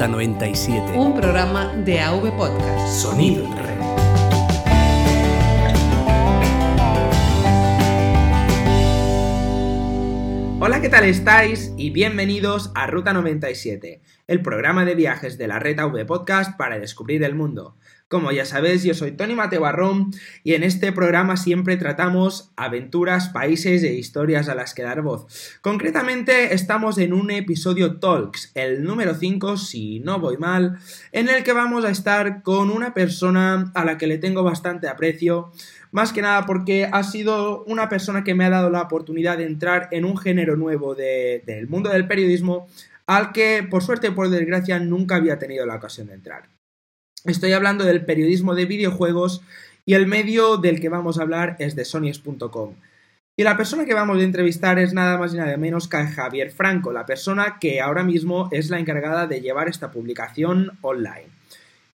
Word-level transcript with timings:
Ruta 0.00 0.12
97. 0.12 0.98
Un 0.98 1.12
programa 1.12 1.74
de 1.76 2.00
AV 2.00 2.34
Podcast. 2.34 3.02
Sonido 3.02 3.44
en 3.44 3.52
red. 3.54 3.80
Hola, 10.58 10.80
¿qué 10.80 10.88
tal 10.88 11.04
estáis? 11.04 11.74
Y 11.76 11.90
bienvenidos 11.90 12.72
a 12.74 12.86
Ruta 12.86 13.12
97, 13.12 14.00
el 14.26 14.40
programa 14.40 14.86
de 14.86 14.94
viajes 14.94 15.36
de 15.36 15.48
la 15.48 15.58
red 15.58 15.78
AV 15.78 16.06
Podcast 16.06 16.56
para 16.56 16.78
descubrir 16.78 17.22
el 17.22 17.34
mundo. 17.34 17.76
Como 18.10 18.32
ya 18.32 18.44
sabéis, 18.44 18.82
yo 18.82 18.92
soy 18.92 19.12
Tony 19.12 19.36
Mateo 19.36 19.60
Barrón 19.60 20.10
y 20.42 20.54
en 20.54 20.64
este 20.64 20.90
programa 20.90 21.36
siempre 21.36 21.76
tratamos 21.76 22.50
aventuras, 22.56 23.28
países 23.28 23.84
e 23.84 23.94
historias 23.94 24.48
a 24.48 24.56
las 24.56 24.74
que 24.74 24.82
dar 24.82 25.00
voz. 25.00 25.28
Concretamente 25.60 26.52
estamos 26.52 26.98
en 26.98 27.12
un 27.12 27.30
episodio 27.30 28.00
Talks, 28.00 28.50
el 28.56 28.82
número 28.82 29.14
5, 29.14 29.56
si 29.56 30.00
no 30.00 30.18
voy 30.18 30.38
mal, 30.38 30.80
en 31.12 31.28
el 31.28 31.44
que 31.44 31.52
vamos 31.52 31.84
a 31.84 31.90
estar 31.90 32.42
con 32.42 32.70
una 32.70 32.94
persona 32.94 33.70
a 33.76 33.84
la 33.84 33.96
que 33.96 34.08
le 34.08 34.18
tengo 34.18 34.42
bastante 34.42 34.88
aprecio, 34.88 35.52
más 35.92 36.12
que 36.12 36.20
nada 36.20 36.46
porque 36.46 36.88
ha 36.90 37.04
sido 37.04 37.62
una 37.66 37.88
persona 37.88 38.24
que 38.24 38.34
me 38.34 38.44
ha 38.44 38.50
dado 38.50 38.70
la 38.70 38.82
oportunidad 38.82 39.38
de 39.38 39.46
entrar 39.46 39.86
en 39.92 40.04
un 40.04 40.16
género 40.16 40.56
nuevo 40.56 40.96
de, 40.96 41.44
del 41.46 41.68
mundo 41.68 41.90
del 41.90 42.08
periodismo 42.08 42.66
al 43.06 43.30
que 43.30 43.64
por 43.70 43.84
suerte 43.84 44.08
o 44.08 44.16
por 44.16 44.30
desgracia 44.30 44.80
nunca 44.80 45.14
había 45.14 45.38
tenido 45.38 45.64
la 45.64 45.76
ocasión 45.76 46.08
de 46.08 46.14
entrar. 46.14 46.59
Estoy 47.26 47.52
hablando 47.52 47.84
del 47.84 48.04
periodismo 48.06 48.54
de 48.54 48.64
videojuegos 48.64 49.42
y 49.84 49.92
el 49.92 50.06
medio 50.06 50.56
del 50.56 50.80
que 50.80 50.88
vamos 50.88 51.18
a 51.18 51.22
hablar 51.22 51.56
es 51.58 51.76
de 51.76 51.84
sonies.com. 51.84 52.76
Y 53.38 53.42
la 53.42 53.58
persona 53.58 53.84
que 53.84 53.92
vamos 53.92 54.18
a 54.18 54.22
entrevistar 54.22 54.78
es 54.78 54.94
nada 54.94 55.18
más 55.18 55.34
y 55.34 55.36
nada 55.36 55.56
menos 55.58 55.86
que 55.86 55.98
Javier 55.98 56.50
Franco, 56.50 56.92
la 56.92 57.04
persona 57.04 57.58
que 57.60 57.80
ahora 57.80 58.04
mismo 58.04 58.48
es 58.52 58.70
la 58.70 58.78
encargada 58.78 59.26
de 59.26 59.42
llevar 59.42 59.68
esta 59.68 59.90
publicación 59.90 60.78
online. 60.80 61.28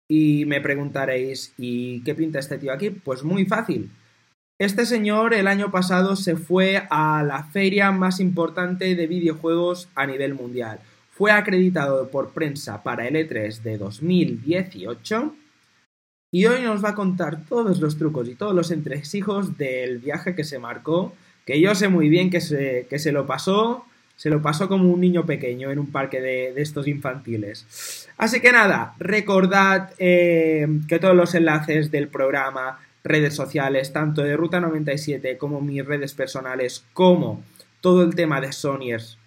Y 0.08 0.46
me 0.46 0.62
preguntaréis, 0.62 1.52
¿y 1.58 2.02
qué 2.02 2.14
pinta 2.14 2.38
este 2.38 2.58
tío 2.58 2.72
aquí? 2.72 2.88
Pues 2.90 3.22
muy 3.22 3.44
fácil. 3.44 3.90
Este 4.58 4.86
señor 4.86 5.34
el 5.34 5.48
año 5.48 5.70
pasado 5.70 6.16
se 6.16 6.36
fue 6.36 6.86
a 6.90 7.22
la 7.22 7.44
feria 7.44 7.92
más 7.92 8.20
importante 8.20 8.94
de 8.94 9.06
videojuegos 9.06 9.88
a 9.94 10.06
nivel 10.06 10.34
mundial 10.34 10.80
fue 11.20 11.32
acreditado 11.32 12.08
por 12.08 12.30
prensa 12.30 12.82
para 12.82 13.06
el 13.06 13.14
E3 13.14 13.60
de 13.60 13.76
2018 13.76 15.34
y 16.32 16.46
hoy 16.46 16.62
nos 16.62 16.82
va 16.82 16.88
a 16.88 16.94
contar 16.94 17.44
todos 17.44 17.78
los 17.78 17.98
trucos 17.98 18.26
y 18.26 18.36
todos 18.36 18.54
los 18.54 18.70
entresijos 18.70 19.58
del 19.58 19.98
viaje 19.98 20.34
que 20.34 20.44
se 20.44 20.58
marcó, 20.58 21.12
que 21.44 21.60
yo 21.60 21.74
sé 21.74 21.90
muy 21.90 22.08
bien 22.08 22.30
que 22.30 22.40
se, 22.40 22.86
que 22.88 22.98
se 22.98 23.12
lo 23.12 23.26
pasó, 23.26 23.84
se 24.16 24.30
lo 24.30 24.40
pasó 24.40 24.66
como 24.66 24.90
un 24.90 25.02
niño 25.02 25.26
pequeño 25.26 25.70
en 25.70 25.78
un 25.78 25.92
parque 25.92 26.22
de, 26.22 26.54
estos 26.56 26.88
infantiles. 26.88 28.08
Así 28.16 28.40
que 28.40 28.50
nada, 28.50 28.94
recordad 28.98 29.90
eh, 29.98 30.66
que 30.88 30.98
todos 30.98 31.14
los 31.14 31.34
enlaces 31.34 31.90
del 31.90 32.08
programa, 32.08 32.78
redes 33.04 33.34
sociales, 33.34 33.92
tanto 33.92 34.22
de 34.22 34.38
Ruta 34.38 34.58
97 34.58 35.36
como 35.36 35.60
mis 35.60 35.84
redes 35.84 36.14
personales, 36.14 36.82
como 36.94 37.44
todo 37.82 38.04
el 38.04 38.14
tema 38.14 38.40
de 38.40 38.52
Sonyers 38.52 39.19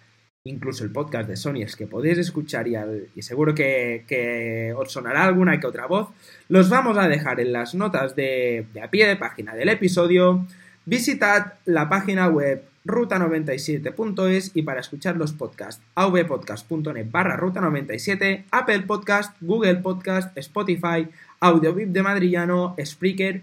incluso 0.46 0.84
el 0.84 0.90
podcast 0.90 1.26
de 1.26 1.36
Sonyers 1.36 1.74
que 1.74 1.86
podéis 1.86 2.18
escuchar 2.18 2.66
y, 2.68 3.22
seguro 3.22 3.54
que, 3.54 4.74
os 4.76 4.92
sonará 4.92 5.24
alguna 5.24 5.58
que 5.58 5.66
otra 5.66 5.86
voz, 5.86 6.08
los 6.48 6.68
vamos 6.68 6.98
a 6.98 7.08
dejar 7.08 7.40
en 7.40 7.52
las 7.52 7.74
notas 7.74 8.14
de, 8.14 8.66
a 8.82 8.90
pie 8.90 9.06
de 9.06 9.16
página 9.16 9.54
del 9.54 9.70
episodio. 9.70 10.46
Visitad 10.84 11.54
la 11.64 11.88
página 11.88 12.28
web 12.28 12.62
ruta97.es 12.84 14.50
y 14.54 14.62
para 14.62 14.80
escuchar 14.80 15.16
los 15.16 15.32
podcasts 15.32 15.82
avpodcast.net 15.94 17.06
barra 17.10 17.38
ruta97, 17.38 18.44
Apple 18.50 18.80
Podcast, 18.80 19.34
Google 19.40 19.76
Podcast, 19.76 20.36
Spotify, 20.36 21.08
AudioVip 21.40 21.88
de 21.88 22.02
Madrillano, 22.02 22.76
Spreaker, 22.84 23.40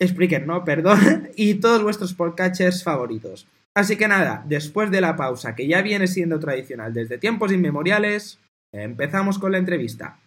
Spreaker 0.00 0.46
no, 0.46 0.64
perdón, 0.64 1.30
y 1.36 1.54
todos 1.54 1.82
vuestros 1.82 2.14
podcatchers 2.14 2.84
favoritos. 2.84 3.48
Así 3.76 3.98
que 3.98 4.08
nada, 4.08 4.42
después 4.46 4.90
de 4.90 5.02
la 5.02 5.16
pausa 5.16 5.54
que 5.54 5.68
ya 5.68 5.82
viene 5.82 6.06
siendo 6.06 6.40
tradicional 6.40 6.94
desde 6.94 7.18
tiempos 7.18 7.52
inmemoriales, 7.52 8.40
empezamos 8.72 9.38
con 9.38 9.52
la 9.52 9.58
entrevista. 9.58 10.18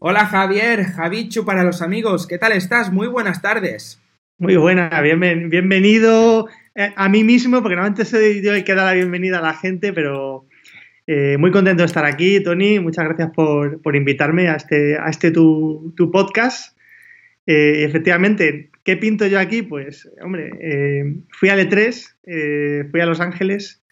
Hola 0.00 0.26
Javier, 0.26 0.84
Javichu 0.84 1.44
para 1.44 1.64
los 1.64 1.82
amigos, 1.82 2.28
¿qué 2.28 2.38
tal 2.38 2.52
estás? 2.52 2.92
Muy 2.92 3.08
buenas 3.08 3.42
tardes. 3.42 4.00
Muy 4.38 4.54
buena, 4.54 4.88
bienvenido 5.00 6.46
eh, 6.76 6.92
a 6.94 7.08
mí 7.08 7.24
mismo, 7.24 7.62
porque 7.62 7.74
normalmente 7.74 8.04
soy 8.04 8.40
yo 8.40 8.54
el 8.54 8.62
que 8.62 8.76
da 8.76 8.84
la 8.84 8.94
bienvenida 8.94 9.40
a 9.40 9.42
la 9.42 9.54
gente, 9.54 9.92
pero 9.92 10.46
eh, 11.08 11.36
muy 11.36 11.50
contento 11.50 11.82
de 11.82 11.86
estar 11.88 12.04
aquí, 12.04 12.40
Tony. 12.40 12.78
Muchas 12.78 13.06
gracias 13.06 13.30
por, 13.34 13.96
invitarme 13.96 14.48
a 14.48 14.54
este, 14.54 14.96
a 14.96 15.08
este 15.08 15.32
tu, 15.32 15.92
podcast. 16.12 16.78
Eh, 17.44 17.82
efectivamente, 17.82 18.70
¿qué 18.84 18.96
pinto 18.96 19.26
yo 19.26 19.40
aquí? 19.40 19.62
Pues, 19.62 20.08
hombre, 20.22 20.52
fui 21.30 21.48
a 21.48 21.56
E3, 21.56 22.88
fui 22.88 23.00
a 23.00 23.06
Los 23.06 23.18
Ángeles 23.18 23.82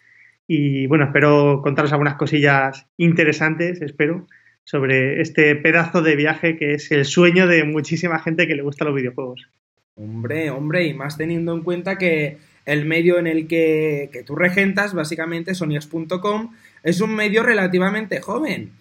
y, 0.47 0.87
bueno, 0.87 1.03
espero 1.03 1.59
contaros 1.61 1.91
algunas 1.91 2.15
cosillas 2.15 2.87
interesantes, 2.95 3.81
espero 3.81 4.25
sobre 4.67 5.21
este 5.21 5.55
pedazo 5.55 6.01
de 6.01 6.17
viaje 6.17 6.57
que 6.57 6.73
es 6.73 6.91
el 6.91 7.05
sueño 7.05 7.47
de 7.47 7.63
muchísima 7.63 8.19
gente 8.19 8.47
que 8.47 8.55
le 8.55 8.63
gusta 8.63 8.83
los 8.83 8.95
videojuegos. 8.95 9.47
Hombre, 9.95 10.49
hombre, 10.49 10.85
y 10.85 10.93
más 10.93 11.15
teniendo 11.15 11.53
en 11.53 11.63
cuenta 11.63 11.97
que 11.97 12.37
el 12.65 12.83
medio 12.83 13.17
en 13.17 13.27
el 13.27 13.47
que, 13.47 14.09
tú 14.25 14.35
regentas, 14.35 14.93
básicamente 14.93 15.55
sonias.com, 15.55 16.53
es 16.83 16.99
un 16.99 17.15
medio 17.15 17.43
relativamente 17.43 18.19
joven. 18.19 18.71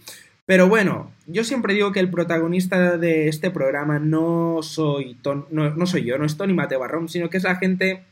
Pero 0.45 0.69
bueno, 0.69 1.13
yo 1.29 1.45
siempre 1.45 1.73
digo 1.73 1.93
que 1.93 2.01
el 2.01 2.11
protagonista 2.11 2.99
de 2.99 3.29
este 3.29 3.53
programa 3.53 4.01
no 4.01 4.59
soy, 4.63 5.17
no, 5.53 5.87
soy 5.87 6.03
yo, 6.03 6.19
no 6.19 6.25
es 6.25 6.37
Tony 6.37 6.53
Mateo 6.53 6.81
Barrón, 6.81 7.09
sino 7.09 7.31
que 7.31 7.37
es 7.37 7.45
la 7.45 7.57
gente 7.57 8.03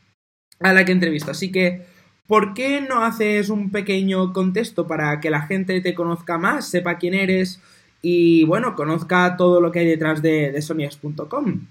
a 0.61 0.71
la 0.71 0.85
que 0.85 0.93
entrevisto. 0.93 1.31
Así 1.31 1.51
que, 1.51 1.81
¿por 2.27 2.53
qué 2.53 2.81
no 2.81 3.03
haces 3.03 3.49
un 3.49 3.71
pequeño 3.71 4.33
contexto 4.33 4.87
para 4.87 5.19
que 5.19 5.29
la 5.29 5.41
gente 5.41 5.79
te 5.81 5.93
conozca 5.93 6.37
más, 6.37 6.69
sepa 6.69 6.97
quién 6.97 7.13
eres 7.13 7.61
y, 8.01 8.43
bueno, 8.45 8.75
conozca 8.75 9.35
todo 9.37 9.61
lo 9.61 9.71
que 9.71 9.79
hay 9.79 9.87
detrás 9.87 10.21
de, 10.21 10.51
de 10.51 10.61
sonias.com? 10.61 11.61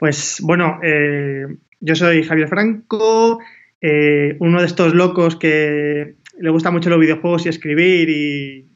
Pues 0.00 0.38
bueno, 0.42 0.80
eh, 0.82 1.46
yo 1.78 1.94
soy 1.94 2.22
Javier 2.22 2.48
Franco, 2.48 3.38
eh, 3.82 4.36
uno 4.40 4.60
de 4.60 4.66
estos 4.66 4.94
locos 4.94 5.36
que 5.36 6.14
le 6.38 6.50
gusta 6.50 6.70
mucho 6.70 6.88
los 6.88 6.98
videojuegos 6.98 7.44
y 7.44 7.50
escribir 7.50 8.08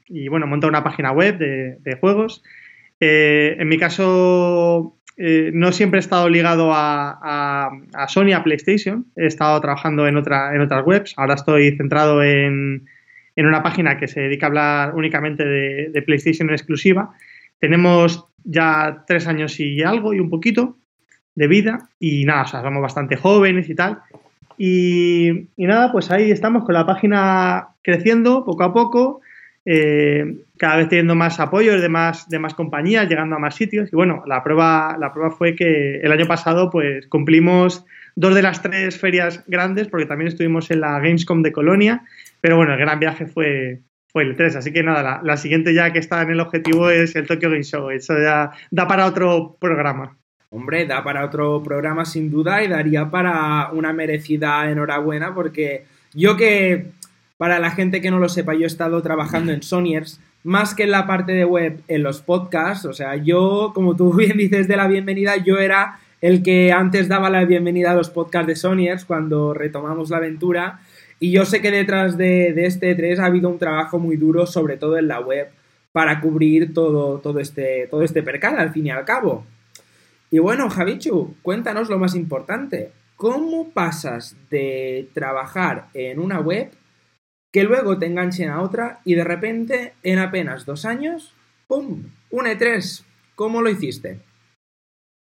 y, 0.06 0.28
bueno, 0.28 0.46
monta 0.46 0.66
una 0.66 0.84
página 0.84 1.12
web 1.12 1.38
de, 1.38 1.96
juegos. 1.98 2.42
Eh, 3.00 3.56
en 3.58 3.68
mi 3.68 3.78
caso, 3.78 4.98
no 5.16 5.72
siempre 5.72 5.98
he 5.98 6.00
estado 6.00 6.28
ligado 6.28 6.70
a, 6.72 7.70
Sony, 8.08 8.32
a 8.34 8.42
PlayStation. 8.42 9.06
He 9.16 9.26
estado 9.26 9.60
trabajando 9.60 10.06
en, 10.06 10.16
otra, 10.16 10.54
en 10.54 10.60
otras 10.60 10.84
webs. 10.86 11.14
Ahora 11.16 11.34
estoy 11.34 11.76
centrado 11.76 12.22
en, 12.22 12.86
una 13.36 13.62
página 13.62 13.98
que 13.98 14.08
se 14.08 14.20
dedica 14.20 14.46
a 14.46 14.48
hablar 14.48 14.94
únicamente 14.94 15.44
de, 15.44 15.88
de 15.90 16.02
PlayStation 16.02 16.50
exclusiva. 16.50 17.14
Tenemos 17.58 18.26
ya 18.44 19.04
tres 19.06 19.26
años 19.26 19.58
y 19.58 19.82
algo 19.82 20.14
y 20.14 20.20
un 20.20 20.30
poquito 20.30 20.76
de 21.34 21.48
vida 21.48 21.88
y 21.98 22.24
nada, 22.24 22.42
o 22.42 22.46
sea, 22.46 22.62
somos 22.62 22.82
bastante 22.82 23.16
jóvenes 23.16 23.68
y 23.68 23.74
tal. 23.74 24.02
Y, 24.56 25.48
nada, 25.56 25.90
pues 25.90 26.10
ahí 26.10 26.30
estamos 26.30 26.64
con 26.64 26.74
la 26.74 26.86
página 26.86 27.68
creciendo 27.82 28.44
poco 28.44 28.62
a 28.62 28.72
poco, 28.72 29.20
eh, 29.66 30.36
cada 30.58 30.76
vez 30.76 30.88
teniendo 30.88 31.14
más 31.14 31.40
apoyo 31.40 31.80
de 31.80 31.88
más, 31.88 32.28
de 32.28 32.38
más 32.38 32.54
compañías, 32.54 33.08
llegando 33.08 33.36
a 33.36 33.38
más 33.38 33.54
sitios. 33.54 33.92
Y 33.92 33.96
bueno, 33.96 34.22
la 34.26 34.42
prueba, 34.42 34.96
la 34.98 35.12
prueba 35.12 35.30
fue 35.30 35.54
que 35.54 36.00
el 36.00 36.12
año 36.12 36.26
pasado 36.26 36.70
pues 36.70 37.06
cumplimos 37.06 37.84
dos 38.16 38.34
de 38.34 38.42
las 38.42 38.62
tres 38.62 38.98
ferias 38.98 39.42
grandes, 39.46 39.88
porque 39.88 40.06
también 40.06 40.28
estuvimos 40.28 40.70
en 40.70 40.80
la 40.80 40.98
Gamescom 41.00 41.42
de 41.42 41.52
Colonia, 41.52 42.02
pero 42.40 42.56
bueno, 42.56 42.74
el 42.74 42.78
gran 42.78 43.00
viaje 43.00 43.26
fue, 43.26 43.80
fue 44.08 44.22
el 44.22 44.36
3, 44.36 44.56
así 44.56 44.72
que 44.72 44.82
nada, 44.82 45.20
la 45.22 45.36
siguiente 45.36 45.74
ya 45.74 45.92
que 45.92 45.98
está 45.98 46.22
en 46.22 46.30
el 46.30 46.40
objetivo 46.40 46.90
es 46.90 47.16
el 47.16 47.26
Tokyo 47.26 47.50
Game 47.50 47.64
Show, 47.64 47.90
eso 47.90 48.14
ya 48.18 48.52
da 48.70 48.86
para 48.86 49.06
otro 49.06 49.56
programa. 49.58 50.16
Hombre, 50.50 50.86
da 50.86 51.02
para 51.02 51.24
otro 51.24 51.60
programa 51.64 52.04
sin 52.04 52.30
duda 52.30 52.62
y 52.62 52.68
daría 52.68 53.10
para 53.10 53.70
una 53.72 53.92
merecida 53.92 54.70
enhorabuena 54.70 55.34
porque 55.34 55.84
yo 56.12 56.36
que, 56.36 56.92
para 57.44 57.58
la 57.58 57.72
gente 57.72 58.00
que 58.00 58.10
no 58.10 58.18
lo 58.18 58.30
sepa, 58.30 58.54
yo 58.54 58.62
he 58.62 58.66
estado 58.66 59.02
trabajando 59.02 59.52
en 59.52 59.62
Sonyers, 59.62 60.18
más 60.44 60.74
que 60.74 60.84
en 60.84 60.90
la 60.90 61.06
parte 61.06 61.32
de 61.32 61.44
web, 61.44 61.82
en 61.88 62.02
los 62.02 62.22
podcasts, 62.22 62.86
o 62.86 62.94
sea, 62.94 63.16
yo, 63.16 63.72
como 63.74 63.96
tú 63.96 64.14
bien 64.16 64.38
dices 64.38 64.66
de 64.66 64.78
la 64.78 64.88
bienvenida, 64.88 65.36
yo 65.36 65.58
era 65.58 66.00
el 66.22 66.42
que 66.42 66.72
antes 66.72 67.06
daba 67.06 67.28
la 67.28 67.44
bienvenida 67.44 67.90
a 67.90 67.94
los 67.94 68.08
podcasts 68.08 68.46
de 68.46 68.56
Sonyers 68.56 69.04
cuando 69.04 69.52
retomamos 69.52 70.08
la 70.08 70.16
aventura. 70.16 70.80
Y 71.20 71.32
yo 71.32 71.44
sé 71.44 71.60
que 71.60 71.70
detrás 71.70 72.16
de, 72.16 72.54
este 72.64 72.94
3 72.94 73.18
ha 73.18 73.26
habido 73.26 73.50
un 73.50 73.58
trabajo 73.58 73.98
muy 73.98 74.16
duro, 74.16 74.46
sobre 74.46 74.78
todo 74.78 74.96
en 74.96 75.08
la 75.08 75.20
web, 75.20 75.50
para 75.92 76.22
cubrir 76.22 76.72
todo, 76.72 77.18
todo, 77.18 77.40
este, 77.40 77.88
todo 77.90 78.04
este 78.04 78.22
percal, 78.22 78.58
al 78.58 78.72
fin 78.72 78.86
y 78.86 78.90
al 78.90 79.04
cabo. 79.04 79.44
Y 80.30 80.38
bueno, 80.38 80.70
Javichu, 80.70 81.34
cuéntanos 81.42 81.90
lo 81.90 81.98
más 81.98 82.14
importante. 82.14 82.92
¿Cómo 83.16 83.68
pasas 83.68 84.34
de 84.48 85.10
trabajar 85.12 85.88
en 85.92 86.20
una 86.20 86.40
web 86.40 86.70
que 87.54 87.62
luego 87.62 87.96
te 88.00 88.06
enganchen 88.06 88.50
a 88.50 88.60
otra 88.60 88.98
y 89.04 89.14
de 89.14 89.22
repente, 89.22 89.92
en 90.02 90.18
apenas 90.18 90.66
dos 90.66 90.84
años, 90.84 91.32
¡pum! 91.68 92.02
Un 92.30 92.46
E3. 92.46 93.04
¿Cómo 93.36 93.62
lo 93.62 93.70
hiciste? 93.70 94.18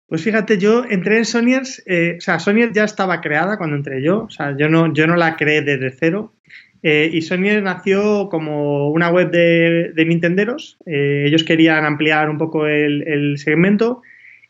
Pues 0.07 0.23
fíjate, 0.23 0.59
yo 0.59 0.85
entré 0.87 1.17
en 1.17 1.25
Sonyers, 1.25 1.81
eh, 1.87 2.17
o 2.19 2.21
sea, 2.21 2.37
Sonyers 2.37 2.73
ya 2.73 2.83
estaba 2.83 3.21
creada 3.21 3.57
cuando 3.57 3.75
entré 3.75 4.03
yo, 4.03 4.25
o 4.25 4.29
sea, 4.29 4.55
yo 4.55 4.69
no, 4.69 4.93
yo 4.93 5.07
no 5.07 5.15
la 5.15 5.35
creé 5.35 5.63
desde 5.63 5.89
cero. 5.89 6.35
Eh, 6.83 7.09
y 7.11 7.23
Sonyers 7.23 7.63
nació 7.63 8.29
como 8.29 8.91
una 8.91 9.09
web 9.09 9.31
de, 9.31 9.91
de 9.95 10.05
Nintenderos. 10.05 10.77
Eh, 10.85 11.23
ellos 11.25 11.43
querían 11.43 11.85
ampliar 11.85 12.29
un 12.29 12.37
poco 12.37 12.67
el, 12.67 13.01
el 13.07 13.39
segmento, 13.39 14.03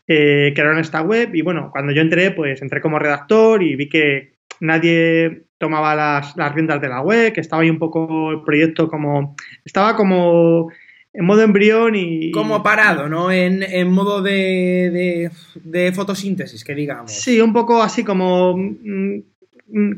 crearon 0.06 0.78
esta 0.78 1.02
web 1.04 1.34
y 1.34 1.42
bueno, 1.42 1.70
cuando 1.72 1.94
yo 1.94 2.02
entré, 2.02 2.32
pues 2.32 2.62
entré 2.62 2.82
como 2.82 3.00
redactor 3.00 3.64
y 3.64 3.78
vi 3.78 3.88
que 3.88 4.31
nadie 4.62 5.44
tomaba 5.58 5.96
las, 5.96 6.36
las 6.38 6.54
riendas 6.56 6.82
de 6.82 6.88
la 6.88 7.02
web, 7.02 7.34
que 7.34 7.42
estaba 7.42 7.62
ahí 7.62 7.70
un 7.70 7.80
poco 7.80 8.32
el 8.32 8.42
proyecto 8.42 8.88
como... 8.88 9.36
Estaba 9.66 9.96
como 9.96 10.72
en 11.14 11.26
modo 11.26 11.42
embrión 11.42 11.96
y... 11.96 12.32
Como 12.32 12.64
parado, 12.64 13.10
¿no? 13.10 13.32
En, 13.32 13.64
en 13.64 13.92
modo 13.92 14.22
de, 14.22 14.90
de, 14.92 15.32
de, 15.64 15.92
fotosíntesis, 15.92 16.64
que 16.64 16.74
digamos. 16.74 17.12
Sí, 17.12 17.42
un 17.42 17.54
poco 17.54 17.82
así 17.82 18.04
como... 18.04 18.56
Mm, 18.58 19.20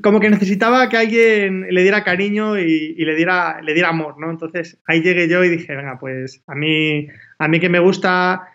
como 0.02 0.20
que 0.20 0.30
necesitaba 0.30 0.88
que 0.88 0.98
alguien 0.98 1.66
le 1.70 1.82
diera 1.82 2.04
cariño 2.04 2.60
y, 2.60 2.94
y, 2.96 3.06
le, 3.06 3.16
diera, 3.16 3.60
le 3.62 3.74
diera 3.74 3.90
amor, 3.90 4.20
¿no? 4.20 4.30
Entonces 4.30 4.80
ahí 4.86 5.02
llegué 5.02 5.28
yo 5.28 5.44
y 5.44 5.50
dije, 5.50 5.76
venga, 5.76 5.98
pues 6.00 6.44
a 6.46 6.54
mí, 6.54 7.08
a 7.40 7.48
mí 7.48 7.60
que 7.60 7.70
me 7.70 7.80
gusta, 7.80 8.50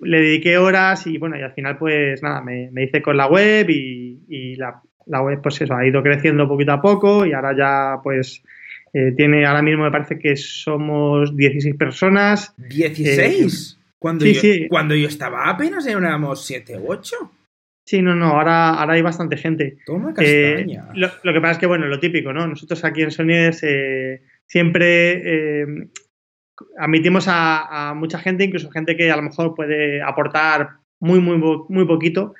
le 0.00 0.20
dediqué 0.20 0.56
horas 0.56 1.06
y 1.06 1.18
bueno, 1.18 1.38
y 1.38 1.42
al 1.42 1.52
final 1.52 1.76
pues 1.76 2.22
nada, 2.22 2.40
me, 2.40 2.70
me 2.72 2.84
hice 2.84 3.02
con 3.02 3.18
la 3.18 3.26
web 3.26 3.68
y, 3.68 4.20
y 4.26 4.56
la, 4.56 4.80
la, 5.06 5.22
web 5.22 5.40
pues 5.42 5.60
eso, 5.60 5.74
ha 5.74 5.86
ido 5.86 6.02
creciendo 6.02 6.48
poquito 6.48 6.72
a 6.72 6.80
poco 6.80 7.26
y 7.26 7.32
ahora 7.32 7.56
ya 7.56 8.02
pues 8.02 8.42
eh, 8.92 9.12
tiene, 9.16 9.44
ahora 9.46 9.62
mismo 9.62 9.84
me 9.84 9.90
parece 9.90 10.18
que 10.18 10.36
somos 10.36 11.36
16 11.36 11.76
personas. 11.76 12.54
¿16? 12.56 13.76
Eh, 13.76 13.80
cuando, 13.98 14.24
sí, 14.24 14.34
yo, 14.34 14.40
sí. 14.40 14.68
cuando 14.68 14.94
yo 14.94 15.08
estaba 15.08 15.48
apenas 15.48 15.86
éramos 15.86 16.44
7 16.46 16.78
u 16.78 16.92
8. 16.92 17.16
Sí, 17.86 18.00
no, 18.00 18.14
no, 18.14 18.28
ahora, 18.28 18.70
ahora 18.70 18.94
hay 18.94 19.02
bastante 19.02 19.36
gente. 19.36 19.78
Toma 19.84 20.14
castaña. 20.14 20.88
Eh, 20.90 20.92
lo, 20.94 21.10
lo, 21.22 21.32
que 21.32 21.40
pasa 21.40 21.52
es 21.52 21.58
que, 21.58 21.66
bueno, 21.66 21.86
lo 21.86 22.00
típico, 22.00 22.32
¿no? 22.32 22.46
Nosotros 22.46 22.82
aquí 22.84 23.02
en 23.02 23.10
Sonyes 23.10 23.62
eh, 23.62 24.22
siempre 24.46 25.90
admitimos 26.78 27.28
a, 27.28 27.90
a, 27.90 27.94
mucha 27.94 28.18
gente, 28.18 28.44
incluso 28.44 28.70
gente 28.70 28.96
que 28.96 29.10
a 29.10 29.16
lo 29.16 29.22
mejor 29.22 29.54
puede 29.54 30.00
aportar 30.00 30.78
muy, 31.00 31.20
muy, 31.20 31.36
muy 31.68 31.84
poquito, 31.84 32.34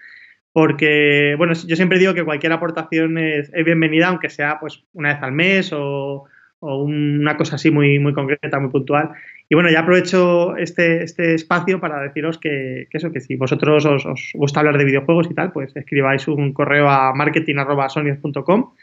porque, 0.54 1.34
bueno, 1.36 1.52
yo 1.66 1.74
siempre 1.74 1.98
digo 1.98 2.14
que 2.14 2.22
cualquier 2.22 2.52
aportación 2.52 3.18
es, 3.18 3.50
bienvenida, 3.50 4.06
aunque 4.06 4.30
sea 4.30 4.60
pues 4.60 4.84
una 4.92 5.12
vez 5.12 5.20
al 5.20 5.32
mes 5.32 5.72
o, 5.72 6.26
una 6.60 7.36
cosa 7.36 7.56
así 7.56 7.72
muy, 7.72 7.98
muy 7.98 8.14
concreta, 8.14 8.60
muy 8.60 8.70
puntual. 8.70 9.10
Y 9.48 9.56
bueno, 9.56 9.68
ya 9.68 9.80
aprovecho 9.80 10.56
este, 10.56 11.02
este 11.02 11.34
espacio 11.34 11.80
para 11.80 12.00
deciros 12.00 12.38
que, 12.38 12.86
eso, 12.92 13.10
que 13.10 13.20
si 13.20 13.34
vosotros 13.34 13.84
os, 13.84 14.30
gusta 14.32 14.60
hablar 14.60 14.78
de 14.78 14.84
videojuegos 14.84 15.28
y 15.28 15.34
tal, 15.34 15.50
pues 15.50 15.74
escribáis 15.74 16.28
un 16.28 16.52
correo 16.52 16.88
a 16.88 17.12
marketing.sonyers.com. 17.12 18.74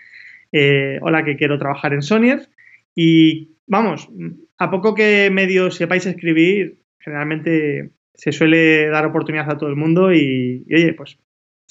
Eh, 0.52 1.00
hola, 1.02 1.24
que 1.24 1.38
quiero 1.38 1.58
trabajar 1.58 1.94
en 1.94 2.02
Sonyers. 2.02 2.50
Y 2.94 3.56
vamos, 3.66 4.10
a 4.58 4.70
poco 4.70 4.94
que 4.94 5.30
medio 5.32 5.72
sepáis 5.72 6.06
escribir, 6.06 6.80
generalmente 7.00 7.92
se 8.14 8.34
suele 8.34 8.90
dar 8.90 9.06
oportunidad 9.06 9.50
a 9.50 9.58
todo 9.58 9.70
el 9.70 9.78
mundo 9.78 10.14
y 10.14 10.66
oye, 10.70 10.94
pues 10.94 11.18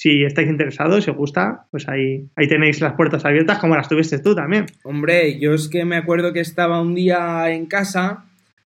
si 0.00 0.24
estáis 0.24 0.48
interesados, 0.48 1.04
si 1.04 1.10
os 1.10 1.16
gusta, 1.18 1.66
pues 1.70 1.86
ahí, 1.86 2.26
ahí 2.34 2.48
tenéis 2.48 2.80
las 2.80 2.94
puertas 2.94 3.26
abiertas 3.26 3.58
como 3.58 3.76
las 3.76 3.86
tuviste 3.86 4.18
tú 4.18 4.34
también. 4.34 4.64
Hombre, 4.82 5.38
yo 5.38 5.52
es 5.52 5.68
que 5.68 5.84
me 5.84 5.96
acuerdo 5.96 6.32
que 6.32 6.40
estaba 6.40 6.80
un 6.80 6.94
día 6.94 7.50
en 7.50 7.66
casa, 7.66 8.24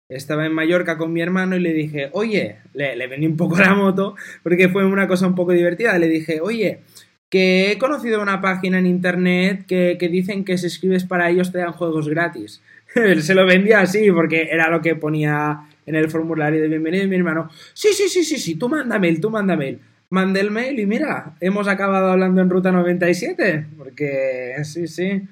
estaba 0.09 0.45
en 0.45 0.53
Mallorca 0.53 0.99
con 0.99 1.13
mi 1.13 1.21
hermano 1.21 1.55
y 1.55 1.61
le 1.61 1.73
dije, 1.73 2.09
oye, 2.15 2.57
le, 2.75 2.97
le 2.97 3.07
vendí 3.07 3.29
un 3.29 3.37
poco 3.37 3.57
la 3.59 3.77
moto 3.77 4.17
porque 4.43 4.69
fue 4.71 4.85
una 4.85 5.07
cosa 5.07 5.29
un 5.29 5.37
poco 5.37 5.53
divertida, 5.53 5.97
le 6.01 6.09
dije, 6.09 6.41
oye, 6.41 6.81
que 7.29 7.71
he 7.71 7.79
conocido 7.79 8.21
una 8.21 8.41
página 8.41 8.81
en 8.81 8.87
internet 8.87 9.67
que, 9.69 9.99
que 10.01 10.09
dicen 10.09 10.45
que 10.45 10.59
si 10.59 10.67
escribes 10.67 11.05
para 11.05 11.31
ellos 11.31 11.53
te 11.53 11.59
dan 11.59 11.71
juegos 11.71 12.09
gratis. 12.09 12.61
Se 13.21 13.35
lo 13.37 13.47
vendía 13.47 13.83
así 13.83 14.11
porque 14.11 14.49
era 14.51 14.69
lo 14.69 14.81
que 14.81 14.97
ponía 14.97 15.61
en 15.87 15.95
el 15.95 16.11
formulario 16.11 16.61
de 16.61 16.67
bienvenido 16.67 17.05
y 17.05 17.09
mi 17.09 17.15
hermano, 17.15 17.49
sí, 17.73 17.91
sí, 17.93 18.09
sí, 18.09 18.25
sí, 18.25 18.37
sí, 18.37 18.57
tú 18.57 18.69
manda 18.69 18.99
mail, 18.99 19.21
tú 19.21 19.31
manda 19.31 19.57
mail 19.57 19.79
mandé 20.11 20.41
el 20.41 20.51
mail 20.51 20.79
y 20.79 20.87
mira, 20.87 21.37
hemos 21.41 21.69
acabado 21.69 22.11
hablando 22.11 22.43
en 22.43 22.51
Ruta 22.51 22.73
97, 22.73 23.67
porque 23.79 24.55
sí, 24.65 24.87
sí. 24.87 25.23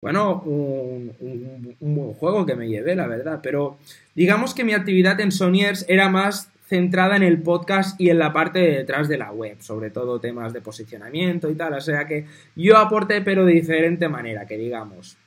Bueno, 0.00 0.42
un, 0.46 1.76
buen 1.78 2.12
juego 2.14 2.46
que 2.46 2.56
me 2.56 2.68
llevé, 2.68 2.94
la 2.96 3.06
verdad, 3.06 3.40
pero 3.42 3.76
digamos 4.14 4.54
que 4.54 4.64
mi 4.64 4.72
actividad 4.72 5.20
en 5.20 5.30
Sonyers 5.30 5.84
era 5.88 6.08
más 6.08 6.50
centrada 6.64 7.16
en 7.16 7.22
el 7.22 7.42
podcast 7.42 8.00
y 8.00 8.08
en 8.10 8.18
la 8.18 8.32
parte 8.32 8.60
de 8.60 8.76
detrás 8.78 9.08
de 9.08 9.18
la 9.18 9.32
web, 9.32 9.56
sobre 9.60 9.90
todo 9.90 10.20
temas 10.20 10.52
de 10.52 10.62
posicionamiento 10.62 11.50
y 11.50 11.54
tal, 11.54 11.74
o 11.74 11.80
sea 11.80 12.06
que 12.06 12.26
yo 12.54 12.78
aporté 12.78 13.20
pero 13.20 13.44
de 13.44 13.52
diferente 13.52 14.08
manera, 14.08 14.46
que 14.46 14.56
digamos. 14.56 15.18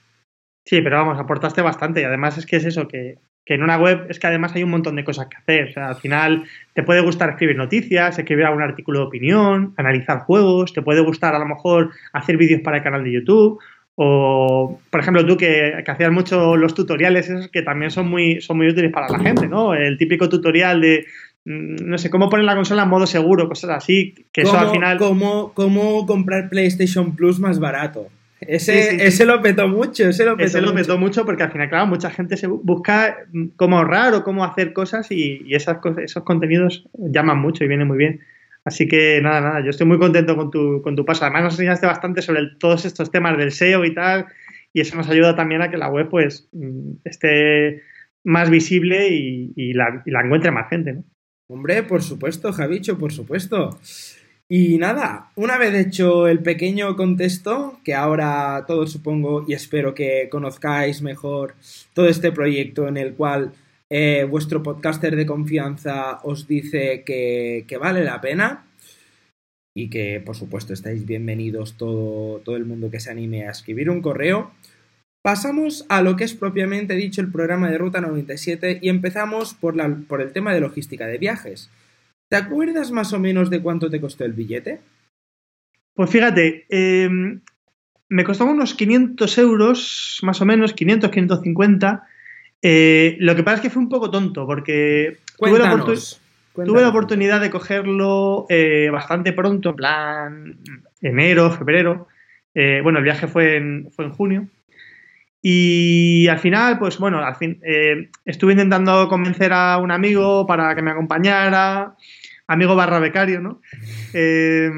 Sí, 0.65 0.81
pero 0.81 0.97
vamos, 0.97 1.19
aportaste 1.19 1.61
bastante 1.61 2.01
y 2.01 2.05
además 2.05 2.37
es 2.37 2.45
que 2.45 2.55
es 2.55 2.65
eso, 2.65 2.87
que 2.87 3.19
que 3.45 3.55
en 3.55 3.63
una 3.63 3.77
web 3.77 4.05
es 4.09 4.19
que 4.19 4.27
además 4.27 4.55
hay 4.55 4.63
un 4.63 4.69
montón 4.69 4.95
de 4.95 5.03
cosas 5.03 5.27
que 5.27 5.37
hacer. 5.37 5.69
O 5.69 5.73
sea, 5.73 5.89
al 5.89 5.95
final 5.95 6.43
te 6.73 6.83
puede 6.83 7.01
gustar 7.01 7.29
escribir 7.29 7.57
noticias, 7.57 8.17
escribir 8.17 8.45
algún 8.45 8.61
artículo 8.61 8.99
de 8.99 9.05
opinión, 9.05 9.73
analizar 9.77 10.19
juegos, 10.19 10.73
te 10.73 10.81
puede 10.81 11.01
gustar 11.01 11.35
a 11.35 11.39
lo 11.39 11.45
mejor 11.45 11.91
hacer 12.13 12.37
vídeos 12.37 12.61
para 12.61 12.77
el 12.77 12.83
canal 12.83 13.03
de 13.03 13.11
YouTube. 13.11 13.59
O, 13.95 14.79
por 14.89 14.99
ejemplo, 14.99 15.25
tú 15.25 15.37
que, 15.37 15.81
que 15.85 15.91
hacías 15.91 16.11
mucho 16.11 16.57
los 16.57 16.73
tutoriales, 16.73 17.29
esos 17.29 17.49
que 17.49 17.61
también 17.61 17.91
son 17.91 18.07
muy, 18.09 18.41
son 18.41 18.57
muy 18.57 18.67
útiles 18.67 18.91
para 18.91 19.09
la 19.09 19.19
gente, 19.19 19.47
¿no? 19.47 19.75
El 19.75 19.97
típico 19.97 20.29
tutorial 20.29 20.81
de, 20.81 21.05
mm, 21.45 21.75
no 21.85 21.97
sé, 21.97 22.09
cómo 22.09 22.29
poner 22.29 22.45
la 22.45 22.55
consola 22.55 22.83
en 22.83 22.89
modo 22.89 23.05
seguro, 23.05 23.47
cosas 23.47 23.69
así, 23.71 24.15
que 24.31 24.43
¿Cómo, 24.43 24.55
eso 24.55 24.65
al 24.65 24.71
final... 24.71 24.97
Cómo, 24.97 25.53
cómo 25.53 26.07
comprar 26.07 26.49
PlayStation 26.49 27.15
Plus 27.15 27.39
más 27.39 27.59
barato? 27.59 28.07
Ese, 28.47 28.73
sí, 28.73 28.89
sí, 28.89 28.99
sí. 28.99 29.05
ese, 29.05 29.25
lo 29.25 29.41
petó 29.41 29.67
mucho, 29.67 30.09
ese 30.09 30.25
lo 30.25 30.35
petó, 30.35 30.47
ese 30.47 30.61
mucho. 30.61 30.71
lo 30.71 30.77
petó 30.77 30.97
mucho 30.97 31.25
porque 31.25 31.43
al 31.43 31.51
final, 31.51 31.69
claro, 31.69 31.87
mucha 31.87 32.09
gente 32.09 32.37
se 32.37 32.47
busca 32.47 33.17
cómo 33.55 33.77
ahorrar 33.77 34.13
o 34.13 34.23
cómo 34.23 34.43
hacer 34.43 34.73
cosas 34.73 35.11
y, 35.11 35.41
y 35.45 35.55
esas 35.55 35.77
cosas, 35.77 36.03
esos 36.03 36.23
contenidos 36.23 36.87
llaman 36.93 37.39
mucho 37.39 37.63
y 37.63 37.67
vienen 37.67 37.87
muy 37.87 37.97
bien. 37.97 38.21
Así 38.65 38.87
que 38.87 39.19
nada, 39.21 39.41
nada, 39.41 39.59
yo 39.61 39.69
estoy 39.69 39.85
muy 39.85 39.99
contento 39.99 40.35
con 40.35 40.49
tu, 40.49 40.81
con 40.81 40.95
tu 40.95 41.05
paso. 41.05 41.25
Además 41.25 41.43
nos 41.43 41.53
enseñaste 41.53 41.85
bastante 41.85 42.21
sobre 42.21 42.39
el, 42.39 42.57
todos 42.57 42.85
estos 42.85 43.11
temas 43.11 43.37
del 43.37 43.51
SEO 43.51 43.83
y 43.83 43.93
tal, 43.93 44.27
y 44.71 44.81
eso 44.81 44.95
nos 44.95 45.09
ayuda 45.09 45.35
también 45.35 45.61
a 45.61 45.69
que 45.69 45.77
la 45.77 45.89
web 45.89 46.09
pues 46.09 46.49
esté 47.03 47.81
más 48.23 48.49
visible 48.49 49.09
y, 49.09 49.51
y, 49.55 49.73
la, 49.73 50.01
y 50.05 50.11
la, 50.11 50.21
encuentre 50.21 50.51
más 50.51 50.69
gente, 50.69 50.93
¿no? 50.93 51.03
Hombre, 51.47 51.83
por 51.83 52.01
supuesto, 52.01 52.53
Javicho, 52.53 52.97
por 52.97 53.11
supuesto. 53.11 53.77
Y 54.55 54.77
nada, 54.77 55.31
una 55.35 55.57
vez 55.57 55.73
hecho 55.73 56.27
el 56.27 56.37
pequeño 56.43 56.95
contexto, 56.95 57.79
que 57.83 57.95
ahora 57.95 58.65
todos 58.67 58.91
supongo 58.91 59.43
y 59.47 59.53
espero 59.53 59.95
que 59.95 60.29
conozcáis 60.29 61.01
mejor 61.01 61.55
todo 61.95 62.07
este 62.07 62.31
proyecto 62.31 62.87
en 62.87 62.97
el 62.97 63.15
cual 63.15 63.53
eh, 63.89 64.27
vuestro 64.29 64.61
podcaster 64.61 65.15
de 65.15 65.25
confianza 65.25 66.19
os 66.21 66.47
dice 66.47 67.01
que, 67.03 67.65
que, 67.67 67.77
vale 67.77 68.03
la 68.03 68.21
pena 68.21 68.67
y 69.75 69.89
que 69.89 70.21
por 70.23 70.35
supuesto 70.35 70.71
estáis 70.71 71.07
bienvenidos 71.07 71.75
todo, 71.75 72.39
todo 72.41 72.55
el 72.55 72.65
mundo 72.65 72.91
que 72.91 72.99
se 72.99 73.09
anime 73.09 73.47
a 73.47 73.49
escribir 73.49 73.89
un 73.89 74.03
correo. 74.03 74.51
Pasamos 75.23 75.83
a 75.89 76.03
lo 76.03 76.15
que 76.15 76.25
es 76.25 76.35
propiamente 76.35 76.93
dicho 76.93 77.21
el 77.21 77.31
programa 77.31 77.71
de 77.71 77.79
Ruta 77.79 78.01
97 78.01 78.77
y 78.83 78.89
empezamos 78.89 79.55
por, 79.55 79.75
la, 79.75 79.97
por 80.07 80.21
el 80.21 80.31
tema 80.31 80.53
de 80.53 80.59
logística 80.59 81.07
de 81.07 81.17
viajes. 81.17 81.71
¿Te 82.33 82.37
acuerdas 82.37 82.89
más 82.89 83.13
o 83.13 83.19
menos 83.19 83.51
de 83.51 83.61
cuánto 83.61 83.91
te 83.91 84.01
costó 84.01 84.25
el 84.25 84.33
billete? 84.33 84.79
Pues 85.93 86.09
fíjate, 86.09 86.65
eh, 86.67 87.07
me 88.09 88.23
costó 88.23 88.45
unos 88.45 88.73
500 88.73 89.37
euros, 89.37 90.17
más 90.23 90.41
o 90.41 90.45
menos, 90.45 90.73
500, 90.73 91.11
550. 91.11 92.07
Eh, 92.59 93.17
lo 93.19 93.35
que 93.35 93.43
pasa 93.43 93.57
es 93.57 93.61
que 93.61 93.69
fue 93.69 93.83
un 93.83 93.89
poco 93.89 94.09
tonto, 94.09 94.47
porque 94.47 95.19
tuve 95.37 95.59
la, 95.59 95.69
tuve 96.55 96.81
la, 96.81 96.89
oportunidad 96.89 97.39
de 97.39 97.51
cogerlo 97.51 98.47
eh, 98.49 98.89
bastante 98.91 99.31
pronto, 99.33 99.69
en 99.69 99.75
plan 99.75 100.57
enero, 101.03 101.51
febrero. 101.51 102.07
Eh, 102.55 102.79
bueno, 102.81 102.97
el 102.97 103.03
viaje 103.03 103.27
fue 103.27 103.57
en, 103.57 103.91
fue 103.91 104.05
en 104.05 104.11
junio. 104.11 104.47
Y 105.45 106.25
al 106.29 106.39
final, 106.39 106.79
pues 106.79 106.97
bueno, 106.97 107.19
al 107.19 107.35
fin, 107.35 107.59
eh, 107.63 108.09
estuve 108.23 108.53
intentando 108.53 109.09
convencer 109.09 109.51
a 109.51 109.77
un 109.77 109.91
amigo 109.91 110.47
para 110.47 110.73
que 110.73 110.81
me 110.81 110.89
acompañara. 110.89 111.95
Amigo 112.47 112.75
barra 112.75 112.99
becario, 112.99 113.41
¿no? 113.41 113.61
Eh, 114.13 114.69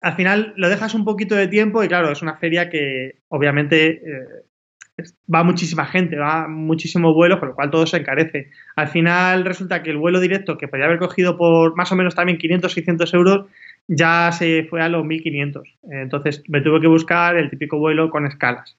al 0.00 0.14
final 0.16 0.52
lo 0.56 0.68
dejas 0.68 0.94
un 0.94 1.04
poquito 1.04 1.34
de 1.34 1.48
tiempo 1.48 1.82
y 1.82 1.88
claro, 1.88 2.10
es 2.10 2.20
una 2.20 2.36
feria 2.36 2.68
que 2.68 3.22
obviamente 3.28 4.02
eh, 4.04 5.02
va 5.32 5.42
muchísima 5.42 5.86
gente, 5.86 6.16
va 6.16 6.46
muchísimo 6.46 7.14
vuelo, 7.14 7.40
con 7.40 7.48
lo 7.48 7.54
cual 7.54 7.70
todo 7.70 7.86
se 7.86 7.96
encarece. 7.96 8.50
Al 8.76 8.88
final 8.88 9.44
resulta 9.44 9.82
que 9.82 9.90
el 9.90 9.96
vuelo 9.96 10.20
directo 10.20 10.58
que 10.58 10.68
podía 10.68 10.84
haber 10.84 10.98
cogido 10.98 11.36
por 11.38 11.74
más 11.76 11.90
o 11.90 11.96
menos 11.96 12.14
también 12.14 12.38
500, 12.38 12.72
600 12.72 13.14
euros, 13.14 13.46
ya 13.88 14.30
se 14.32 14.66
fue 14.68 14.82
a 14.82 14.88
los 14.88 15.04
1500. 15.04 15.78
Entonces 15.90 16.42
me 16.48 16.60
tuve 16.60 16.80
que 16.80 16.86
buscar 16.86 17.36
el 17.36 17.50
típico 17.50 17.78
vuelo 17.78 18.10
con 18.10 18.26
escalas 18.26 18.76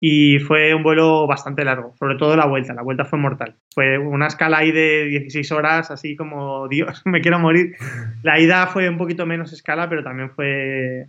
y 0.00 0.38
fue 0.40 0.74
un 0.74 0.82
vuelo 0.82 1.26
bastante 1.26 1.64
largo, 1.64 1.94
sobre 1.98 2.16
todo 2.16 2.36
la 2.36 2.46
vuelta, 2.46 2.74
la 2.74 2.82
vuelta 2.82 3.04
fue 3.04 3.18
mortal. 3.18 3.56
Fue 3.74 3.98
una 3.98 4.26
escala 4.26 4.58
ahí 4.58 4.70
de 4.70 5.06
16 5.06 5.52
horas, 5.52 5.90
así 5.90 6.16
como, 6.16 6.68
Dios, 6.68 7.02
me 7.06 7.20
quiero 7.20 7.38
morir. 7.38 7.76
La 8.22 8.38
ida 8.38 8.66
fue 8.66 8.88
un 8.88 8.98
poquito 8.98 9.24
menos 9.26 9.52
escala, 9.52 9.88
pero 9.88 10.04
también 10.04 10.30
fue, 10.30 11.08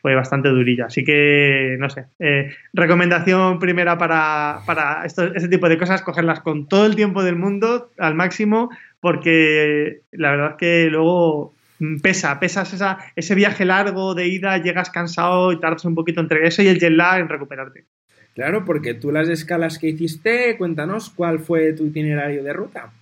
fue 0.00 0.14
bastante 0.14 0.48
durilla. 0.48 0.86
Así 0.86 1.04
que, 1.04 1.76
no 1.80 1.90
sé, 1.90 2.06
eh, 2.20 2.54
recomendación 2.72 3.58
primera 3.58 3.98
para, 3.98 4.60
para 4.64 5.04
esto, 5.04 5.24
este 5.34 5.48
tipo 5.48 5.68
de 5.68 5.78
cosas, 5.78 6.02
cogerlas 6.02 6.40
con 6.40 6.68
todo 6.68 6.86
el 6.86 6.94
tiempo 6.94 7.24
del 7.24 7.36
mundo, 7.36 7.90
al 7.98 8.14
máximo, 8.14 8.70
porque 9.00 10.02
la 10.12 10.30
verdad 10.30 10.56
que 10.56 10.88
luego 10.88 11.54
pesa, 12.02 12.38
pesas 12.40 12.72
esa, 12.72 12.98
ese 13.16 13.34
viaje 13.34 13.64
largo 13.64 14.14
de 14.14 14.26
ida, 14.26 14.58
llegas 14.58 14.90
cansado 14.90 15.52
y 15.52 15.60
tardas 15.60 15.84
un 15.84 15.94
poquito 15.94 16.20
entre 16.20 16.46
eso 16.46 16.62
y 16.62 16.68
el 16.68 16.78
jet 16.78 16.92
lag 16.92 17.20
en 17.20 17.28
recuperarte. 17.28 17.86
Claro, 18.34 18.64
porque 18.64 18.94
tú 18.94 19.10
las 19.10 19.28
escalas 19.28 19.78
que 19.78 19.88
hiciste, 19.88 20.56
cuéntanos 20.56 21.10
cuál 21.10 21.40
fue 21.40 21.72
tu 21.72 21.86
itinerario 21.86 22.44
de 22.44 22.52
ruta. 22.52 22.92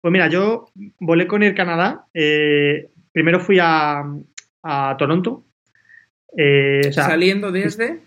Pues 0.00 0.12
mira, 0.12 0.28
yo 0.28 0.68
volé 1.00 1.26
con 1.26 1.42
Air 1.42 1.54
Canadá. 1.54 2.06
Eh, 2.14 2.90
primero 3.12 3.40
fui 3.40 3.58
a, 3.60 4.04
a 4.62 4.96
Toronto. 4.98 5.44
Eh, 6.36 6.82
o 6.88 6.92
sea, 6.92 7.04
¿Saliendo 7.04 7.50
desde? 7.50 8.00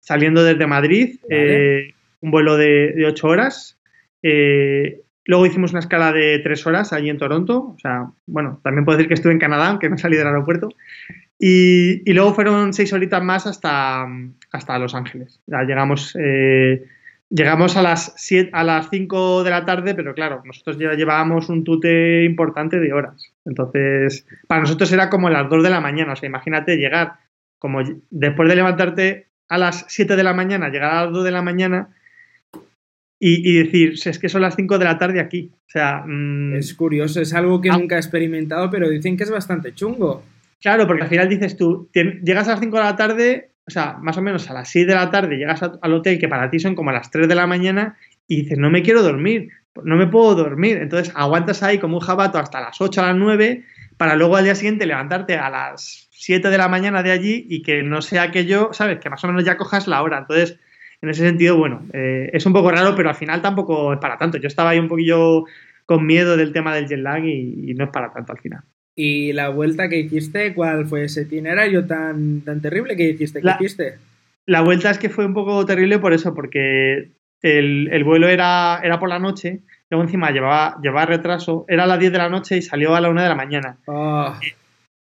Saliendo 0.00 0.42
desde 0.42 0.66
Madrid, 0.66 1.18
vale. 1.22 1.78
eh, 1.88 1.94
un 2.20 2.30
vuelo 2.30 2.56
de, 2.56 2.92
de 2.92 3.06
8 3.06 3.28
horas. 3.28 3.78
Eh, 4.22 5.02
Luego 5.30 5.46
hicimos 5.46 5.70
una 5.70 5.78
escala 5.78 6.12
de 6.12 6.40
tres 6.40 6.66
horas 6.66 6.92
allí 6.92 7.08
en 7.08 7.16
Toronto. 7.16 7.72
O 7.76 7.78
sea, 7.78 8.10
bueno, 8.26 8.60
también 8.64 8.84
puedo 8.84 8.98
decir 8.98 9.06
que 9.06 9.14
estuve 9.14 9.32
en 9.32 9.38
Canadá, 9.38 9.68
aunque 9.68 9.88
no 9.88 9.96
salí 9.96 10.16
del 10.16 10.26
aeropuerto. 10.26 10.70
Y, 11.38 12.02
y 12.04 12.14
luego 12.14 12.34
fueron 12.34 12.72
seis 12.72 12.92
horitas 12.92 13.22
más 13.22 13.46
hasta, 13.46 14.08
hasta 14.50 14.78
Los 14.80 14.92
Ángeles. 14.96 15.40
Llegamos, 15.46 16.18
eh, 16.20 16.84
llegamos 17.28 17.76
a 17.76 17.82
las, 17.82 18.12
siete, 18.16 18.50
a 18.52 18.64
las 18.64 18.90
5 18.90 19.44
de 19.44 19.50
la 19.50 19.64
tarde, 19.64 19.94
pero 19.94 20.14
claro, 20.14 20.42
nosotros 20.44 20.76
ya 20.78 20.94
llevábamos 20.94 21.48
un 21.48 21.62
tute 21.62 22.24
importante 22.24 22.80
de 22.80 22.92
horas. 22.92 23.32
Entonces, 23.44 24.26
para 24.48 24.62
nosotros 24.62 24.90
era 24.90 25.10
como 25.10 25.30
las 25.30 25.48
2 25.48 25.62
de 25.62 25.70
la 25.70 25.80
mañana. 25.80 26.14
O 26.14 26.16
sea, 26.16 26.28
imagínate 26.28 26.76
llegar 26.76 27.20
como 27.60 27.82
después 28.10 28.48
de 28.48 28.56
levantarte 28.56 29.28
a 29.48 29.58
las 29.58 29.84
7 29.86 30.16
de 30.16 30.24
la 30.24 30.34
mañana, 30.34 30.70
llegar 30.70 30.90
a 30.90 31.04
las 31.04 31.12
2 31.12 31.22
de 31.22 31.30
la 31.30 31.42
mañana 31.42 31.90
y, 33.22 33.48
y, 33.48 33.62
decir, 33.62 33.94
es 34.02 34.18
que 34.18 34.30
son 34.30 34.40
las 34.40 34.56
5 34.56 34.78
de 34.78 34.84
la 34.86 34.96
tarde 34.96 35.20
aquí. 35.20 35.52
O 35.54 35.70
sea, 35.70 36.02
mmm... 36.06 36.54
es 36.54 36.74
curioso, 36.74 37.20
es 37.20 37.34
algo 37.34 37.60
que 37.60 37.68
ah. 37.68 37.76
nunca 37.76 37.96
he 37.96 37.98
experimentado, 37.98 38.70
pero 38.70 38.88
dicen 38.88 39.16
que 39.16 39.24
es 39.24 39.30
bastante 39.30 39.74
chungo. 39.74 40.24
Claro, 40.60 40.86
porque 40.86 41.02
al 41.02 41.08
final 41.08 41.28
dices 41.28 41.56
tú, 41.56 41.90
llegas 41.92 42.48
a 42.48 42.52
las 42.52 42.60
5 42.60 42.76
de 42.76 42.82
la 42.82 42.96
tarde, 42.96 43.50
o 43.66 43.70
sea, 43.70 43.98
más 44.00 44.16
o 44.16 44.22
menos 44.22 44.48
a 44.50 44.54
las 44.54 44.70
6 44.70 44.86
de 44.86 44.94
la 44.94 45.10
tarde 45.10 45.36
llegas 45.36 45.62
a, 45.62 45.78
al 45.80 45.92
hotel 45.92 46.18
que 46.18 46.28
para 46.28 46.50
ti 46.50 46.58
son 46.58 46.74
como 46.74 46.90
a 46.90 46.94
las 46.94 47.10
3 47.10 47.28
de 47.28 47.34
la 47.34 47.46
mañana 47.46 47.96
y 48.26 48.42
dices, 48.42 48.58
no 48.58 48.70
me 48.70 48.82
quiero 48.82 49.02
dormir, 49.02 49.50
no 49.84 49.96
me 49.96 50.06
puedo 50.06 50.34
dormir. 50.34 50.78
Entonces 50.78 51.12
aguantas 51.14 51.62
ahí 51.62 51.78
como 51.78 51.98
un 51.98 52.02
jabato 52.02 52.38
hasta 52.38 52.60
las 52.60 52.80
8 52.80 53.02
a 53.02 53.06
las 53.08 53.16
9 53.16 53.64
para 53.96 54.16
luego 54.16 54.36
al 54.36 54.44
día 54.44 54.54
siguiente 54.54 54.86
levantarte 54.86 55.36
a 55.36 55.50
las 55.50 56.08
7 56.12 56.48
de 56.48 56.58
la 56.58 56.68
mañana 56.68 57.02
de 57.02 57.12
allí 57.12 57.46
y 57.48 57.62
que 57.62 57.82
no 57.82 58.00
sea 58.02 58.22
aquello, 58.22 58.70
¿sabes? 58.72 58.98
Que 58.98 59.10
más 59.10 59.22
o 59.24 59.26
menos 59.26 59.44
ya 59.44 59.56
cojas 59.56 59.86
la 59.86 60.02
hora. 60.02 60.18
Entonces 60.18 60.58
en 61.02 61.08
ese 61.08 61.26
sentido, 61.26 61.56
bueno, 61.56 61.82
eh, 61.92 62.30
es 62.32 62.44
un 62.46 62.52
poco 62.52 62.70
raro, 62.70 62.94
pero 62.94 63.08
al 63.08 63.14
final 63.14 63.40
tampoco 63.40 63.92
es 63.92 63.98
para 63.98 64.18
tanto. 64.18 64.38
Yo 64.38 64.48
estaba 64.48 64.70
ahí 64.70 64.78
un 64.78 64.88
poquillo 64.88 65.44
con 65.86 66.06
miedo 66.06 66.36
del 66.36 66.52
tema 66.52 66.74
del 66.74 66.86
jet 66.86 67.00
lag 67.00 67.24
y, 67.24 67.70
y 67.70 67.74
no 67.74 67.84
es 67.84 67.90
para 67.90 68.12
tanto 68.12 68.32
al 68.32 68.38
final. 68.38 68.62
¿Y 68.94 69.32
la 69.32 69.48
vuelta 69.48 69.88
que 69.88 69.98
hiciste, 69.98 70.52
cuál 70.52 70.86
fue 70.86 71.04
ese 71.04 71.22
itinerario 71.22 71.86
tan, 71.86 72.42
tan 72.42 72.60
terrible 72.60 72.96
que 72.96 73.10
hiciste? 73.10 73.40
¿Qué 73.40 73.46
la, 73.46 73.56
hiciste? 73.58 73.98
La 74.46 74.60
vuelta 74.60 74.90
es 74.90 74.98
que 74.98 75.08
fue 75.08 75.24
un 75.24 75.32
poco 75.32 75.64
terrible 75.64 75.98
por 75.98 76.12
eso, 76.12 76.34
porque 76.34 77.12
el, 77.40 77.88
el 77.90 78.04
vuelo 78.04 78.28
era, 78.28 78.80
era 78.82 78.98
por 78.98 79.08
la 79.08 79.18
noche, 79.18 79.60
luego 79.88 80.04
encima 80.04 80.30
llevaba, 80.32 80.78
llevaba 80.82 81.06
retraso, 81.06 81.64
era 81.68 81.84
a 81.84 81.86
las 81.86 81.98
10 81.98 82.12
de 82.12 82.18
la 82.18 82.28
noche 82.28 82.58
y 82.58 82.62
salió 82.62 82.94
a 82.94 83.00
la 83.00 83.08
1 83.08 83.22
de 83.22 83.28
la 83.28 83.34
mañana. 83.34 83.76
Oh. 83.86 84.34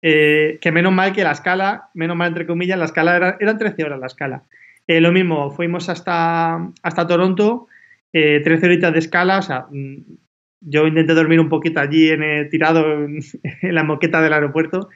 Eh, 0.01 0.59
que 0.61 0.71
menos 0.71 0.93
mal 0.93 1.11
que 1.11 1.23
la 1.23 1.31
escala, 1.31 1.89
menos 1.93 2.15
mal 2.15 2.29
entre 2.29 2.45
comillas, 2.45 2.77
la 2.77 2.85
escala 2.85 3.15
era, 3.15 3.37
eran 3.39 3.57
13 3.57 3.83
horas 3.83 3.99
la 3.99 4.07
escala. 4.07 4.43
Eh, 4.89 5.01
lo 5.01 5.11
mismo, 5.11 5.51
fuimos 5.51 5.87
hasta, 5.87 6.55
hasta 6.81 7.05
Toronto, 7.05 7.67
eh, 8.11 8.41
13 8.43 8.65
horitas 8.65 8.91
de 8.91 8.97
escala, 8.97 9.37
o 9.37 9.41
sea, 9.43 9.67
mm, 9.69 9.97
yo 10.61 10.87
intenté 10.87 11.13
dormir 11.13 11.39
un 11.39 11.47
poquito 11.47 11.79
allí 11.79 12.09
en, 12.09 12.49
tirado 12.49 13.05
en, 13.05 13.19
la 13.61 13.83
moqueta 13.83 14.19
del 14.19 14.33
aeropuerto 14.33 14.89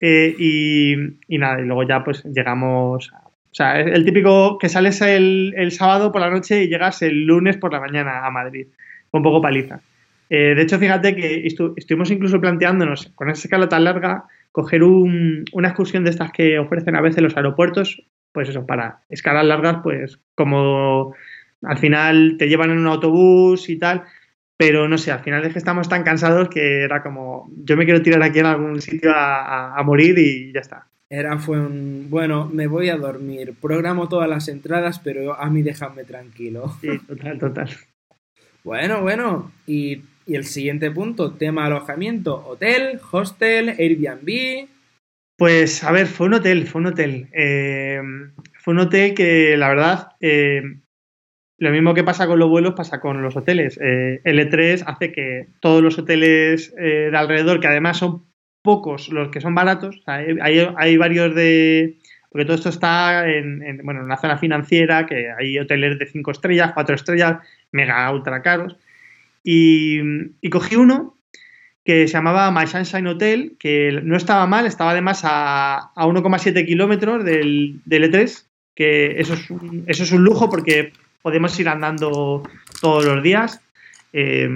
eh, 0.00 0.34
y, 0.36 0.94
y, 1.28 1.38
nada, 1.38 1.60
y 1.60 1.66
luego 1.66 1.84
ya 1.84 2.02
pues 2.02 2.24
llegamos, 2.24 3.12
o 3.12 3.54
sea, 3.54 3.80
el 3.80 4.04
típico 4.04 4.58
que 4.58 4.68
sales 4.68 5.00
el, 5.02 5.54
el, 5.56 5.70
sábado 5.70 6.10
por 6.10 6.20
la 6.20 6.30
noche 6.30 6.64
y 6.64 6.68
llegas 6.68 7.00
el 7.02 7.24
lunes 7.24 7.56
por 7.58 7.72
la 7.72 7.78
mañana 7.78 8.26
a 8.26 8.32
Madrid, 8.32 8.66
un 9.12 9.22
poco 9.22 9.40
paliza. 9.40 9.82
Eh, 10.30 10.56
de 10.56 10.62
hecho, 10.62 10.80
fíjate 10.80 11.14
que 11.14 11.46
estu 11.46 11.74
estuvimos 11.76 12.10
incluso 12.10 12.40
planteándonos 12.40 13.12
con 13.14 13.30
esa 13.30 13.46
escala 13.46 13.68
tan 13.68 13.84
larga 13.84 14.24
coger 14.50 14.82
un, 14.82 15.44
una 15.52 15.68
excursión 15.68 16.02
de 16.02 16.10
estas 16.10 16.32
que 16.32 16.58
ofrecen 16.58 16.96
a 16.96 17.00
veces 17.00 17.22
los 17.22 17.36
aeropuertos, 17.36 18.02
pues 18.32 18.48
eso, 18.48 18.66
para 18.66 19.02
escalas 19.08 19.46
largas, 19.46 19.78
pues 19.82 20.18
como 20.34 21.14
al 21.62 21.78
final 21.78 22.36
te 22.38 22.48
llevan 22.48 22.70
en 22.70 22.78
un 22.78 22.86
autobús 22.86 23.68
y 23.68 23.78
tal, 23.78 24.04
pero 24.56 24.88
no 24.88 24.98
sé, 24.98 25.12
al 25.12 25.20
final 25.20 25.44
es 25.44 25.52
que 25.52 25.58
estamos 25.58 25.88
tan 25.88 26.02
cansados 26.02 26.48
que 26.48 26.82
era 26.82 27.02
como, 27.02 27.50
yo 27.64 27.76
me 27.76 27.84
quiero 27.84 28.02
tirar 28.02 28.22
aquí 28.22 28.40
en 28.40 28.46
algún 28.46 28.80
sitio 28.80 29.12
a, 29.12 29.44
a, 29.44 29.78
a 29.78 29.82
morir 29.82 30.18
y 30.18 30.52
ya 30.52 30.60
está. 30.60 30.86
Era, 31.10 31.38
fue 31.38 31.58
un, 31.58 32.08
bueno, 32.10 32.50
me 32.52 32.66
voy 32.66 32.90
a 32.90 32.96
dormir, 32.96 33.54
programo 33.60 34.08
todas 34.08 34.28
las 34.28 34.46
entradas, 34.48 34.98
pero 34.98 35.40
a 35.40 35.48
mí 35.48 35.62
déjame 35.62 36.04
tranquilo. 36.04 36.76
Sí, 36.80 36.98
total, 37.06 37.38
total. 37.38 37.70
Bueno, 38.62 39.00
bueno, 39.00 39.50
y, 39.66 40.02
y 40.26 40.34
el 40.34 40.44
siguiente 40.44 40.90
punto, 40.90 41.32
tema 41.32 41.64
alojamiento, 41.64 42.46
hotel, 42.46 43.00
hostel, 43.10 43.70
Airbnb, 43.70 44.68
pues, 45.38 45.84
a 45.84 45.92
ver, 45.92 46.08
fue 46.08 46.26
un 46.26 46.34
hotel, 46.34 46.66
fue 46.66 46.80
un 46.80 46.88
hotel. 46.88 47.28
Eh, 47.32 48.02
fue 48.54 48.74
un 48.74 48.80
hotel 48.80 49.14
que, 49.14 49.56
la 49.56 49.68
verdad, 49.68 50.08
eh, 50.18 50.62
lo 51.58 51.70
mismo 51.70 51.94
que 51.94 52.02
pasa 52.02 52.26
con 52.26 52.40
los 52.40 52.48
vuelos 52.48 52.74
pasa 52.74 53.00
con 53.00 53.22
los 53.22 53.36
hoteles. 53.36 53.78
Eh, 53.80 54.20
el 54.24 54.40
E3 54.40 54.82
hace 54.84 55.12
que 55.12 55.46
todos 55.60 55.80
los 55.80 55.96
hoteles 55.96 56.74
de 56.74 57.16
alrededor, 57.16 57.60
que 57.60 57.68
además 57.68 57.98
son 57.98 58.26
pocos 58.62 59.10
los 59.10 59.28
que 59.28 59.40
son 59.40 59.54
baratos, 59.54 60.02
hay, 60.06 60.96
varios 60.96 61.32
de... 61.36 61.98
Porque 62.30 62.44
todo 62.44 62.56
esto 62.56 62.70
está 62.70 63.30
en, 63.30 63.62
en, 63.62 63.78
bueno, 63.84 64.00
en 64.00 64.06
una 64.06 64.16
zona 64.16 64.38
financiera, 64.38 65.06
que 65.06 65.30
hay 65.30 65.56
hoteles 65.56 66.00
de 66.00 66.06
5 66.06 66.32
estrellas, 66.32 66.72
4 66.74 66.96
estrellas, 66.96 67.38
mega 67.70 68.10
ultra 68.10 68.42
caros. 68.42 68.76
Y 69.44 70.50
cogí 70.50 70.74
uno 70.74 71.17
que 71.84 72.06
se 72.06 72.14
llamaba 72.14 72.50
My 72.50 72.66
Sunshine 72.66 73.06
Hotel, 73.06 73.56
que 73.58 74.00
no 74.02 74.16
estaba 74.16 74.46
mal, 74.46 74.66
estaba 74.66 74.90
además 74.90 75.22
a, 75.24 75.90
a 75.94 76.06
1,7 76.06 76.66
kilómetros 76.66 77.24
del, 77.24 77.80
del, 77.84 78.12
E3, 78.12 78.44
que 78.74 79.20
eso 79.20 79.34
es, 79.34 79.50
un, 79.50 79.84
eso 79.86 80.02
es 80.02 80.12
un 80.12 80.22
lujo 80.22 80.50
porque 80.50 80.92
podemos 81.22 81.58
ir 81.58 81.68
andando 81.68 82.42
todos 82.80 83.04
los 83.04 83.22
días. 83.22 83.60
Eh, 84.12 84.48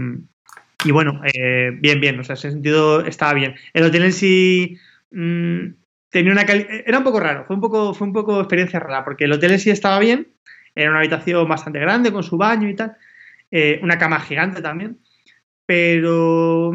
y 0.85 0.91
bueno, 0.91 1.21
eh, 1.25 1.71
bien, 1.75 2.00
bien, 2.00 2.19
o 2.19 2.25
sea, 2.25 2.35
en 2.35 2.38
ese 2.38 2.50
sentido 2.50 3.05
estaba 3.05 3.35
bien. 3.35 3.55
El 3.73 3.85
hotel 3.85 4.05
en 4.05 4.12
sí 4.12 4.79
mmm, 5.11 5.69
tenía 6.11 6.33
una 6.33 6.43
era 6.43 6.99
un 6.99 7.05
poco 7.05 7.21
raro, 7.21 7.45
fue 7.47 7.57
un 7.57 7.62
poco, 7.62 7.95
fue 7.95 8.07
un 8.07 8.12
poco 8.12 8.38
experiencia 8.41 8.81
rara, 8.81 9.05
porque 9.05 9.25
el 9.25 9.33
hotel 9.33 9.52
en 9.52 9.59
sí 9.61 9.71
estaba 9.71 9.99
bien, 9.99 10.29
era 10.75 10.91
una 10.91 10.99
habitación 11.00 11.49
bastante 11.49 11.79
grande 11.81 12.12
con 12.12 12.23
su 12.23 12.37
baño 12.37 12.69
y 12.69 12.75
tal, 12.75 12.97
eh, 13.50 13.81
una 13.83 13.99
cama 13.99 14.21
gigante 14.21 14.61
también, 14.61 14.99
pero 15.67 16.73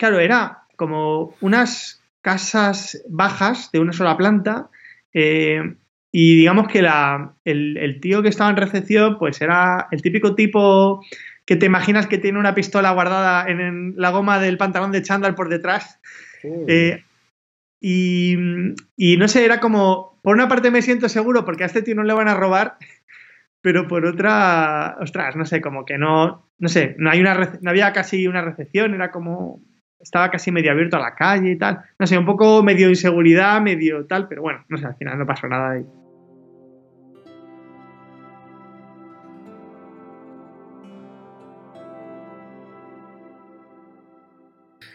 claro, 0.00 0.18
era 0.18 0.62
como 0.76 1.34
unas 1.42 2.02
casas 2.22 3.04
bajas 3.08 3.70
de 3.70 3.80
una 3.80 3.92
sola 3.92 4.16
planta 4.16 4.70
eh, 5.12 5.74
y 6.10 6.36
digamos 6.36 6.68
que 6.68 6.80
la, 6.80 7.34
el, 7.44 7.76
el, 7.76 8.00
tío 8.00 8.22
que 8.22 8.30
estaba 8.30 8.48
en 8.48 8.56
recepción 8.56 9.18
pues 9.18 9.42
era 9.42 9.88
el 9.90 10.00
típico 10.00 10.34
tipo 10.34 11.04
que 11.44 11.56
te 11.56 11.66
imaginas 11.66 12.06
que 12.06 12.16
tiene 12.16 12.38
una 12.38 12.54
pistola 12.54 12.92
guardada 12.92 13.46
en, 13.46 13.60
en 13.60 13.94
la 13.96 14.10
goma 14.10 14.38
del 14.38 14.56
pantalón 14.56 14.90
de 14.90 15.02
chándal 15.02 15.34
por 15.34 15.50
detrás. 15.50 16.00
Eh, 16.42 17.04
y, 17.78 18.36
y, 18.96 19.16
no 19.18 19.28
sé, 19.28 19.44
era 19.44 19.60
como, 19.60 20.18
por 20.22 20.34
una 20.34 20.48
parte 20.48 20.70
me 20.70 20.80
siento 20.80 21.10
seguro 21.10 21.44
porque 21.44 21.64
a 21.64 21.66
este 21.66 21.82
tío 21.82 21.94
no 21.94 22.04
le 22.04 22.14
van 22.14 22.28
a 22.28 22.34
robar, 22.34 22.76
pero 23.60 23.86
por 23.86 24.06
otra, 24.06 24.96
ostras, 25.00 25.36
no 25.36 25.44
sé, 25.44 25.60
como 25.60 25.84
que 25.84 25.98
no, 25.98 26.48
no 26.58 26.68
sé, 26.68 26.94
no, 26.98 27.10
hay 27.10 27.20
una, 27.20 27.58
no 27.60 27.70
había 27.70 27.92
casi 27.92 28.26
una 28.26 28.42
recepción, 28.42 28.94
era 28.94 29.10
como, 29.10 29.60
estaba 30.00 30.30
casi 30.30 30.50
medio 30.50 30.72
abierto 30.72 30.96
a 30.96 31.00
la 31.00 31.14
calle 31.14 31.52
y 31.52 31.58
tal. 31.58 31.80
No 31.98 32.06
sé, 32.06 32.16
un 32.16 32.26
poco 32.26 32.62
medio 32.62 32.88
inseguridad, 32.88 33.60
medio 33.60 34.06
tal, 34.06 34.28
pero 34.28 34.42
bueno, 34.42 34.64
no 34.68 34.78
sé, 34.78 34.86
al 34.86 34.96
final 34.96 35.18
no 35.18 35.26
pasó 35.26 35.46
nada 35.46 35.72
ahí. 35.72 35.84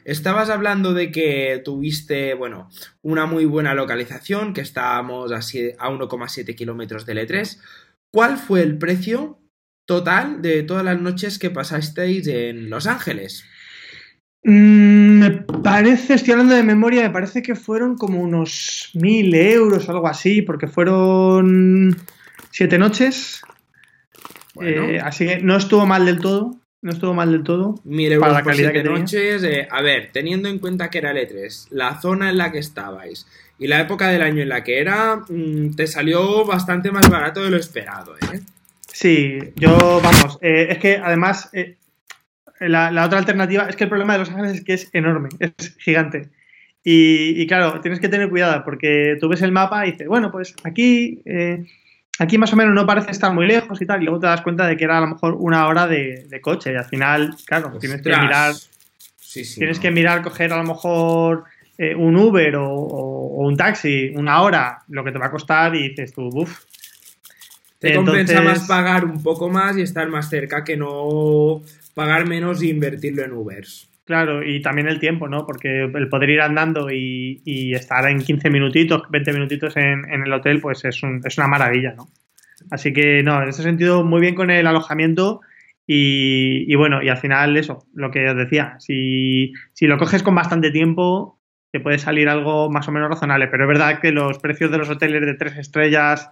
Estabas 0.06 0.52
hablando 0.52 0.94
de 0.94 1.12
que 1.12 1.60
tuviste, 1.66 2.36
bueno, 2.36 2.70
una 3.02 3.26
muy 3.26 3.46
buena 3.46 3.74
localización, 3.74 4.54
que 4.54 4.62
estábamos 4.62 5.32
a, 5.32 5.38
1,7 5.40 6.56
kilómetros 6.56 7.08
del 7.08 7.18
E3. 7.28 7.60
¿Cuál 8.12 8.38
fue 8.38 8.62
el 8.62 8.78
precio 8.78 9.40
total 9.86 10.44
de 10.44 10.62
todas 10.62 10.86
las 10.86 11.02
noches 11.02 11.40
que 11.40 11.50
pasasteis 11.50 12.28
en 12.28 12.70
Los 12.70 12.86
Ángeles? 12.86 13.46
Mm, 14.48 15.20
me 15.20 15.32
parece, 15.32 16.14
estoy 16.14 16.34
hablando 16.34 16.54
de 16.54 16.62
memoria, 16.62 17.02
me 17.02 17.10
parece 17.10 17.42
que 17.42 17.56
fueron 17.56 17.98
como 17.98 18.22
unos 18.22 18.92
mil 18.94 19.34
euros 19.34 19.90
o 19.90 19.92
algo 19.92 20.08
así, 20.08 20.44
porque 20.44 20.68
fueron 20.68 21.98
siete 22.52 22.78
noches. 22.78 23.42
Eh, 24.62 25.00
así 25.04 25.26
que 25.26 25.40
no 25.40 25.58
estuvo 25.58 25.88
mal 25.88 26.06
del 26.06 26.20
todo. 26.20 26.56
No 26.84 26.92
estuvo 26.92 27.16
mal 27.16 27.32
del 27.32 27.42
todo. 27.42 27.82
Mire, 27.86 28.20
para 28.20 28.34
la 28.34 28.44
calidad 28.44 28.72
que 28.72 28.84
noches, 28.84 29.44
eh, 29.44 29.68
a 29.72 29.82
ver, 29.82 30.12
teniendo 30.14 30.48
en 30.48 30.60
cuenta 30.60 30.92
que 30.92 31.00
era 31.00 31.10
el 31.10 31.18
E3, 31.18 31.70
la 31.72 32.00
zona 32.00 32.30
en 32.30 32.38
la 32.38 32.52
que 32.52 32.60
estabais 32.60 33.26
y 33.58 33.66
la 33.66 33.82
época 33.82 34.10
del 34.10 34.22
año 34.22 34.44
en 34.44 34.50
la 34.50 34.64
que 34.64 34.80
era, 34.80 35.24
mm, 35.28 35.72
te 35.76 35.88
salió 35.88 36.46
bastante 36.46 36.92
más 36.92 37.10
barato 37.10 37.44
de 37.44 37.50
lo 37.50 37.58
esperado, 37.58 38.16
¿eh? 38.18 38.42
Sí, 38.94 39.40
yo, 39.56 40.00
vamos, 40.04 40.38
eh, 40.42 40.68
es 40.70 40.78
que 40.78 40.98
además 40.98 41.50
eh, 41.54 41.78
la, 42.60 43.06
otra 43.06 43.20
alternativa 43.20 43.68
es 43.70 43.76
que 43.76 43.86
el 43.86 43.90
problema 43.90 44.14
de 44.14 44.20
Los 44.20 44.30
Ángeles 44.30 44.54
es 44.54 44.64
que 44.64 44.74
es 44.74 44.90
enorme, 44.94 45.30
es 45.40 45.76
gigante. 45.78 46.30
Y, 46.84 47.42
y, 47.42 47.48
claro, 47.48 47.82
tienes 47.82 48.00
que 48.00 48.10
tener 48.10 48.30
cuidado 48.30 48.64
porque 48.64 49.18
tú 49.20 49.28
ves 49.28 49.42
el 49.42 49.52
mapa 49.52 49.88
y 49.88 49.92
dices, 49.92 50.08
bueno, 50.08 50.32
pues 50.32 50.56
aquí 50.64 51.22
aquí 52.20 52.38
más 52.38 52.54
o 52.54 52.56
menos 52.56 52.74
no 52.74 52.86
parece 52.86 53.12
estar 53.12 53.34
muy 53.34 53.48
lejos 53.48 53.82
y 53.82 53.86
tal, 53.86 54.02
y 54.02 54.06
luego 54.06 54.20
te 54.20 54.28
das 54.28 54.42
cuenta 54.42 54.68
de 54.68 54.78
que 54.78 54.84
era 54.84 54.98
a 54.98 55.02
lo 55.02 55.08
mejor 55.08 55.36
una 55.38 55.68
hora 55.68 55.88
de, 55.88 56.40
coche, 56.42 56.74
y 56.74 56.76
al 56.76 56.86
final, 56.86 57.36
claro, 57.46 57.78
tienes 57.80 58.02
que 58.02 58.10
mirar. 58.10 58.54
tienes 59.34 59.80
que 59.80 59.92
mirar, 59.92 60.22
coger 60.22 60.54
a 60.54 60.58
lo 60.58 60.64
mejor 60.64 61.46
eh, 61.78 61.96
un 61.96 62.16
Uber 62.16 62.56
o, 62.58 62.70
un 62.70 63.58
taxi 63.58 64.12
una 64.16 64.42
hora, 64.42 64.84
lo 64.88 65.04
que 65.04 65.12
te 65.12 65.20
va 65.20 65.28
a 65.28 65.32
costar, 65.32 65.76
y 65.76 65.90
dices 65.90 66.14
tú, 66.14 66.30
uff. 66.34 66.64
Te 67.78 67.94
compensa 67.94 68.42
más 68.42 68.66
pagar 68.68 69.06
un 69.06 69.22
poco 69.22 69.50
más 69.50 69.78
y 69.78 69.82
estar 69.82 70.08
más 70.08 70.30
cerca 70.30 70.64
que 70.64 70.78
no 70.78 71.62
pagar 71.96 72.28
menos 72.28 72.62
e 72.62 72.68
invertirlo 72.68 73.24
en 73.24 73.34
Ubers. 73.34 73.90
Claro, 74.06 74.44
y 74.48 74.62
también 74.62 74.88
el 74.88 75.00
tiempo, 75.00 75.28
¿no? 75.28 75.48
Porque 75.48 75.86
el 75.86 76.10
poder 76.10 76.30
ir 76.30 76.42
andando 76.42 76.92
y, 76.92 77.74
estar 77.74 78.08
en 78.08 78.20
15 78.20 78.52
minutitos, 78.52 79.02
20 79.10 79.34
minutitos 79.34 79.76
en, 79.78 80.06
el 80.08 80.32
hotel, 80.32 80.62
pues 80.62 80.86
es, 80.86 81.02
es, 81.24 81.38
una 81.40 81.48
maravilla, 81.48 81.96
¿no? 81.98 82.10
Así 82.70 82.94
que, 82.94 83.24
no, 83.24 83.42
en 83.42 83.50
ese 83.50 83.64
sentido, 83.64 84.04
muy 84.04 84.22
bien 84.22 84.36
con 84.36 84.52
el 84.52 84.68
alojamiento 84.68 85.42
y, 85.88 86.74
bueno, 86.76 87.02
y 87.02 87.10
al 87.10 87.18
final 87.18 87.58
eso, 87.58 87.88
lo 87.96 88.12
que 88.12 88.30
os 88.30 88.38
decía, 88.38 88.76
si 88.80 89.52
lo 89.82 89.98
coges 89.98 90.22
con 90.22 90.36
bastante 90.36 90.70
tiempo, 90.70 91.35
te 91.76 91.82
puede 91.82 92.00
salir 92.00 92.30
algo 92.30 92.70
más 92.70 92.88
o 92.88 92.94
menos 92.94 93.10
razonable, 93.10 93.50
pero 93.50 93.66
es 93.66 93.68
verdad 93.68 94.00
que 94.00 94.14
los 94.14 94.40
precios 94.40 94.72
de 94.72 94.78
los 94.78 94.90
hoteles 94.90 95.26
de 95.26 95.34
tres 95.34 95.58
estrellas, 95.58 96.30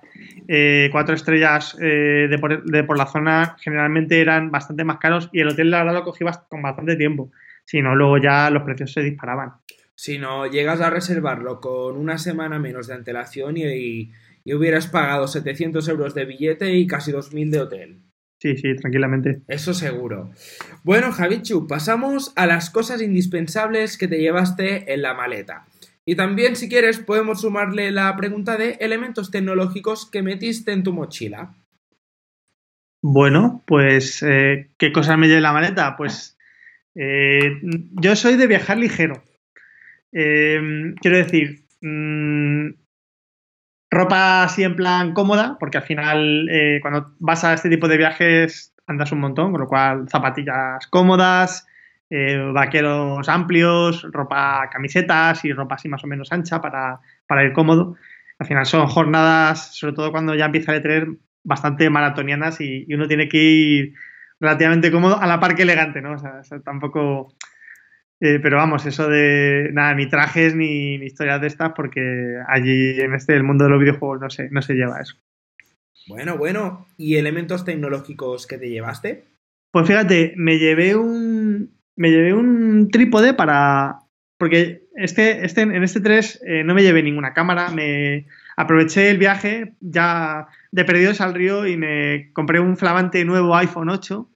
eh, 0.48 0.88
cuatro 0.90 1.14
estrellas 1.14 1.78
eh, 1.82 2.28
de, 2.30 2.40
por, 2.40 2.64
de, 2.64 2.84
por, 2.86 2.98
la 2.98 3.08
zona 3.08 3.58
generalmente 3.60 4.22
eran 4.22 4.52
bastante 4.52 4.86
más 4.86 5.00
caros 5.00 5.30
y 5.34 5.42
el 5.42 5.50
hotel 5.50 5.70
la 5.70 5.80
verdad 5.80 5.96
lo 5.96 6.04
cogí 6.06 6.24
con 6.48 6.62
bastante 6.62 6.96
tiempo 6.96 7.30
si 7.66 7.82
no, 7.82 7.94
luego 7.94 8.20
ya 8.20 8.50
los 8.50 8.64
precios 8.64 8.94
se 8.94 9.02
disparaban. 9.02 9.54
Si 9.96 10.18
no, 10.18 10.48
llegas 10.48 10.80
a 10.80 10.90
reservarlo 10.90 11.60
con 11.60 11.98
una 11.98 12.18
semana 12.18 12.58
menos 12.58 12.88
de 12.88 12.94
antelación 12.94 13.58
y, 13.58 14.12
hubieras 14.46 14.88
pagado 14.88 15.28
700 15.28 15.86
euros 15.90 16.14
de 16.14 16.24
billete 16.26 16.74
y 16.74 16.88
casi 16.88 17.12
2.000 17.12 17.50
de 17.50 17.60
hotel. 17.60 18.00
Sí, 18.44 18.58
sí, 18.58 18.76
tranquilamente. 18.76 19.40
Eso 19.48 19.74
seguro. 19.74 20.30
Bueno, 20.84 21.14
Javichu, 21.14 21.66
pasamos 21.66 22.34
a 22.36 22.46
las 22.46 22.70
cosas 22.70 23.02
indispensables 23.02 23.98
que 23.98 24.10
te 24.10 24.20
llevaste 24.20 24.92
en 24.94 25.02
la 25.02 25.14
maleta. 25.14 25.66
Y 26.06 26.16
también, 26.16 26.58
si 26.58 26.68
quieres, 26.68 27.00
podemos 27.00 27.40
sumarle 27.40 27.90
la 27.92 28.14
pregunta 28.18 28.58
de 28.58 28.72
elementos 28.82 29.32
tecnológicos 29.32 30.12
que 30.12 30.24
metiste 30.24 30.74
en 30.74 30.84
tu 30.84 30.92
mochila. 30.92 31.56
Bueno, 33.02 33.64
pues, 33.66 34.22
eh, 34.24 34.72
¿qué 34.78 34.92
cosas 34.92 35.18
me 35.18 35.28
llevé 35.28 35.38
en 35.38 35.44
la 35.44 35.54
maleta? 35.54 35.96
Pues 35.96 36.38
eh, 36.96 37.62
yo 37.92 38.14
soy 38.18 38.36
de 38.36 38.48
viajar 38.48 38.78
ligero. 38.78 39.24
Eh, 40.12 40.94
quiero 41.00 41.16
decir, 41.16 41.62
mm, 41.80 42.72
ropa 43.94 44.44
así 44.44 44.64
en 44.64 44.76
plan 44.76 45.14
cómoda, 45.14 45.58
porque 45.60 45.78
al 45.78 45.84
final 45.84 46.48
eh, 46.50 46.80
cuando 46.82 47.14
vas 47.20 47.44
a 47.44 47.54
este 47.54 47.70
tipo 47.70 47.88
de 47.88 47.98
viajes 47.98 48.74
andas 48.88 49.12
un 49.12 49.20
montón, 49.20 49.52
con 49.52 49.62
lo 49.62 49.68
cual 49.68 50.10
zapatillas 50.10 50.88
cómodas, 50.88 51.68
vaqueros 52.54 53.28
amplios, 53.28 54.06
ropa, 54.12 54.70
camisetas 54.72 55.44
y 55.46 55.54
ropa 55.54 55.76
así 55.76 55.88
más 55.90 56.04
o 56.04 56.08
menos 56.08 56.32
ancha 56.32 56.62
para, 56.62 57.00
ir 57.44 57.54
cómodo. 57.54 57.96
Al 58.40 58.48
final 58.48 58.66
son 58.66 58.88
jornadas, 58.88 59.76
sobre 59.76 59.94
todo 59.94 60.12
cuando 60.12 60.36
ya 60.36 60.46
empieza 60.46 60.74
a 60.74 60.82
tener 60.82 61.08
bastante 61.44 61.90
maratonianas 61.90 62.62
y 62.62 62.86
uno 62.94 63.08
tiene 63.08 63.28
que 63.28 63.38
ir 63.38 63.94
relativamente 64.44 64.92
cómodo, 64.92 65.20
a 65.20 65.26
la 65.26 65.40
par 65.40 65.56
que 65.56 65.64
elegante, 65.64 66.02
¿no? 66.02 66.14
O 66.14 66.18
sea, 66.18 66.42
tampoco... 66.64 67.34
Eh, 68.26 68.40
pero 68.42 68.56
vamos, 68.56 68.86
eso 68.86 69.10
de 69.10 69.70
nada, 69.74 69.94
ni 69.96 70.08
trajes 70.08 70.56
ni, 70.56 70.96
historias 70.96 71.42
de 71.42 71.48
estas, 71.48 71.74
porque 71.76 72.38
allí 72.48 72.98
en 73.02 73.14
este 73.14 73.36
el 73.36 73.44
mundo 73.44 73.66
de 73.66 73.70
los 73.70 73.82
videojuegos 73.82 74.22
no 74.22 74.30
se, 74.30 74.50
no 74.50 74.62
se 74.62 74.76
lleva 74.76 75.02
eso. 75.02 75.18
Bueno, 76.08 76.38
bueno, 76.38 76.88
¿y 76.98 77.18
elementos 77.18 77.66
tecnológicos 77.66 78.48
que 78.48 78.58
te 78.58 78.70
llevaste? 78.70 79.26
Pues 79.72 79.88
fíjate, 79.88 80.36
me 80.38 80.58
llevé 80.58 80.96
un. 80.96 81.78
Me 81.98 82.12
llevé 82.12 82.34
un 82.34 82.90
trípode 82.90 83.34
para. 83.34 84.00
Porque 84.38 84.84
este, 84.96 85.46
este, 85.46 85.64
en 85.64 85.84
este 85.84 86.00
3 86.00 86.44
eh, 86.48 86.64
no 86.64 86.74
me 86.74 86.84
llevé 86.84 87.04
ninguna 87.04 87.34
cámara. 87.34 87.72
Me 87.72 88.28
aproveché 88.56 89.10
el 89.10 89.18
viaje 89.18 89.74
ya 89.82 90.48
de 90.72 90.86
perdidos 90.86 91.20
al 91.20 91.34
río 91.34 91.68
y 91.68 91.76
me 91.76 92.32
compré 92.32 92.62
un 92.62 92.78
flamante 92.78 93.26
nuevo 93.26 93.54
iPhone 93.58 93.90
8 93.90 94.30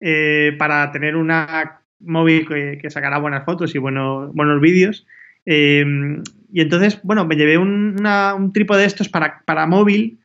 eh, 0.00 0.56
para 0.58 0.90
tener 0.90 1.16
una 1.16 1.79
móvil 2.00 2.46
que, 2.46 2.90
sacará 2.90 3.18
buenas 3.18 3.44
fotos 3.44 3.74
y 3.74 3.78
buenos, 3.78 4.32
buenos 4.34 4.60
vídeos. 4.60 5.06
Eh, 5.46 5.84
y 6.52 6.60
entonces, 6.60 7.00
bueno, 7.02 7.26
me 7.26 7.36
llevé 7.36 7.58
un, 7.58 8.50
trípode 8.52 8.80
de 8.80 8.86
estos 8.86 9.08
para, 9.08 9.42
para 9.44 9.66
móvil. 9.66 10.18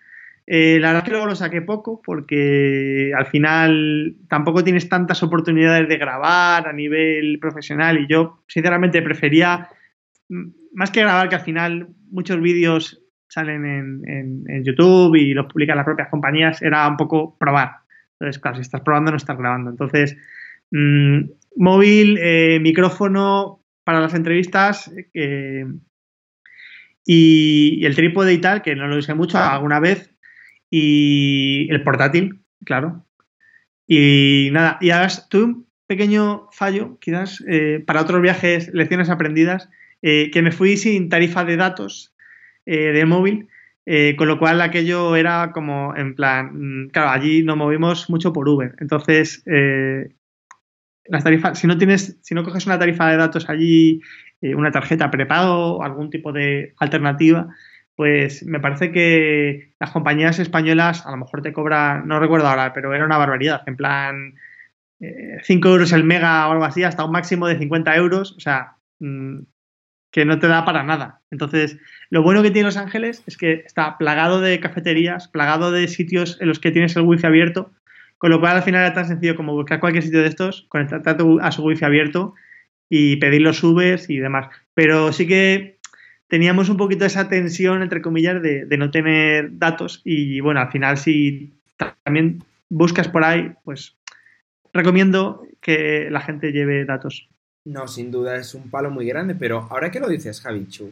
Eh, 0.48 0.78
la 0.80 0.90
verdad 0.90 1.04
que 1.04 1.12
luego 1.12 1.26
lo 1.26 1.36
saqué 1.36 1.62
poco 1.62 2.02
porque 2.06 3.12
al 3.18 3.26
final 3.26 4.16
tampoco 4.30 4.64
tienes 4.64 4.88
tantas 4.88 5.24
oportunidades 5.24 5.90
de 5.90 5.98
grabar 5.98 6.68
a 6.68 6.74
nivel 6.74 7.40
profesional 7.40 8.00
y 8.00 8.08
yo 8.08 8.44
sinceramente 8.48 9.02
prefería, 9.02 9.70
más 10.74 10.92
que 10.92 11.02
grabar, 11.02 11.30
que 11.30 11.36
al 11.36 11.42
final 11.42 11.88
muchos 12.12 12.40
vídeos 12.42 13.02
salen 13.28 13.66
en 13.66 14.64
YouTube 14.64 15.16
y 15.16 15.34
los 15.34 15.52
publican 15.52 15.78
las 15.78 15.86
propias 15.86 16.10
compañías, 16.10 16.62
era 16.62 16.88
un 16.88 16.96
poco 16.96 17.36
probar. 17.40 17.86
Entonces, 18.20 18.42
claro, 18.42 18.56
si 18.56 18.62
estás 18.62 18.82
probando 18.82 19.12
no 19.12 19.18
estás 19.18 19.38
grabando. 19.38 19.70
Entonces, 19.70 20.18
mm, 20.72 21.20
móvil, 21.56 22.18
eh, 22.22 22.60
micrófono 22.62 23.64
para 23.84 24.00
las 24.00 24.14
entrevistas 24.14 24.92
eh, 25.14 25.66
y, 27.06 27.86
el 27.86 27.96
trípode 27.96 28.34
y 28.34 28.40
tal, 28.40 28.62
que 28.62 28.76
no 28.76 28.88
lo 28.88 28.98
usé 28.98 29.14
mucho 29.14 29.38
alguna 29.38 29.80
vez, 29.80 30.12
y 30.70 31.68
el 31.70 31.84
portátil, 31.84 32.42
claro. 32.66 33.06
Y 33.88 34.50
nada, 34.52 34.78
y 34.82 34.90
ahora 34.90 35.10
tuve 35.30 35.44
un 35.44 35.68
pequeño 35.88 36.48
fallo, 36.52 36.98
quizás, 37.00 37.44
eh, 37.48 37.84
para 37.86 38.02
otros 38.02 38.22
viajes, 38.22 38.72
lecciones 38.74 39.10
aprendidas, 39.10 39.70
que 40.02 40.42
me 40.44 40.52
fui 40.52 40.78
sin 40.78 41.10
tarifa 41.10 41.46
de 41.46 41.58
datos 41.58 42.14
de 42.64 43.06
móvil 43.08 43.48
eh, 43.88 44.16
con 44.18 44.28
lo 44.28 44.40
cual 44.40 44.62
aquello 44.62 45.16
era 45.16 45.52
como 45.52 45.96
en 45.96 46.16
plan, 46.16 46.86
mm, 46.86 46.90
claro, 46.90 47.10
allí 47.12 47.44
nos 47.44 47.56
movimos 47.56 48.10
mucho 48.10 48.34
por 48.34 48.50
Uber. 48.50 48.76
Entonces, 48.80 49.44
eh, 49.46 50.10
las 51.08 51.24
tarifas, 51.24 51.60
si 51.60 51.68
no 51.68 51.78
tienes, 51.78 52.18
si 52.22 52.36
no 52.36 52.44
coges 52.44 52.66
una 52.66 52.80
tarifa 52.80 53.10
de 53.10 53.18
datos 53.18 53.50
allí, 53.50 54.02
eh, 54.42 54.56
una 54.56 54.72
tarjeta 54.72 55.12
prepago 55.12 55.84
algún 55.84 56.10
tipo 56.10 56.32
de 56.32 56.74
alternativa, 56.78 57.48
pues 57.96 58.44
me 58.46 58.60
parece 58.60 58.92
que 58.92 59.74
las 59.80 59.92
compañías 59.92 60.40
españolas 60.40 61.06
a 61.06 61.12
lo 61.12 61.18
mejor 61.18 61.42
te 61.42 61.54
cobran, 61.54 62.08
no 62.08 62.20
recuerdo 62.20 62.48
ahora, 62.48 62.74
pero 62.74 62.94
era 62.94 63.06
una 63.06 63.18
barbaridad, 63.18 63.64
en 63.68 63.76
plan 63.76 64.36
5 65.44 65.70
euros 65.70 65.92
el 65.94 66.04
mega 66.04 66.48
o 66.48 66.52
algo 66.52 66.64
así, 66.64 66.84
hasta 66.84 67.06
un 67.06 67.12
máximo 67.12 67.48
de 67.48 67.58
50 67.58 67.96
euros, 67.96 68.34
o 68.38 68.40
sea, 68.40 68.78
mm, 69.00 69.40
que 70.12 70.26
no 70.26 70.40
te 70.40 70.48
da 70.48 70.64
para 70.64 70.84
nada. 70.84 71.22
Entonces, 71.30 71.78
lo 72.10 72.24
bueno 72.24 72.42
que 72.42 72.52
tiene 72.52 72.68
Los 72.68 72.78
Ángeles 72.78 73.24
es 73.28 73.38
que 73.38 73.64
está 73.66 73.98
plagado 73.98 74.40
de 74.40 74.60
cafeterías, 74.60 75.28
plagado 75.28 75.72
de 75.72 75.88
sitios 75.88 76.40
en 76.40 76.48
los 76.48 76.60
que 76.60 76.72
tienes 76.72 76.96
el 76.96 77.04
wifi 77.04 77.28
abierto, 77.28 77.72
con 78.18 78.32
lo 78.32 78.40
cual 78.40 78.58
al 78.58 78.64
final 78.64 78.82
era 78.82 78.94
tan 78.94 79.08
sencillo 79.08 79.36
como 79.36 79.54
buscar 79.54 79.80
cualquier 79.80 80.04
sitio 80.04 80.22
de 80.22 80.28
estos, 80.28 80.66
conectarte 80.70 81.16
a, 81.42 81.52
su 81.52 81.64
wifi 81.64 81.86
abierto 81.86 82.34
y 82.90 83.18
pedir 83.18 83.42
los 83.42 83.64
Ubers 83.64 84.10
y 84.10 84.18
demás. 84.18 84.48
Pero 84.74 85.12
sí 85.12 85.28
que 85.28 85.80
teníamos 86.28 86.70
un 86.70 86.78
poquito 86.78 87.06
esa 87.06 87.30
tensión, 87.30 87.82
entre 87.82 88.02
comillas, 88.02 88.42
de, 88.42 88.66
de 88.66 88.78
no 88.78 88.92
tener 88.92 89.58
datos 89.58 90.02
y 90.04 90.40
bueno, 90.40 90.60
al 90.60 90.72
final 90.72 90.98
si 90.98 91.54
también 92.04 92.44
buscas 92.70 93.08
por 93.08 93.24
ahí, 93.24 93.52
pues 93.64 93.96
recomiendo 94.74 95.48
que 95.62 96.10
la 96.12 96.22
gente 96.22 96.52
lleve 96.52 96.86
datos. 96.86 97.28
No, 97.66 97.88
sin 97.88 98.12
duda 98.12 98.38
es 98.38 98.54
un 98.54 98.70
palo 98.70 98.92
muy 98.92 99.08
grande, 99.08 99.34
pero 99.34 99.68
ahora 99.72 99.90
que 99.90 100.00
lo 100.00 100.08
dices, 100.08 100.42
Javichu, 100.42 100.92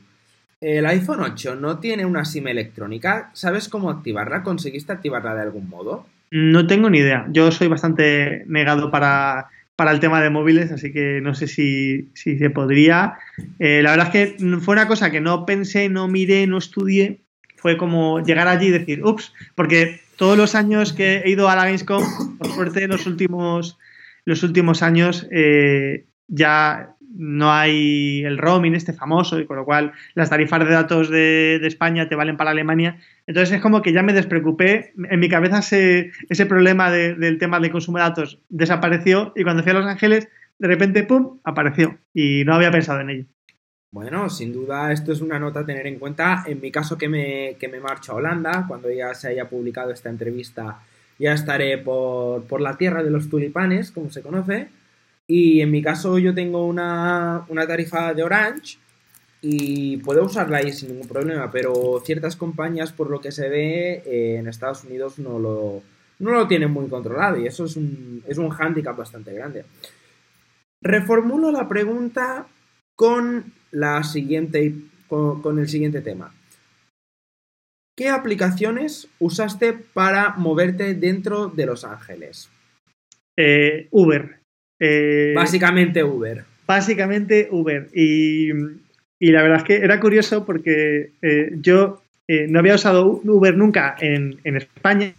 el 0.60 0.86
iPhone 0.86 1.20
8 1.20 1.56
no 1.56 1.80
tiene 1.80 2.06
una 2.06 2.26
SIM 2.26 2.48
electrónica. 2.48 3.30
¿Sabes 3.34 3.68
cómo 3.70 3.90
activarla? 3.90 4.44
¿Conseguiste 4.44 4.94
activarla 4.94 5.36
de 5.36 5.42
algún 5.42 5.70
modo? 5.70 6.06
No 6.36 6.66
tengo 6.66 6.90
ni 6.90 6.98
idea. 6.98 7.28
Yo 7.30 7.52
soy 7.52 7.68
bastante 7.68 8.44
negado 8.48 8.90
para, 8.90 9.50
para 9.76 9.92
el 9.92 10.00
tema 10.00 10.20
de 10.20 10.32
móviles, 10.32 10.72
así 10.72 10.92
que 10.92 11.22
no 11.22 11.36
sé 11.36 11.46
si, 11.46 12.10
si 12.16 12.40
se 12.40 12.50
podría. 12.50 13.20
Eh, 13.60 13.82
la 13.84 13.92
verdad 13.92 14.08
es 14.08 14.36
que 14.38 14.60
fue 14.60 14.74
una 14.74 14.88
cosa 14.88 15.12
que 15.12 15.22
no 15.22 15.46
pensé, 15.46 15.90
no 15.90 16.08
miré, 16.08 16.48
no 16.48 16.58
estudié. 16.58 17.22
Fue 17.58 17.78
como 17.78 18.20
llegar 18.24 18.48
allí 18.48 18.70
y 18.70 18.72
decir, 18.72 19.06
ups, 19.06 19.32
porque 19.54 20.02
todos 20.16 20.36
los 20.36 20.56
años 20.56 20.92
que 20.92 21.18
he 21.18 21.30
ido 21.30 21.50
a 21.50 21.56
la 21.56 21.66
Gamescom, 21.66 22.04
por 22.40 22.48
suerte, 22.48 22.88
los 22.88 23.06
últimos, 23.06 23.78
los 24.26 24.42
últimos 24.42 24.82
años 24.82 25.28
eh, 25.30 26.08
ya 26.28 26.93
no 27.16 27.52
hay 27.52 28.24
el 28.24 28.38
roaming 28.38 28.74
este 28.76 28.94
famoso 28.94 29.40
y 29.40 29.46
con 29.46 29.58
lo 29.58 29.66
cual 29.66 29.94
las 30.16 30.30
tarifas 30.30 30.60
de 30.66 30.74
datos 30.74 31.10
de, 31.10 31.60
de, 31.62 31.68
España 31.68 32.10
te 32.10 32.16
valen 32.16 32.38
para 32.38 32.52
Alemania. 32.52 32.98
Entonces 33.28 33.56
es 33.56 33.62
como 33.62 33.82
que 33.82 33.94
ya 33.94 34.02
me 34.02 34.14
despreocupé. 34.14 34.94
En 35.10 35.20
mi 35.20 35.30
cabeza 35.30 35.60
ese, 35.60 36.12
ese 36.30 36.46
problema 36.46 36.92
de, 36.92 37.16
del 37.16 37.38
tema 37.38 37.60
de 37.60 37.72
consumo 37.72 38.00
de 38.00 38.04
datos 38.04 38.40
desapareció 38.50 39.32
y 39.36 39.44
cuando 39.44 39.64
fui 39.64 39.72
a 39.72 39.76
Los 39.76 39.86
Ángeles, 39.86 40.28
de 40.60 40.68
repente, 40.68 41.04
¡pum!, 41.04 41.40
apareció 41.44 41.98
y 42.14 42.44
no 42.46 42.56
había 42.56 42.72
pensado 42.72 43.02
en 43.02 43.10
ello. 43.10 43.26
Bueno, 43.92 44.28
sin 44.30 44.52
duda 44.52 44.92
esto 44.92 45.12
es 45.12 45.22
una 45.22 45.38
nota 45.38 45.60
a 45.60 45.66
tener 45.66 45.86
en 45.86 46.00
cuenta. 46.00 46.44
En 46.48 46.60
mi 46.60 46.72
caso 46.72 46.98
que 46.98 47.08
me, 47.08 47.58
que 47.60 47.68
me 47.68 47.80
marcho 47.80 48.14
a 48.14 48.16
Holanda, 48.16 48.66
cuando 48.68 48.92
ya 48.92 49.14
se 49.14 49.28
haya 49.28 49.48
publicado 49.48 49.92
esta 49.92 50.10
entrevista, 50.10 50.80
ya 51.20 51.34
estaré 51.34 51.78
por, 51.78 52.44
por 52.46 52.60
la 52.60 52.76
tierra 52.76 53.04
de 53.04 53.12
los 53.12 53.30
tulipanes, 53.30 53.92
como 53.92 54.10
se 54.10 54.24
conoce. 54.24 54.70
Y 55.36 55.62
en 55.62 55.72
mi 55.72 55.82
caso 55.82 56.20
yo 56.20 56.36
tengo 56.36 56.64
una, 56.64 57.44
una 57.50 57.66
tarifa 57.66 58.14
de 58.14 58.22
Orange 58.22 58.78
y 59.42 59.98
puedo 59.98 60.26
usarla 60.26 60.60
ahí 60.60 60.72
sin 60.72 60.90
ningún 60.90 61.08
problema, 61.08 61.50
pero 61.50 62.00
ciertas 62.06 62.36
compañías, 62.36 62.92
por 62.92 63.10
lo 63.10 63.20
que 63.20 63.32
se 63.32 63.50
ve, 63.50 64.04
eh, 64.06 64.36
en 64.38 64.48
Estados 64.48 64.84
Unidos 64.84 65.18
no 65.18 65.40
lo, 65.40 65.82
no 66.20 66.34
lo 66.34 66.48
tienen 66.48 66.70
muy 66.70 66.88
controlado 66.88 67.40
y 67.40 67.48
eso 67.48 67.66
es 67.66 67.76
un, 67.76 68.24
es 68.28 68.38
un 68.38 68.52
hándicap 68.52 68.96
bastante 68.96 69.34
grande. 69.34 69.66
Reformulo 70.84 71.52
la 71.52 71.68
pregunta 71.68 72.46
con, 72.96 73.54
la 73.72 74.04
siguiente, 74.04 74.76
con, 75.08 75.58
el 75.58 75.68
siguiente 75.68 76.02
tema. 76.02 76.32
¿Qué 77.98 78.10
aplicaciones 78.10 79.08
usaste 79.18 79.74
para 79.74 80.36
moverte 80.36 80.94
dentro 80.94 81.48
de 81.48 81.66
Los 81.66 81.86
Ángeles? 81.86 82.52
Eh, 83.36 83.88
Uber. 83.90 84.43
Eh, 84.86 85.32
básicamente 85.34 86.04
Uber. 86.04 86.44
Básicamente 86.68 87.48
Uber. 87.50 87.88
Y, 87.94 88.50
y, 89.18 89.32
la 89.32 89.42
verdad 89.42 89.60
es 89.60 89.64
que 89.64 89.76
era 89.78 90.02
curioso 90.02 90.46
porque 90.46 91.12
eh, 91.22 91.52
yo 91.62 92.02
eh, 92.28 92.48
no 92.50 92.60
había 92.60 92.76
usado 92.76 93.22
Uber 93.24 93.56
nunca 93.56 93.96
en, 93.98 94.40
en, 94.44 94.58
España. 94.58 95.14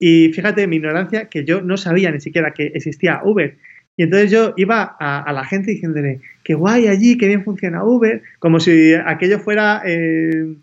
Y 0.00 0.32
fíjate 0.32 0.66
mi 0.66 0.76
ignorancia 0.76 1.28
que 1.28 1.44
yo 1.44 1.62
no 1.62 1.76
sabía 1.76 2.10
ni 2.10 2.20
siquiera 2.20 2.52
que 2.52 2.72
existía 2.74 3.20
Uber. 3.22 3.56
Y 3.96 4.02
entonces 4.02 4.32
yo 4.32 4.52
iba 4.56 4.96
a, 4.98 5.22
a 5.22 5.32
la 5.32 5.44
gente 5.44 5.70
diciéndole, 5.70 6.18
qué 6.42 6.54
guay 6.54 6.88
allí, 6.88 7.16
qué 7.16 7.28
bien 7.28 7.44
funciona 7.44 7.84
Uber, 7.84 8.20
como 8.40 8.58
si 8.58 8.94
aquello 8.94 9.38
fuera 9.38 9.80
eh, 9.86 10.56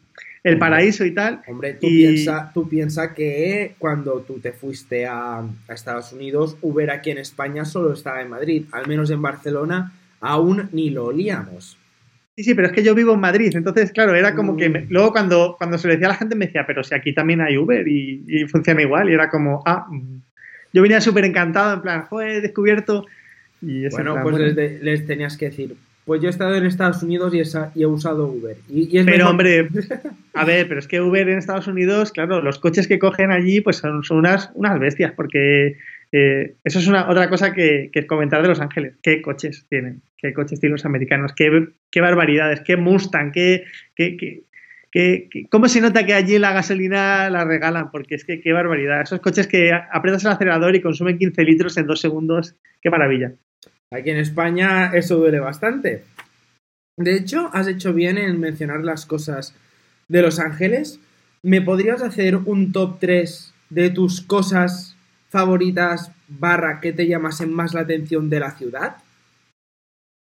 el 0.44 0.58
paraíso 0.58 1.06
y 1.06 1.14
tal. 1.14 1.42
Hombre, 1.48 1.74
tú, 1.74 1.88
y... 1.88 2.26
piensa, 2.70 3.14
que 3.14 3.76
cuando 3.78 4.22
tú 4.22 4.40
te 4.40 4.52
fuiste 4.52 5.06
a, 5.06 5.40
a, 5.40 5.74
Estados 5.74 6.14
Unidos, 6.14 6.58
Uber 6.62 6.90
aquí 6.92 7.12
en 7.12 7.20
España 7.20 7.66
solo 7.66 7.94
estaba 7.94 8.22
en 8.22 8.30
Madrid, 8.30 8.66
al 8.72 8.88
menos 8.88 9.10
en 9.12 9.22
Barcelona 9.22 9.94
aún 10.20 10.70
ni 10.72 10.90
lo 10.90 11.06
olíamos. 11.06 11.78
Sí, 12.36 12.44
sí, 12.44 12.54
pero 12.56 12.68
es 12.68 12.74
que 12.74 12.84
yo 12.84 12.96
vivo 12.96 13.14
en 13.14 13.20
Madrid, 13.20 13.52
entonces, 13.56 13.92
claro, 13.92 14.16
era 14.16 14.34
como 14.36 14.54
mm. 14.54 14.58
que 14.58 14.70
me, 14.70 14.86
luego 14.90 15.12
cuando, 15.12 15.56
cuando 15.58 15.78
se 15.78 15.88
lo 15.88 15.94
decía 15.94 16.08
a 16.08 16.12
la 16.12 16.16
gente 16.16 16.36
me 16.36 16.46
decía, 16.46 16.64
pero 16.66 16.84
si 16.84 16.96
aquí 16.96 17.14
también 17.14 17.42
hay 17.42 17.58
Uber 17.58 17.86
y, 17.88 18.24
y 18.28 18.48
funciona 18.48 18.82
igual, 18.82 19.10
y 19.10 19.14
era 19.14 19.30
como, 19.30 19.62
ah, 19.66 19.88
yo 20.74 20.82
venía 20.82 21.02
súper 21.02 21.26
encantado, 21.26 21.74
en 21.74 21.82
plan, 21.82 22.02
joder, 22.04 22.30
he 22.30 22.42
descubierto. 22.42 23.06
Y 23.62 23.90
bueno, 23.90 24.14
plan, 24.14 24.24
pues 24.24 24.38
bueno. 24.38 24.54
Les, 24.54 24.82
les, 24.82 25.06
tenías 25.06 25.38
que 25.38 25.46
decir, 25.46 25.76
pues 26.06 26.22
yo 26.22 26.28
he 26.28 26.32
estado 26.32 26.56
en 26.56 26.66
Estados 26.66 27.04
Unidos 27.04 27.34
y, 27.34 27.40
he 27.82 27.86
usado 27.86 28.28
Uber. 28.28 28.58
Y, 28.70 29.00
y 29.00 29.04
pero 29.04 29.18
mejor... 29.18 29.32
hombre, 29.32 29.68
a 30.34 30.46
ver, 30.46 30.68
pero 30.68 30.80
es 30.80 30.88
que 30.88 31.02
Uber 31.02 31.30
en 31.30 31.38
Estados 31.38 31.68
Unidos, 31.68 32.12
claro, 32.12 32.42
los 32.42 32.60
coches 32.60 32.88
que 32.88 33.00
cogen 33.00 33.32
allí 33.32 33.62
pues 33.62 33.78
son, 33.78 34.04
son 34.04 34.18
unas, 34.18 34.52
unas 34.56 34.80
bestias, 34.80 35.14
porque 35.14 35.78
eh, 36.12 36.56
eso 36.64 36.80
es 36.80 36.88
una 36.88 37.10
otra 37.10 37.30
cosa 37.30 37.54
que, 37.54 37.90
que, 37.94 38.06
comentar 38.08 38.42
de 38.42 38.48
Los 38.48 38.60
Ángeles. 38.60 38.96
¿Qué 39.02 39.22
coches 39.22 39.66
tienen? 39.70 40.02
¿Qué 40.18 40.34
coches 40.34 40.60
tienen 40.60 40.74
los 40.74 40.86
americanos? 40.86 41.34
¿Qué, 41.36 41.70
qué 41.90 42.02
barbaridades? 42.02 42.62
¿Qué 42.62 42.78
Mustang? 42.78 43.32
¿Qué, 43.32 43.64
qué, 43.96 44.18
qué 44.18 44.44
que, 44.92 45.30
que, 45.32 45.48
¿Cómo 45.48 45.70
se 45.70 45.80
nota 45.80 46.06
que 46.06 46.14
allí 46.14 46.38
la 46.38 46.52
gasolina 46.52 47.30
la 47.30 47.46
regalan? 47.46 47.92
Porque 47.92 48.16
es 48.16 48.26
que 48.26 48.42
qué 48.42 48.52
barbaridad. 48.52 49.02
Esos 49.02 49.22
coches 49.22 49.48
que 49.48 49.72
aprietas 49.72 50.26
el 50.26 50.32
acelerador 50.32 50.76
y 50.76 50.82
consumen 50.82 51.18
15 51.18 51.44
litros 51.44 51.78
en 51.78 51.88
dos 51.88 52.02
segundos, 52.02 52.56
qué 52.82 52.90
maravilla. 52.90 53.32
Aquí 53.94 54.10
en 54.10 54.18
España 54.18 54.92
eso 54.94 55.18
duele 55.18 55.40
bastante. 55.40 56.04
De 56.98 57.16
hecho, 57.16 57.50
has 57.54 57.68
hecho 57.68 57.94
bien 57.94 58.18
en 58.18 58.40
mencionar 58.40 58.82
las 58.82 59.06
cosas 59.06 59.56
de 60.08 60.22
Los 60.22 60.40
Ángeles. 60.40 61.00
¿Me 61.44 61.62
podrías 61.62 62.02
hacer 62.02 62.36
un 62.38 62.72
top 62.72 63.00
3 63.00 63.54
de 63.70 63.90
tus 63.90 64.22
cosas 64.22 64.96
favoritas 65.30 66.12
barra 66.28 66.80
que 66.80 66.94
te 66.94 67.08
llamasen 67.08 67.54
más 67.54 67.74
la 67.74 67.82
atención 67.82 68.30
de 68.30 68.40
la 68.40 68.52
ciudad? 68.52 68.98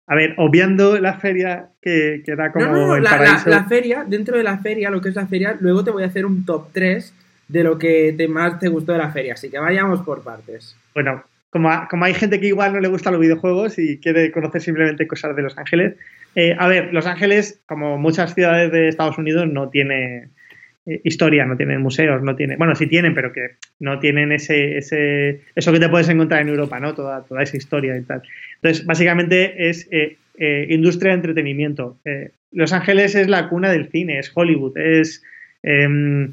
A 0.09 0.16
ver, 0.16 0.35
obviando 0.38 0.98
la 0.98 1.18
feria 1.20 1.70
que, 1.81 2.22
que 2.25 2.33
era 2.33 2.51
como 2.51 2.66
no, 2.66 2.72
no, 2.72 2.87
no, 2.88 2.96
el 2.96 3.05
la, 3.05 3.11
paraíso. 3.11 3.48
La, 3.51 3.57
la, 3.57 3.64
feria, 3.64 4.05
dentro 4.07 4.37
de 4.37 4.42
la 4.42 4.59
feria, 4.59 4.90
lo 4.90 5.01
que 5.01 5.11
es 5.11 5.14
la 5.14 5.27
feria, 5.27 5.57
luego 5.61 5.85
te 5.85 5.92
voy 5.92 6.03
a 6.03 6.07
hacer 6.07 6.27
un 6.27 6.44
top 6.44 6.68
3 6.72 7.14
de 7.46 7.64
lo 7.64 7.79
que 7.79 8.12
te, 8.16 8.27
más 8.27 8.59
te 8.59 8.68
gustó 8.68 8.92
de 8.92 8.98
la 8.98 9.12
feria. 9.12 9.35
Así 9.35 9.51
que 9.51 9.59
vayamos 9.59 10.03
por 10.03 10.22
partes. 10.22 10.77
Bueno, 10.94 11.22
como, 11.52 11.68
como, 11.90 12.06
hay 12.06 12.14
gente 12.14 12.40
que 12.40 12.46
igual 12.46 12.72
no 12.72 12.80
le 12.80 12.88
gustan 12.88 13.12
los 13.12 13.20
videojuegos 13.20 13.78
y 13.78 13.98
quiere 13.98 14.32
conocer 14.32 14.62
simplemente 14.62 15.06
cosas 15.06 15.36
de 15.36 15.42
Los 15.42 15.58
Ángeles. 15.58 15.96
Eh, 16.34 16.56
a 16.58 16.66
ver, 16.66 16.94
Los 16.94 17.06
Ángeles, 17.06 17.60
como 17.66 17.98
muchas 17.98 18.34
ciudades 18.34 18.72
de 18.72 18.88
Estados 18.88 19.18
Unidos, 19.18 19.46
no 19.46 19.68
tiene 19.68 20.30
eh, 20.86 21.00
historia, 21.04 21.44
no 21.44 21.58
tienen 21.58 21.82
museos, 21.82 22.22
no 22.22 22.36
tiene, 22.36 22.56
bueno, 22.56 22.74
sí 22.74 22.86
tienen, 22.86 23.14
pero 23.14 23.34
que 23.34 23.56
no 23.80 23.98
tienen 23.98 24.32
ese, 24.32 24.78
ese, 24.78 25.42
eso 25.54 25.72
que 25.72 25.78
te 25.78 25.90
puedes 25.90 26.08
encontrar 26.08 26.40
en 26.40 26.48
Europa, 26.48 26.80
¿no? 26.80 26.94
Toda, 26.94 27.22
toda 27.24 27.42
esa 27.42 27.58
historia 27.58 27.98
y 27.98 28.02
tal. 28.02 28.22
Entonces, 28.54 28.86
básicamente 28.86 29.68
es 29.68 29.86
eh, 29.90 30.16
industria 30.70 31.10
de 31.10 31.16
entretenimiento. 31.16 31.98
Los 32.50 32.72
Ángeles 32.72 33.14
es 33.14 33.28
la 33.28 33.50
cuna 33.50 33.70
del 33.70 33.90
cine, 33.90 34.18
es 34.18 34.32
Hollywood, 34.34 34.78
es 34.78 35.22
em, 35.62 36.32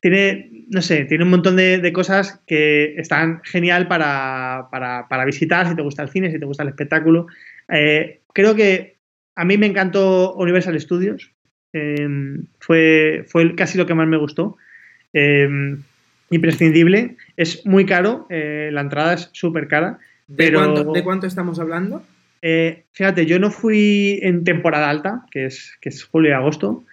tiene, 0.00 0.66
no 0.68 0.82
sé, 0.82 1.04
tiene 1.04 1.24
un 1.24 1.30
montón 1.30 1.56
de, 1.56 1.78
de 1.78 1.92
cosas 1.92 2.42
que 2.46 2.94
están 2.96 3.40
genial 3.44 3.86
para, 3.88 4.68
para, 4.70 5.06
para, 5.08 5.24
visitar, 5.24 5.68
si 5.68 5.76
te 5.76 5.82
gusta 5.82 6.02
el 6.02 6.08
cine, 6.08 6.30
si 6.30 6.38
te 6.38 6.46
gusta 6.46 6.62
el 6.62 6.70
espectáculo. 6.70 7.26
Eh, 7.68 8.20
creo 8.32 8.54
que 8.54 8.96
a 9.34 9.44
mí 9.44 9.58
me 9.58 9.66
encantó 9.66 10.34
Universal 10.34 10.80
Studios. 10.80 11.32
Eh, 11.72 12.08
fue, 12.58 13.24
fue 13.28 13.54
casi 13.54 13.78
lo 13.78 13.86
que 13.86 13.94
más 13.94 14.08
me 14.08 14.16
gustó. 14.16 14.56
Eh, 15.12 15.76
imprescindible. 16.30 17.16
Es 17.36 17.66
muy 17.66 17.84
caro, 17.84 18.26
eh, 18.30 18.70
la 18.72 18.80
entrada 18.80 19.14
es 19.14 19.28
súper 19.32 19.68
cara. 19.68 19.98
¿De, 20.26 20.36
pero, 20.36 20.60
cuánto, 20.60 20.92
¿De 20.92 21.04
cuánto 21.04 21.26
estamos 21.26 21.58
hablando? 21.58 22.02
Eh, 22.42 22.84
fíjate, 22.92 23.26
yo 23.26 23.38
no 23.38 23.50
fui 23.50 24.18
en 24.22 24.44
temporada 24.44 24.88
alta, 24.88 25.26
que 25.30 25.46
es, 25.46 25.76
que 25.80 25.90
es 25.90 26.04
julio 26.04 26.30
y 26.30 26.34
agosto. 26.34 26.84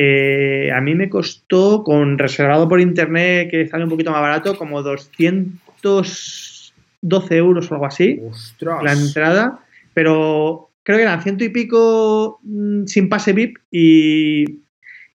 Eh, 0.00 0.70
a 0.72 0.80
mí 0.80 0.94
me 0.94 1.10
costó, 1.10 1.82
con 1.82 2.18
reservado 2.18 2.68
por 2.68 2.80
internet, 2.80 3.50
que 3.50 3.66
sale 3.66 3.82
un 3.82 3.90
poquito 3.90 4.12
más 4.12 4.20
barato, 4.20 4.56
como 4.56 4.80
212 4.80 7.36
euros 7.36 7.68
o 7.68 7.74
algo 7.74 7.86
así. 7.86 8.20
¡Ostras! 8.22 8.84
La 8.84 8.92
entrada. 8.92 9.58
Pero 9.94 10.70
creo 10.84 10.98
que 10.98 11.02
eran 11.02 11.22
ciento 11.22 11.42
y 11.42 11.48
pico 11.48 12.38
mmm, 12.44 12.84
sin 12.84 13.08
pase 13.08 13.32
VIP 13.32 13.58
y, 13.72 14.60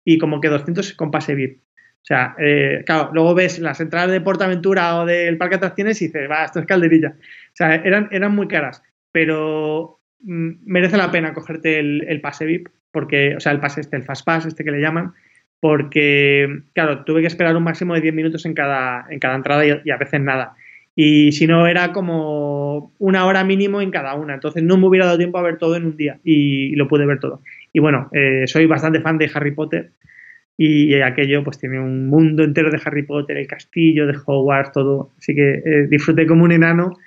y, 0.03 0.17
como 0.17 0.41
que 0.41 0.49
200 0.49 0.93
con 0.93 1.11
pase 1.11 1.35
VIP. 1.35 1.59
O 1.59 2.05
sea, 2.05 2.35
eh, 2.39 2.81
claro, 2.83 3.11
luego 3.13 3.35
ves 3.35 3.59
las 3.59 3.79
entradas 3.79 4.09
de 4.09 4.21
Portaventura 4.21 4.99
o 4.99 5.05
del 5.05 5.37
Parque 5.37 5.53
de 5.53 5.57
Atracciones 5.57 6.01
y 6.01 6.07
dices, 6.07 6.27
va, 6.27 6.45
esto 6.45 6.59
es 6.59 6.65
calderilla. 6.65 7.13
O 7.15 7.55
sea, 7.55 7.75
eran, 7.75 8.09
eran 8.11 8.33
muy 8.33 8.47
caras, 8.47 8.81
pero 9.11 10.00
merece 10.23 10.97
la 10.97 11.11
pena 11.11 11.33
cogerte 11.33 11.79
el, 11.79 12.21
pase 12.21 12.45
VIP 12.45 12.69
porque, 12.91 13.35
o 13.35 13.39
sea, 13.39 13.51
el 13.51 13.59
pase 13.59 13.81
este, 13.81 13.97
el 13.97 14.03
fast 14.03 14.25
pass, 14.25 14.45
este 14.45 14.63
que 14.63 14.71
le 14.71 14.81
llaman, 14.81 15.13
porque, 15.59 16.63
claro, 16.73 17.03
tuve 17.03 17.21
que 17.21 17.27
esperar 17.27 17.55
un 17.55 17.63
máximo 17.63 17.93
de 17.93 18.01
10 18.01 18.13
minutos 18.13 18.45
en 18.45 18.53
cada, 18.53 19.05
en 19.09 19.19
cada 19.19 19.35
entrada 19.35 19.65
y, 19.65 19.81
y 19.85 19.91
a 19.91 19.97
veces 19.97 20.19
nada. 20.19 20.55
Y 20.95 21.31
si 21.31 21.47
no, 21.47 21.67
era 21.67 21.93
como 21.93 22.93
una 22.99 23.25
hora 23.25 23.43
mínimo 23.43 23.81
en 23.81 23.91
cada 23.91 24.15
una. 24.15 24.33
Entonces 24.33 24.63
no 24.63 24.77
me 24.77 24.87
hubiera 24.87 25.05
dado 25.05 25.17
tiempo 25.17 25.37
a 25.37 25.43
ver 25.43 25.57
todo 25.57 25.75
en 25.75 25.85
un 25.85 25.97
día 25.97 26.19
y, 26.23 26.75
lo 26.75 26.87
pude 26.87 27.05
ver 27.05 27.19
todo. 27.19 27.41
Y 27.73 27.79
bueno, 27.79 28.09
eh, 28.11 28.43
soy 28.47 28.65
bastante 28.65 28.99
fan 28.99 29.17
de 29.17 29.31
Harry 29.33 29.51
Potter 29.51 29.91
y 30.57 30.93
aquello 31.01 31.43
pues 31.43 31.57
tiene 31.57 31.79
un 31.79 32.07
mundo 32.07 32.43
entero 32.43 32.69
de 32.69 32.79
Harry 32.83 33.03
Potter, 33.03 33.37
el 33.37 33.47
castillo 33.47 34.05
de 34.05 34.17
Hogwarts, 34.25 34.73
todo. 34.73 35.11
Así 35.17 35.33
que 35.33 35.61
eh, 35.65 35.87
disfruté 35.89 36.27
como 36.27 36.43
un 36.43 36.51
enano. 36.51 36.97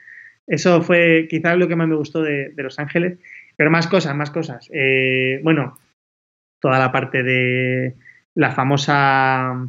Eso 0.47 0.83
fue 0.83 1.27
quizás 1.29 1.57
lo 1.57 1.69
que 1.69 1.77
más 1.77 1.89
me 1.89 1.97
gustó 1.97 2.23
de, 2.23 2.53
Los 2.57 2.79
Ángeles. 2.79 3.19
Pero 3.57 3.71
más 3.71 3.87
cosas, 3.87 4.15
más 4.17 4.31
cosas. 4.31 4.69
Eh, 4.73 5.41
bueno, 5.43 5.79
toda 6.61 6.79
la 6.79 6.91
parte 6.91 7.23
de 7.23 7.95
la 8.35 8.51
famosa 8.51 9.69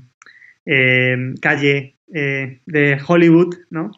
eh, 0.66 1.34
calle 1.42 1.96
de 2.08 3.02
Hollywood, 3.08 3.56
¿no? 3.70 3.92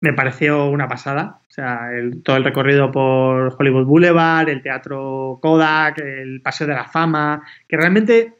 me 0.00 0.12
pareció 0.14 0.66
una 0.66 0.88
pasada. 0.88 1.40
O 1.48 1.52
sea, 1.52 1.90
todo 2.24 2.36
el 2.36 2.44
recorrido 2.44 2.90
por 2.90 3.56
Hollywood 3.58 3.86
Boulevard, 3.86 4.48
el 4.48 4.62
Teatro 4.62 5.38
Kodak, 5.42 5.98
el 5.98 6.40
Paseo 6.42 6.66
de 6.66 6.74
la 6.74 6.86
Fama, 6.86 7.42
que 7.68 7.76
realmente 7.76 8.34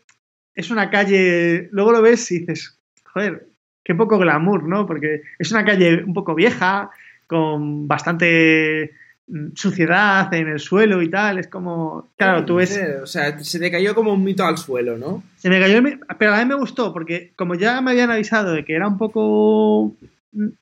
es 0.55 0.71
una 0.71 0.90
calle, 0.90 1.69
luego 1.73 1.93
lo 1.93 2.03
ves 2.03 2.31
y 2.33 2.40
dices, 2.40 2.79
joder, 3.05 3.49
qué 3.85 3.95
poco 3.95 4.19
glamour, 4.19 4.64
¿no? 4.64 4.87
Porque 4.87 5.23
es 5.38 5.51
una 5.51 5.64
calle 5.64 6.03
un 6.05 6.14
poco 6.14 6.35
vieja, 6.35 6.90
con 7.27 7.87
bastante 7.88 8.93
mm, 9.27 9.49
suciedad 9.55 10.33
en 10.35 10.49
el 10.49 10.61
suelo 10.61 11.03
y 11.03 11.09
tal, 11.09 11.38
es 11.38 11.49
como, 11.49 12.11
claro, 12.16 12.45
tú 12.45 12.57
ves... 12.57 12.81
O 13.03 13.07
sea, 13.07 13.38
se 13.38 13.59
te 13.59 13.71
cayó 13.71 13.95
como 13.95 14.12
un 14.12 14.25
mito 14.25 14.45
al 14.45 14.59
suelo, 14.59 14.99
¿no? 14.99 15.23
Se 15.37 15.49
me 15.49 15.61
cayó, 15.61 15.83
pero 16.19 16.35
a 16.35 16.38
mí 16.38 16.45
me 16.45 16.55
gustó, 16.55 16.93
porque 16.93 17.33
como 17.37 17.55
ya 17.55 17.81
me 17.81 17.93
habían 17.93 18.11
avisado 18.11 18.53
de 18.53 18.64
que 18.64 18.75
era 18.75 18.87
un 18.88 18.99
poco 18.99 19.95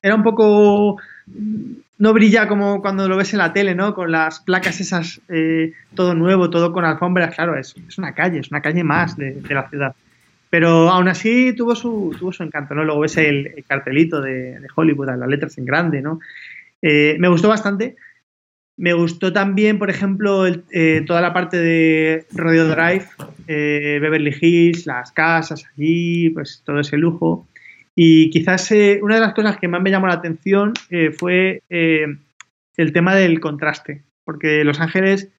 era 0.01 0.15
un 0.15 0.23
poco 0.23 0.97
no 1.97 2.13
brilla 2.13 2.47
como 2.47 2.81
cuando 2.81 3.07
lo 3.07 3.17
ves 3.17 3.33
en 3.33 3.39
la 3.39 3.53
tele, 3.53 3.75
¿no? 3.75 3.93
Con 3.93 4.11
las 4.11 4.39
placas 4.39 4.79
esas, 4.79 5.21
eh, 5.29 5.73
todo 5.93 6.15
nuevo, 6.15 6.49
todo 6.49 6.71
con 6.71 6.85
alfombras, 6.85 7.35
claro, 7.35 7.57
es, 7.57 7.75
es, 7.87 7.97
una 7.97 8.13
calle, 8.13 8.39
es 8.39 8.49
una 8.49 8.61
calle 8.61 8.83
más 8.83 9.17
de, 9.17 9.41
la 9.49 9.69
ciudad. 9.69 9.95
Pero 10.49 10.89
aún 10.89 11.07
así 11.07 11.53
tuvo 11.53 11.75
su, 11.75 12.15
tuvo 12.17 12.33
su 12.33 12.43
encanto, 12.43 12.73
¿no? 12.73 12.83
Luego 12.83 13.01
ves 13.01 13.17
el, 13.17 13.63
cartelito 13.67 14.21
de, 14.21 14.59
Hollywood, 14.75 15.07
las 15.17 15.29
letras 15.29 15.57
en 15.57 15.65
grande, 15.65 16.01
¿no? 16.01 16.19
Eh, 16.81 17.17
me 17.19 17.27
gustó 17.27 17.49
bastante. 17.49 17.95
Me 18.77 18.93
gustó 18.93 19.33
también, 19.33 19.77
por 19.77 19.89
ejemplo, 19.89 20.47
eh, 20.47 21.03
toda 21.05 21.21
la 21.21 21.33
parte 21.33 21.57
de 21.57 22.25
Rodeo 22.31 22.67
Drive, 22.69 23.07
Beverly 23.45 24.33
Hills, 24.39 24.85
las 24.85 25.11
casas 25.11 25.65
allí, 25.75 26.29
pues 26.29 26.63
todo 26.65 26.79
ese 26.79 26.97
lujo. 26.97 27.49
Y 28.01 28.29
quizás 28.29 28.71
eh, 28.71 29.01
una 29.03 29.15
de 29.15 29.21
las 29.21 29.33
cosas 29.33 29.57
que 29.57 29.67
más 29.67 29.81
me 29.81 29.89
llamó 29.91 30.07
la 30.07 30.13
atención 30.13 30.71
eh, 30.89 31.11
fue 31.11 31.63
eh, 31.69 32.07
el 32.77 32.93
tema 32.93 33.13
del 33.13 33.41
contraste, 33.41 34.03
porque 34.23 34.63
Los 34.63 34.79
Ángeles, 34.79 35.29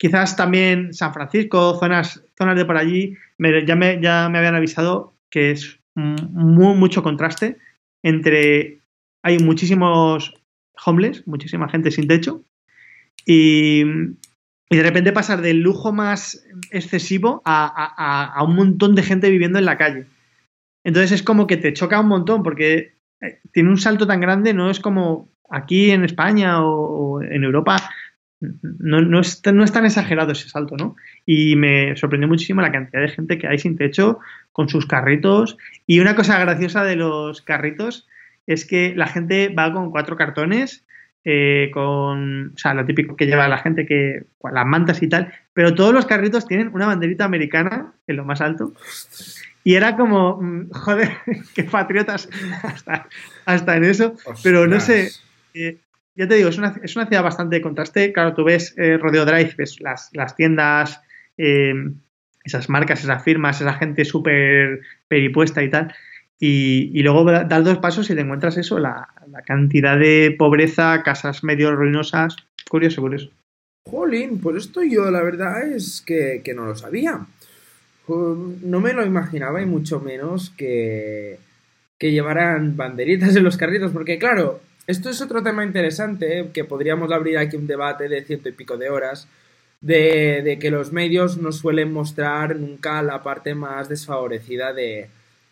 quizás 0.00 0.34
también 0.34 0.94
San 0.94 1.12
Francisco, 1.12 1.78
zonas, 1.78 2.24
zonas 2.36 2.56
de 2.56 2.64
por 2.64 2.78
allí, 2.78 3.18
ya, 3.66 3.76
me, 3.76 4.00
ya 4.00 4.28
me 4.30 4.38
habían 4.38 4.54
avisado 4.54 5.12
que 5.30 5.50
es 5.50 5.78
muy, 5.94 6.74
mucho 6.74 7.02
contraste 7.02 7.58
entre, 8.02 8.80
hay 9.22 9.38
muchísimos 9.38 10.34
homeless, 10.86 11.26
muchísima 11.26 11.68
gente 11.68 11.90
sin 11.90 12.08
techo, 12.08 12.42
y, 13.26 13.84
de 14.70 14.84
repente 14.84 15.12
pasar 15.12 15.42
del 15.42 15.60
lujo 15.60 15.92
más 15.92 16.46
excesivo 16.70 17.42
a 17.44 18.44
un 18.46 18.54
montón 18.54 18.94
de 18.94 19.02
gente 19.02 19.28
viviendo 19.28 19.58
en 19.58 19.64
la 19.64 19.76
calle. 19.76 20.06
Entonces 20.84 21.12
es 21.12 21.22
como 21.22 21.46
que 21.46 21.56
te 21.56 21.72
choca 21.72 22.00
un 22.00 22.08
montón 22.08 22.42
porque 22.42 22.94
eh, 23.20 23.40
tiene 23.52 23.68
un 23.68 23.78
salto 23.78 24.06
tan 24.06 24.20
grande, 24.20 24.54
no 24.54 24.70
es 24.70 24.80
como 24.80 25.28
aquí 25.50 25.90
en 25.90 26.04
España 26.04 26.64
o, 26.64 27.22
en 27.22 27.44
Europa, 27.44 27.76
no, 28.40 29.02
no, 29.02 29.20
es, 29.20 29.42
no, 29.52 29.64
es, 29.64 29.72
tan 29.72 29.84
exagerado 29.84 30.32
ese 30.32 30.48
salto, 30.48 30.76
¿no? 30.76 30.96
Y 31.26 31.56
me 31.56 31.96
sorprendió 31.96 32.28
muchísimo 32.28 32.62
la 32.62 32.72
cantidad 32.72 33.02
de 33.02 33.08
gente 33.08 33.38
que 33.38 33.46
hay 33.46 33.58
sin 33.58 33.76
techo 33.76 34.18
con 34.52 34.68
sus 34.68 34.86
carritos. 34.86 35.58
Y 35.86 36.00
una 36.00 36.16
cosa 36.16 36.38
graciosa 36.38 36.84
de 36.84 36.96
los 36.96 37.42
carritos 37.42 38.08
es 38.46 38.64
que 38.64 38.94
la 38.96 39.06
gente 39.06 39.48
va 39.50 39.72
con 39.72 39.90
cuatro 39.90 40.16
cartones, 40.16 40.86
eh, 41.24 41.70
con, 41.72 42.52
o 42.54 42.58
sea, 42.58 42.72
lo 42.72 42.86
típico 42.86 43.14
que 43.14 43.26
lleva 43.26 43.46
la 43.46 43.58
gente, 43.58 43.86
que 43.86 44.24
las 44.50 44.66
mantas 44.66 45.02
y 45.02 45.08
tal, 45.08 45.32
pero 45.52 45.74
todos 45.74 45.92
los 45.92 46.06
carritos 46.06 46.46
tienen 46.46 46.70
una 46.72 46.86
banderita 46.86 47.26
americana 47.26 47.92
en 48.06 48.16
lo 48.16 48.24
más 48.24 48.40
alto. 48.40 48.72
Y 49.62 49.74
era 49.74 49.96
como, 49.96 50.40
mm, 50.40 50.70
joder, 50.70 51.10
qué 51.54 51.64
patriotas 51.64 52.28
hasta, 53.44 53.76
en 53.76 53.84
eso. 53.84 54.14
Pero 54.42 54.66
no 54.66 54.80
sé, 54.80 55.10
eh, 55.52 55.76
ya 56.14 56.28
te 56.28 56.34
digo, 56.34 56.48
es 56.48 56.58
una, 56.58 56.74
es 56.82 56.96
una, 56.96 57.06
ciudad 57.06 57.22
bastante 57.22 57.56
de 57.56 57.62
contraste. 57.62 58.12
Claro, 58.12 58.34
tú 58.34 58.44
ves 58.44 58.74
eh, 58.76 58.98
Rodeo 58.98 59.24
Drive, 59.24 59.54
ves 59.56 59.80
las, 59.80 60.10
las 60.12 60.36
tiendas, 60.36 61.00
eh, 61.36 61.74
esas 62.44 62.68
marcas, 62.68 63.02
esas 63.02 63.22
firmas, 63.22 63.60
esa 63.60 63.74
gente 63.74 64.04
súper 64.04 64.80
peripuesta 65.08 65.62
y 65.62 65.70
tal. 65.70 65.94
Y, 66.38 66.90
y, 66.98 67.02
luego 67.02 67.24
das 67.30 67.64
dos 67.64 67.78
pasos 67.78 68.08
y 68.08 68.14
te 68.14 68.22
encuentras 68.22 68.56
eso, 68.56 68.78
la, 68.78 69.08
la, 69.30 69.42
cantidad 69.42 69.98
de 69.98 70.34
pobreza, 70.38 71.02
casas 71.02 71.44
medio 71.44 71.74
ruinosas. 71.74 72.36
Curioso, 72.68 73.02
curioso. 73.02 73.30
Jolín, 73.84 74.40
pues 74.40 74.56
esto 74.56 74.82
yo 74.82 75.10
la 75.10 75.22
verdad 75.22 75.66
es 75.66 76.02
que, 76.04 76.40
que 76.42 76.54
no 76.54 76.64
lo 76.64 76.74
sabía. 76.74 77.26
No 78.08 78.80
me 78.80 78.92
lo 78.92 79.04
imaginaba 79.04 79.62
y 79.62 79.66
mucho 79.66 80.00
menos 80.00 80.50
que, 80.50 81.38
que 81.98 82.10
llevaran 82.10 82.76
banderitas 82.76 83.36
en 83.36 83.44
los 83.44 83.56
carritos, 83.56 83.92
porque 83.92 84.18
claro, 84.18 84.60
esto 84.90 85.10
es 85.10 85.20
otro 85.20 85.42
tema 85.42 85.64
interesante, 85.64 86.50
que 86.52 86.64
podríamos 86.64 87.10
abrir 87.12 87.38
aquí 87.38 87.56
un 87.56 87.66
debate 87.66 88.08
de 88.08 88.24
ciento 88.24 88.48
y 88.48 88.52
pico 88.52 88.76
de 88.76 88.90
horas, 88.90 89.28
de, 89.80 90.42
de, 90.42 90.58
que 90.58 90.70
los 90.70 90.92
medios 90.92 91.38
no 91.38 91.52
suelen 91.52 91.92
mostrar 91.92 92.56
nunca 92.56 93.02
la 93.02 93.22
parte 93.22 93.54
más 93.54 93.88
desfavorecida 93.88 94.72
de, 94.72 95.08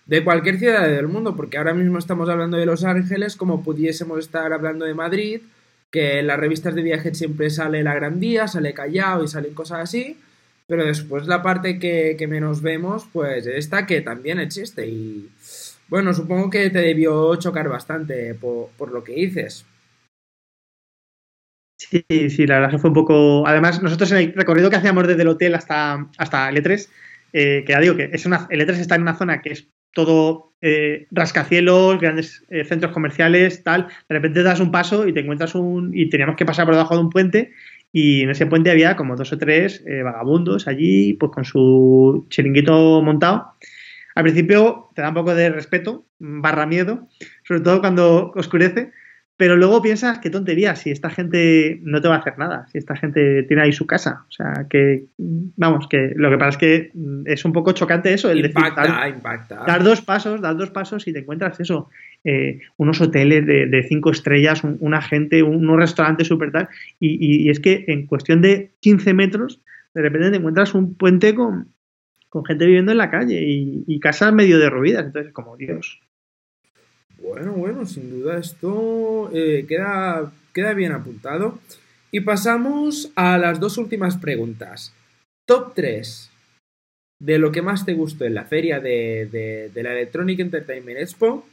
de 0.08 0.24
cualquier 0.24 0.58
ciudad 0.58 0.88
del 0.88 1.06
mundo, 1.06 1.36
porque 1.36 1.58
ahora 1.58 1.74
mismo 1.74 1.98
estamos 1.98 2.28
hablando 2.28 2.56
de 2.56 2.66
Los 2.66 2.82
Ángeles 2.84 3.36
como 3.36 3.62
pudiésemos 3.62 4.18
estar 4.18 4.52
hablando 4.52 4.86
de 4.86 4.94
Madrid, 4.94 5.42
que 5.90 6.18
en 6.18 6.26
las 6.26 6.40
revistas 6.40 6.74
de 6.74 6.82
viaje 6.82 7.14
siempre 7.14 7.50
sale 7.50 7.82
la 7.82 7.94
Gran 7.94 8.18
Vía, 8.18 8.48
sale 8.48 8.72
Callao 8.72 9.22
y 9.22 9.28
salen 9.28 9.54
cosas 9.54 9.80
así, 9.80 10.18
pero 10.66 10.84
después 10.84 11.26
la 11.26 11.42
parte 11.42 11.78
que, 11.78 12.26
menos 12.28 12.62
vemos, 12.62 13.06
pues 13.12 13.46
esta 13.46 13.86
que 13.86 14.00
también 14.00 14.38
existe. 14.38 14.86
Y 14.86 15.28
bueno, 15.88 16.12
supongo 16.14 16.50
que 16.50 16.70
te 16.70 16.80
debió 16.80 17.36
chocar 17.36 17.68
bastante 17.68 18.34
por, 18.34 18.92
lo 18.92 19.02
que 19.02 19.14
dices. 19.14 19.66
Sí, 21.76 22.04
sí, 22.08 22.46
la 22.46 22.56
verdad 22.56 22.70
que 22.70 22.78
fue 22.78 22.90
un 22.90 22.94
poco. 22.94 23.46
Además, 23.46 23.82
nosotros 23.82 24.10
en 24.12 24.18
el 24.18 24.34
recorrido 24.34 24.68
que 24.68 24.76
hacíamos 24.76 25.06
desde 25.06 25.22
el 25.22 25.28
hotel 25.28 25.54
hasta, 25.54 26.08
hasta 26.18 26.48
el 26.48 26.56
E3, 26.56 26.88
eh, 27.32 27.64
que 27.66 27.72
ya 27.72 27.80
digo 27.80 27.96
que 27.96 28.10
es 28.12 28.26
una, 28.26 28.46
el 28.50 28.60
E3 28.60 28.78
está 28.78 28.96
en 28.96 29.02
una 29.02 29.16
zona 29.16 29.40
que 29.40 29.52
es 29.52 29.68
todo 29.94 30.52
eh, 30.60 31.06
rascacielos, 31.10 32.00
grandes 32.00 32.44
eh, 32.50 32.64
centros 32.64 32.92
comerciales, 32.92 33.62
tal. 33.62 33.86
De 34.08 34.14
repente 34.14 34.42
das 34.42 34.60
un 34.60 34.70
paso 34.70 35.06
y 35.06 35.12
te 35.12 35.20
encuentras 35.20 35.54
un. 35.54 35.92
y 35.94 36.08
teníamos 36.10 36.36
que 36.36 36.44
pasar 36.44 36.66
por 36.66 36.74
debajo 36.74 36.94
de 36.94 37.00
un 37.00 37.10
puente 37.10 37.52
y 37.92 38.22
en 38.22 38.30
ese 38.30 38.46
puente 38.46 38.70
había 38.70 38.96
como 38.96 39.16
dos 39.16 39.32
o 39.32 39.38
tres 39.38 39.82
eh, 39.86 40.02
vagabundos 40.02 40.68
allí, 40.68 41.14
pues 41.14 41.32
con 41.32 41.44
su 41.44 42.26
chiringuito 42.28 43.02
montado. 43.02 43.54
Al 44.18 44.24
principio 44.24 44.88
te 44.96 45.02
da 45.02 45.10
un 45.10 45.14
poco 45.14 45.32
de 45.32 45.48
respeto, 45.48 46.04
barra 46.18 46.66
miedo, 46.66 47.06
sobre 47.44 47.60
todo 47.60 47.78
cuando 47.78 48.32
oscurece, 48.34 48.90
pero 49.36 49.56
luego 49.56 49.80
piensas, 49.80 50.18
qué 50.18 50.28
tontería, 50.28 50.74
si 50.74 50.90
esta 50.90 51.08
gente 51.08 51.78
no 51.84 52.00
te 52.00 52.08
va 52.08 52.16
a 52.16 52.18
hacer 52.18 52.36
nada, 52.36 52.66
si 52.66 52.78
esta 52.78 52.96
gente 52.96 53.44
tiene 53.44 53.62
ahí 53.62 53.72
su 53.72 53.86
casa. 53.86 54.24
O 54.28 54.32
sea, 54.32 54.66
que, 54.68 55.04
vamos, 55.16 55.86
que 55.86 56.14
lo 56.16 56.30
que 56.30 56.36
pasa 56.36 56.48
es 56.48 56.56
que 56.56 56.92
es 57.26 57.44
un 57.44 57.52
poco 57.52 57.70
chocante 57.70 58.12
eso, 58.12 58.28
el 58.28 58.44
impacta, 58.44 58.82
decir, 58.82 59.14
impacta. 59.14 59.62
dar 59.64 59.84
dos 59.84 60.02
pasos, 60.02 60.40
dar 60.40 60.56
dos 60.56 60.70
pasos 60.70 61.06
y 61.06 61.12
te 61.12 61.20
encuentras 61.20 61.60
eso, 61.60 61.88
eh, 62.24 62.58
unos 62.76 63.00
hoteles 63.00 63.46
de, 63.46 63.86
cinco 63.88 64.10
estrellas, 64.10 64.64
una 64.64 65.00
gente, 65.00 65.44
unos 65.44 65.76
restaurantes 65.76 66.26
súper 66.26 66.50
tal, 66.50 66.68
y, 66.98 67.48
es 67.48 67.60
que 67.60 67.84
en 67.86 68.08
cuestión 68.08 68.42
de 68.42 68.72
15 68.80 69.14
metros, 69.14 69.62
de 69.94 70.02
repente 70.02 70.32
te 70.32 70.36
encuentras 70.38 70.74
un 70.74 70.96
puente 70.96 71.36
con, 71.36 71.68
con 72.28 72.44
gente 72.44 72.66
viviendo 72.66 72.92
en 72.92 72.98
la 72.98 73.10
calle 73.10 73.42
y, 73.42 73.84
y 73.86 74.00
casas 74.00 74.32
medio 74.32 74.58
derruidas, 74.58 75.06
entonces 75.06 75.32
como 75.32 75.56
Dios. 75.56 76.00
Bueno, 77.20 77.52
bueno, 77.52 77.84
sin 77.84 78.10
duda 78.10 78.38
esto 78.38 79.30
eh, 79.34 79.66
queda, 79.68 80.32
queda 80.52 80.72
bien 80.74 80.92
apuntado. 80.92 81.58
Y 82.10 82.20
pasamos 82.20 83.10
a 83.16 83.36
las 83.38 83.60
dos 83.60 83.76
últimas 83.76 84.16
preguntas. 84.16 84.94
Top 85.46 85.72
3 85.74 86.30
de 87.20 87.38
lo 87.38 87.50
que 87.50 87.62
más 87.62 87.84
te 87.84 87.94
gustó 87.94 88.24
en 88.24 88.34
la 88.34 88.44
feria 88.44 88.80
de, 88.80 89.70
de, 89.74 89.82
la 89.82 89.92
Electronic 89.92 90.38
Entertainment 90.38 90.98
Expo. 90.98 91.46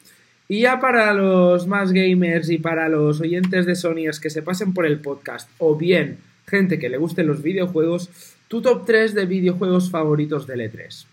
Y 0.48 0.62
ya 0.62 0.80
para 0.80 1.12
los 1.14 1.66
más 1.66 1.92
gamers 1.92 2.50
y 2.52 2.60
para 2.60 2.88
los 2.88 3.20
oyentes 3.20 3.66
de 3.66 3.76
Sonyers 3.76 4.20
que 4.20 4.30
se 4.30 4.44
pasen 4.44 4.74
por 4.74 4.86
el 4.86 5.00
podcast, 5.00 5.50
o 5.58 5.76
bien 5.76 6.20
gente 6.46 6.78
que 6.78 6.90
le 6.90 6.98
gusten 6.98 7.26
los 7.26 7.42
videojuegos, 7.42 8.35
tu 8.48 8.62
top 8.62 8.86
3 8.86 9.14
de 9.14 9.26
videojuegos 9.26 9.90
favoritos 9.90 10.48
del 10.48 10.62
E3. 10.62 11.06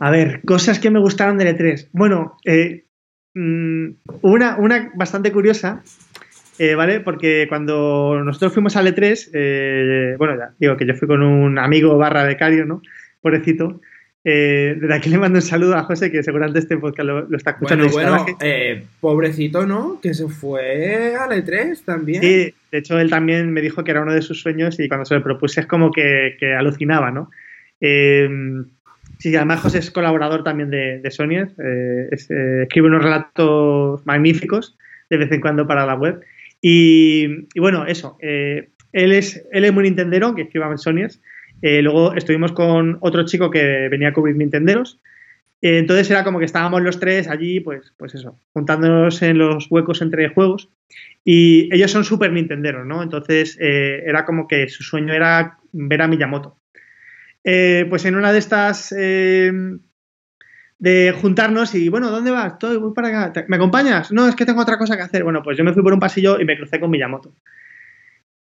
A 0.00 0.10
ver, 0.10 0.40
cosas 0.44 0.78
que 0.78 0.90
me 0.90 1.00
gustaron 1.00 1.38
del 1.38 1.56
E3. 1.56 1.88
Bueno, 1.92 2.36
eh, 2.44 2.84
mm, 3.34 3.90
una, 4.22 4.56
una 4.56 4.92
bastante 4.94 5.32
curiosa, 5.32 5.82
eh, 6.58 6.74
¿vale? 6.74 7.00
Porque 7.00 7.46
cuando 7.48 8.22
nosotros 8.24 8.52
fuimos 8.52 8.76
al 8.76 8.86
E3, 8.86 9.30
eh, 9.32 10.14
bueno, 10.18 10.36
ya 10.36 10.54
digo 10.58 10.76
que 10.76 10.86
yo 10.86 10.94
fui 10.94 11.08
con 11.08 11.22
un 11.22 11.58
amigo 11.58 11.96
barra 11.96 12.24
becario, 12.24 12.64
¿no? 12.64 12.82
Pobrecito. 13.20 13.80
Eh, 14.24 14.76
desde 14.80 14.94
aquí 14.94 15.10
le 15.10 15.18
mando 15.18 15.38
un 15.38 15.42
saludo 15.42 15.76
a 15.76 15.82
José, 15.82 16.10
que 16.10 16.22
seguramente 16.22 16.58
este 16.58 16.78
podcast 16.78 17.06
lo, 17.06 17.28
lo 17.28 17.36
está 17.36 17.50
escuchando. 17.50 17.88
Bueno, 17.90 18.24
eh, 18.40 18.84
pobrecito, 19.00 19.66
¿no? 19.66 20.00
Que 20.00 20.14
se 20.14 20.28
fue 20.28 21.14
al 21.14 21.30
E3 21.30 21.84
también. 21.84 22.22
Sí, 22.22 22.54
de 22.72 22.78
hecho 22.78 22.98
él 22.98 23.10
también 23.10 23.52
me 23.52 23.60
dijo 23.60 23.84
que 23.84 23.90
era 23.90 24.00
uno 24.00 24.14
de 24.14 24.22
sus 24.22 24.40
sueños 24.40 24.80
y 24.80 24.88
cuando 24.88 25.04
se 25.04 25.14
lo 25.14 25.22
propuse 25.22 25.60
es 25.60 25.66
como 25.66 25.92
que, 25.92 26.36
que 26.40 26.54
alucinaba, 26.54 27.10
¿no? 27.10 27.30
Eh, 27.80 28.28
sí, 29.18 29.34
además 29.36 29.60
José 29.60 29.78
es 29.78 29.90
colaborador 29.90 30.42
también 30.42 30.70
de, 30.70 31.00
de 31.00 31.10
Sony, 31.10 31.46
eh, 31.58 32.08
es, 32.10 32.30
eh, 32.30 32.62
escribe 32.62 32.88
unos 32.88 33.02
relatos 33.02 34.04
magníficos 34.06 34.76
de 35.10 35.16
vez 35.16 35.32
en 35.32 35.40
cuando 35.40 35.66
para 35.66 35.86
la 35.86 35.94
web. 35.94 36.22
Y, 36.60 37.46
y 37.54 37.60
bueno, 37.60 37.86
eso, 37.86 38.16
eh, 38.20 38.70
él, 38.92 39.12
es, 39.12 39.44
él 39.52 39.64
es 39.64 39.72
muy 39.72 39.84
nintendero, 39.84 40.34
que 40.34 40.42
escriba 40.42 40.70
en 40.70 40.78
Sony. 40.78 41.08
Eh, 41.62 41.82
luego 41.82 42.14
estuvimos 42.14 42.52
con 42.52 42.98
otro 43.00 43.24
chico 43.24 43.50
que 43.50 43.88
venía 43.88 44.08
a 44.08 44.12
cubrir 44.12 44.36
Nintenderos. 44.36 45.00
Eh, 45.62 45.78
entonces 45.78 46.10
era 46.10 46.24
como 46.24 46.38
que 46.38 46.44
estábamos 46.44 46.82
los 46.82 47.00
tres 47.00 47.26
allí, 47.28 47.60
pues, 47.60 47.94
pues 47.96 48.14
eso, 48.14 48.38
juntándonos 48.52 49.22
en 49.22 49.38
los 49.38 49.66
huecos 49.70 50.02
entre 50.02 50.28
juegos. 50.28 50.68
Y 51.24 51.74
ellos 51.74 51.90
son 51.90 52.04
súper 52.04 52.32
nintenderos, 52.32 52.86
¿no? 52.86 53.02
Entonces 53.02 53.56
eh, 53.60 54.02
era 54.06 54.24
como 54.26 54.46
que 54.46 54.68
su 54.68 54.82
sueño 54.82 55.14
era 55.14 55.58
ver 55.72 56.02
a 56.02 56.08
Miyamoto. 56.08 56.58
Pues 57.42 58.04
en 58.04 58.14
una 58.16 58.32
de 58.32 58.38
estas 58.38 58.90
de 60.78 61.14
juntarnos 61.20 61.74
y 61.74 61.88
bueno, 61.88 62.10
¿dónde 62.10 62.30
vas? 62.30 62.52
Estoy, 62.54 62.76
voy 62.76 62.92
para 62.94 63.08
acá. 63.08 63.32
¿Te- 63.32 63.44
¿Me 63.48 63.56
acompañas? 63.56 64.12
No, 64.12 64.28
es 64.28 64.34
que 64.34 64.44
tengo 64.44 64.60
otra 64.60 64.76
cosa 64.78 64.96
que 64.96 65.02
hacer. 65.02 65.24
Bueno, 65.24 65.42
pues 65.42 65.56
yo 65.56 65.64
me 65.64 65.72
fui 65.72 65.82
por 65.82 65.92
un 65.94 66.00
pasillo 66.00 66.38
y 66.40 66.44
me 66.44 66.56
crucé 66.56 66.78
con 66.80 66.90
Miyamoto. 66.90 67.34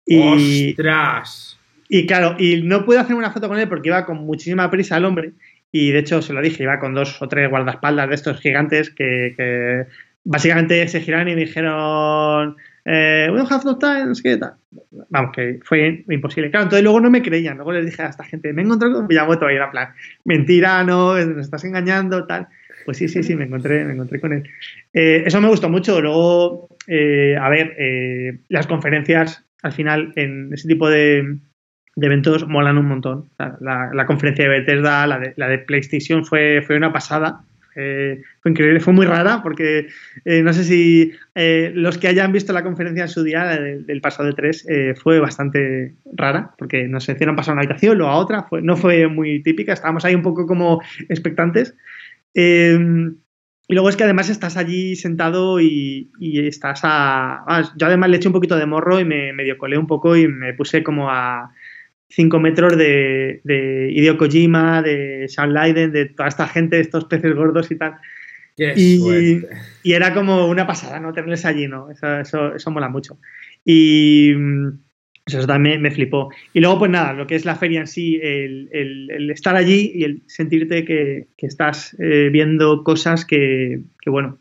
Y, 0.05 0.71
¡Ostras! 0.71 1.59
Y 1.93 2.05
claro, 2.05 2.37
y 2.39 2.61
no 2.61 2.85
pude 2.85 2.99
hacer 2.99 3.17
una 3.17 3.31
foto 3.31 3.49
con 3.49 3.59
él 3.59 3.67
porque 3.67 3.89
iba 3.89 4.05
con 4.05 4.19
muchísima 4.19 4.71
prisa 4.71 4.95
el 4.95 5.03
hombre. 5.03 5.33
Y 5.73 5.91
de 5.91 5.99
hecho, 5.99 6.21
se 6.21 6.31
lo 6.31 6.41
dije, 6.41 6.63
iba 6.63 6.79
con 6.79 6.93
dos 6.93 7.21
o 7.21 7.27
tres 7.27 7.49
guardaespaldas 7.49 8.07
de 8.07 8.15
estos 8.15 8.39
gigantes 8.39 8.89
que, 8.89 9.33
que 9.35 9.87
básicamente 10.23 10.87
se 10.87 11.01
giraron 11.01 11.27
y 11.27 11.35
dijeron, 11.35 12.55
eh, 12.85 13.27
we 13.33 13.41
have 13.41 13.65
no 13.65 13.77
tal. 13.77 14.13
Vamos, 15.09 15.31
que 15.35 15.59
fue 15.65 16.05
imposible. 16.07 16.49
Claro, 16.49 16.63
entonces 16.63 16.83
luego 16.85 17.01
no 17.01 17.09
me 17.09 17.21
creían. 17.21 17.57
Luego 17.57 17.73
les 17.73 17.85
dije 17.85 18.03
a 18.03 18.07
esta 18.07 18.23
gente, 18.23 18.53
me 18.53 18.61
encontré 18.61 18.89
con 18.89 19.07
Miyamoto 19.07 19.51
y 19.51 19.55
era 19.55 19.69
plan, 19.69 19.89
mentira, 20.23 20.85
no, 20.85 21.17
nos 21.17 21.45
estás 21.45 21.65
engañando, 21.65 22.25
tal. 22.25 22.47
Pues 22.85 22.99
sí, 22.99 23.09
sí, 23.09 23.21
sí, 23.21 23.35
me 23.35 23.43
encontré, 23.43 23.83
me 23.83 23.95
encontré 23.95 24.21
con 24.21 24.31
él. 24.31 24.49
Eh, 24.93 25.23
eso 25.25 25.41
me 25.41 25.49
gustó 25.49 25.67
mucho. 25.67 25.99
Luego, 25.99 26.69
eh, 26.87 27.35
a 27.37 27.49
ver, 27.49 27.75
eh, 27.77 28.39
las 28.47 28.65
conferencias, 28.65 29.43
al 29.61 29.73
final, 29.73 30.13
en 30.15 30.53
ese 30.53 30.69
tipo 30.69 30.89
de, 30.89 31.37
de 31.95 32.07
eventos 32.07 32.47
molan 32.47 32.77
un 32.77 32.87
montón. 32.87 33.29
Sea, 33.37 33.57
la, 33.59 33.91
la 33.93 34.05
conferencia 34.05 34.45
de 34.45 34.59
Bethesda, 34.59 35.07
la 35.07 35.19
de, 35.19 35.33
la 35.35 35.47
de 35.47 35.59
PlayStation 35.59 36.25
fue, 36.25 36.63
fue 36.65 36.77
una 36.77 36.93
pasada. 36.93 37.41
Eh, 37.73 38.21
fue 38.41 38.51
increíble, 38.51 38.81
fue 38.81 38.91
muy 38.91 39.05
rara 39.05 39.41
porque 39.41 39.87
eh, 40.25 40.41
no 40.43 40.51
sé 40.51 40.65
si 40.65 41.13
eh, 41.35 41.71
los 41.73 41.97
que 41.97 42.09
hayan 42.09 42.33
visto 42.33 42.51
la 42.51 42.63
conferencia 42.63 43.03
en 43.03 43.07
su 43.07 43.23
día 43.23 43.45
la 43.45 43.57
del, 43.57 43.85
del 43.85 44.01
pasado 44.01 44.27
de 44.27 44.33
3 44.33 44.65
eh, 44.67 44.93
fue 45.01 45.21
bastante 45.21 45.95
rara 46.11 46.53
porque 46.57 46.89
nos 46.89 47.07
hicieron 47.07 47.37
pasar 47.37 47.51
a 47.51 47.53
una 47.53 47.61
habitación, 47.61 47.97
luego 47.97 48.11
a 48.11 48.17
otra, 48.17 48.43
fue, 48.43 48.61
no 48.61 48.75
fue 48.75 49.07
muy 49.07 49.41
típica, 49.41 49.71
estábamos 49.71 50.03
ahí 50.03 50.15
un 50.15 50.21
poco 50.21 50.45
como 50.45 50.81
expectantes. 51.07 51.73
Eh, 52.33 52.77
y 53.71 53.73
luego 53.73 53.87
es 53.87 53.95
que 53.95 54.03
además 54.03 54.29
estás 54.29 54.57
allí 54.57 54.97
sentado 54.97 55.61
y, 55.61 56.11
y 56.19 56.45
estás 56.45 56.81
a... 56.83 57.45
ah, 57.47 57.71
yo 57.77 57.87
además 57.87 58.09
le 58.09 58.17
eché 58.17 58.27
un 58.27 58.33
poquito 58.33 58.57
de 58.57 58.65
morro 58.65 58.99
y 58.99 59.05
me 59.05 59.31
medio 59.31 59.57
colé 59.57 59.77
un 59.77 59.87
poco 59.87 60.17
y 60.17 60.27
me 60.27 60.53
puse 60.53 60.83
como 60.83 61.09
a 61.09 61.53
5 62.11 62.39
metros 62.39 62.77
de, 62.77 63.41
de 63.43 63.89
Hideo 63.91 64.17
Kojima, 64.17 64.81
de 64.81 65.25
Sean 65.27 65.53
Leiden, 65.53 65.91
de 65.91 66.05
toda 66.07 66.29
esta 66.29 66.47
gente, 66.47 66.79
estos 66.79 67.05
peces 67.05 67.33
gordos 67.35 67.71
y 67.71 67.75
tal. 67.77 67.95
¡Qué 68.57 68.73
Y-! 68.77 69.41
Y 69.83 69.93
era 69.93 70.13
como 70.13 70.47
una 70.47 70.67
pasada, 70.67 70.99
¿no? 70.99 71.13
Tenerles 71.13 71.45
allí, 71.45 71.67
¿no? 71.67 71.89
Eso, 71.89 72.19
eso, 72.19 72.55
eso 72.55 72.69
mola 72.71 72.89
mucho. 72.89 73.17
Y 73.63 74.33
mm, 74.35 74.67
eso 75.25 75.47
también 75.47 75.81
me 75.81 75.91
flipó. 75.91 76.29
Y 76.53 76.59
luego, 76.59 76.79
pues 76.79 76.91
nada, 76.91 77.13
lo 77.13 77.27
que 77.27 77.35
es 77.35 77.45
la 77.45 77.55
feria 77.55 77.79
en 77.79 77.87
sí, 77.87 78.19
el, 78.21 78.67
el- 78.71 79.09
el 79.11 79.31
estar 79.31 79.55
allí 79.55 79.91
y 79.95 80.03
el 80.03 80.23
sentirte 80.27 80.83
que, 80.83 81.27
que 81.37 81.45
estás 81.47 81.95
eh, 81.99 82.29
viendo 82.31 82.83
cosas 82.83 83.25
que, 83.25 83.81
que, 84.01 84.09
bueno, 84.09 84.39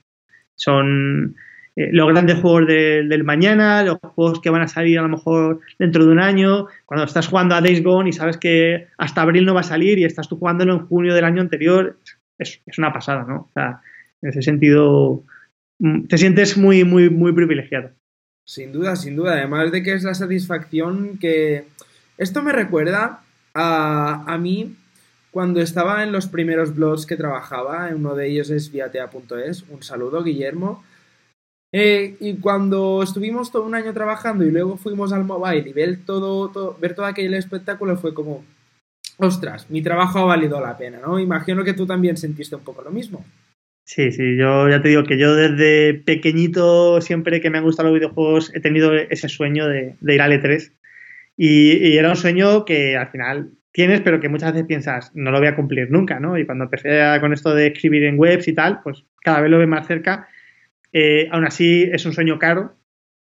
son 0.57 1.37
eh, 1.77 1.89
los 1.93 2.09
grandes 2.09 2.39
juegos 2.41 2.67
del- 2.67 3.25
mañana, 3.25 3.83
los 3.83 3.99
juegos 4.15 4.41
que 4.41 4.51
van 4.51 4.63
a 4.63 4.69
salir 4.69 4.99
a 4.99 5.03
lo 5.03 5.09
mejor 5.09 5.61
dentro 5.79 6.05
de 6.05 6.13
un 6.13 6.19
año, 6.19 6.67
cuando 6.87 7.05
estás 7.05 7.29
jugando 7.29 7.55
a 7.55 7.61
Days 7.61 7.83
Gone 7.83 8.09
y 8.11 8.13
sabes 8.13 8.37
que 8.37 8.89
hasta 8.99 9.23
abril 9.23 9.45
no 9.47 9.55
va 9.55 9.61
a 9.61 9.65
salir 9.65 9.99
y 9.99 10.05
estás 10.05 10.29
tú 10.29 10.37
jugándolo 10.37 10.73
en 10.75 10.87
junio 10.87 11.15
del 11.15 11.25
año 11.25 11.41
anterior, 11.41 11.99
es, 12.39 12.61
es 12.67 12.79
una 12.79 12.93
pasada, 12.93 13.25
¿no? 13.29 13.37
O 13.49 13.51
sea, 13.55 13.81
en 14.23 14.31
ese 14.31 14.43
sentido, 14.43 15.23
mm, 15.79 16.07
te 16.07 16.19
sientes 16.19 16.57
muy, 16.57 16.85
muy, 16.85 17.09
muy 17.11 17.33
privilegiado. 17.33 17.91
Sin 18.45 18.73
duda, 18.73 18.97
sin 18.97 19.15
duda. 19.17 19.35
Además 19.35 19.71
de 19.71 19.83
que 19.83 19.93
es 19.95 20.03
la 20.03 20.15
satisfacción 20.15 21.19
que... 21.19 21.67
Esto 22.19 22.43
me 22.43 22.53
recuerda 22.53 23.23
a, 23.55 24.25
a 24.27 24.39
mí 24.39 24.75
cuando 25.31 25.61
estaba 25.61 26.03
en 26.03 26.11
los 26.13 26.27
primeros 26.27 26.75
blogs 26.75 27.07
que 27.07 27.17
trabajaba. 27.17 27.89
Uno 27.95 28.15
de 28.15 28.27
ellos 28.29 28.51
es 28.51 28.73
viatea.es. 28.73 29.65
Un 29.71 29.83
saludo, 29.83 30.23
Guillermo. 30.25 30.83
Eh, 31.73 32.17
y 32.19 32.37
cuando 32.37 33.03
estuvimos 33.03 33.53
todo 33.53 33.65
un 33.65 33.75
año 33.75 33.93
trabajando 33.93 34.45
y 34.45 34.51
luego 34.51 34.77
fuimos 34.77 35.13
al 35.13 35.25
mobile 35.25 35.69
y 35.69 35.73
ver 35.73 35.99
todo, 36.05 36.77
ver 36.81 36.95
todo 36.95 37.07
aquel 37.07 37.35
espectáculo 37.35 37.97
fue 37.97 38.15
como... 38.15 38.45
Ostras, 39.19 39.69
mi 39.69 39.83
trabajo 39.83 40.19
ha 40.19 40.25
valido 40.25 40.61
la 40.61 40.79
pena, 40.79 40.99
¿no? 40.99 41.19
Imagino 41.19 41.63
que 41.63 41.75
tú 41.75 41.87
también 41.87 42.17
sentiste 42.17 42.57
un 42.57 42.65
poco 42.65 42.83
lo 42.83 42.91
mismo. 42.91 43.25
Sí, 43.85 44.13
sí, 44.13 44.37
yo 44.37 44.69
ya 44.69 44.81
te 44.81 44.89
digo 44.89 45.05
que 45.05 45.19
yo 45.19 45.35
desde 45.35 45.95
pequeñito, 45.95 47.01
siempre 47.03 47.41
que 47.41 47.51
me 47.51 47.59
han 47.59 47.65
gustado 47.65 47.91
los 47.91 47.99
videojuegos, 47.99 48.55
he 48.55 48.61
tenido 48.61 48.95
ese 48.95 49.29
sueño 49.29 49.69
de, 49.69 49.97
de 50.01 50.15
ir 50.15 50.23
al 50.23 50.33
E3. 50.33 50.73
Y, 51.43 51.97
era 51.97 52.11
un 52.11 52.17
sueño 52.17 52.67
que 52.67 52.99
al 52.99 53.09
final 53.09 53.51
tienes, 53.73 54.03
pero 54.03 54.21
que 54.21 54.29
muchas 54.29 54.53
veces 54.53 54.67
piensas, 54.67 55.11
no 55.15 55.31
lo 55.31 55.39
voy 55.39 55.49
a 55.49 55.57
cumplir 55.57 55.91
nunca, 55.91 56.21
¿no? 56.21 56.37
Y 56.37 56.45
cuando 56.45 56.65
empecé 56.65 57.01
con 57.19 57.33
esto 57.33 57.55
de 57.55 57.69
escribir 57.69 58.05
en 58.05 58.19
webs 58.19 58.47
y 58.47 58.53
tal, 58.53 58.83
pues 58.83 59.05
cada 59.23 59.41
vez 59.41 59.51
lo 59.51 59.59
ves 59.59 59.67
más 59.67 59.87
cerca. 59.87 60.29
Eh, 60.93 61.29
aún 61.31 61.45
así, 61.47 61.83
es 61.93 62.05
un 62.07 62.13
sueño 62.13 62.39
caro, 62.39 62.77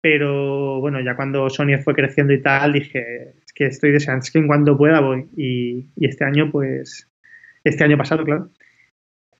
pero 0.03 0.81
bueno, 0.81 1.01
ya 1.01 1.17
cuando 1.17 1.49
Sony 1.51 1.79
fue 1.83 1.95
creciendo 1.95 2.33
y 2.33 2.43
tal, 2.43 2.73
dije, 2.73 3.35
es 3.45 3.53
que 3.55 3.67
estoy 3.67 3.91
deseando, 3.93 4.23
es 4.23 4.31
que 4.31 4.39
en 4.39 4.47
cuanto 4.47 4.77
pueda 4.77 5.01
voy. 5.01 5.27
Y, 5.37 5.87
y 5.97 6.07
este 6.09 6.25
año, 6.25 6.51
pues, 6.51 7.09
este 7.65 7.85
año 7.85 7.97
pasado, 7.97 8.25
claro. 8.25 8.51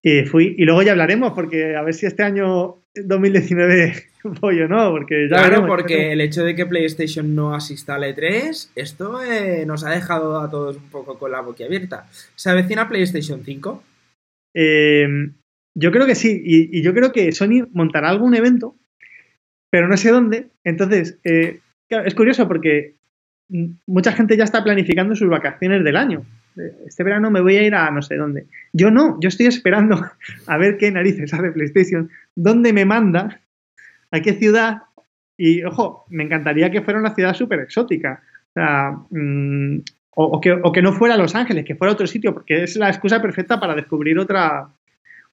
Eh, 0.03 0.27
fui, 0.27 0.55
y 0.59 0.65
luego 0.65 0.83
ya 0.83 0.93
hablaremos, 0.93 1.33
porque 1.33 1.77
a 1.77 1.83
ver 1.83 1.95
si 1.95 2.05
este 2.07 2.23
año 2.23 2.83
2019 2.95 3.95
voy 4.41 4.61
o 4.61 4.69
no, 4.69 4.91
porque 4.91 5.23
ya 5.29 5.37
Claro, 5.37 5.49
veremos. 5.49 5.69
porque 5.69 6.13
el 6.13 6.21
hecho 6.21 6.45
de 6.45 6.55
que 6.55 6.67
PlayStation 6.67 7.35
no 7.35 7.55
asista 7.55 7.95
al 7.95 8.03
E3, 8.05 8.71
esto 8.77 9.23
eh, 9.23 9.65
nos 9.67 9.83
ha 9.85 9.91
dejado 9.91 10.41
a 10.41 10.51
todos 10.51 10.77
un 10.77 10.91
poco 10.91 11.19
con 11.19 11.31
la 11.33 11.41
boca 11.41 11.65
abierta. 11.65 12.07
¿Se 12.37 12.51
avecina 12.51 12.87
PlayStation 12.89 13.43
5? 13.45 13.83
Eh, 14.55 15.09
yo 15.75 15.91
creo 15.91 16.07
que 16.07 16.15
sí, 16.15 16.41
y, 16.45 16.83
yo 16.83 16.95
creo 16.95 17.13
que 17.13 17.33
Sony 17.33 17.67
montará 17.73 18.09
algún 18.09 18.35
evento, 18.35 18.77
pero 19.71 19.89
no 19.89 19.97
sé 19.97 20.11
dónde. 20.11 20.49
Entonces, 20.63 21.19
eh, 21.25 21.61
es 21.89 22.15
curioso 22.15 22.47
porque 22.47 22.95
mucha 23.87 24.13
gente 24.13 24.37
ya 24.37 24.45
está 24.45 24.63
planificando 24.63 25.15
sus 25.15 25.29
vacaciones 25.29 25.85
del 25.85 25.97
año. 25.97 26.25
Eh, 26.57 26.73
Este 26.87 27.03
verano 27.03 27.31
me 27.31 27.41
voy 27.41 27.57
a 27.57 27.63
ir 27.63 27.75
a 27.75 27.91
no 27.91 28.03
sé 28.03 28.17
dónde. 28.17 28.47
Yo 28.73 28.91
no, 28.91 29.19
yo 29.21 29.29
estoy 29.29 29.47
esperando 29.47 30.01
a 30.47 30.59
ver 30.59 30.77
qué 30.79 30.91
narices 30.91 31.35
hace 31.35 31.51
PlayStation, 31.51 32.09
dónde 32.35 32.73
me 32.73 32.85
manda, 32.85 33.41
a 34.11 34.21
qué 34.21 34.35
ciudad. 34.35 34.83
Y 35.37 35.65
ojo, 35.65 36.07
me 36.09 36.23
encantaría 36.23 36.71
que 36.71 36.83
fuera 36.83 37.01
una 37.01 37.15
ciudad 37.15 37.35
súper 37.35 37.61
exótica. 37.61 38.23
O 38.51 38.53
sea, 38.55 38.97
mm, 39.11 39.81
o 40.17 40.41
que, 40.41 40.53
o 40.53 40.71
que 40.71 40.83
no 40.83 40.93
fuera 40.93 41.17
Los 41.17 41.35
Ángeles, 41.35 41.65
que 41.65 41.75
fuera 41.75 41.93
otro 41.93 42.07
sitio, 42.07 42.33
porque 42.33 42.63
es 42.63 42.77
la 42.77 42.89
excusa 42.89 43.21
perfecta 43.21 43.59
para 43.59 43.75
descubrir 43.75 44.17
otra, 44.17 44.69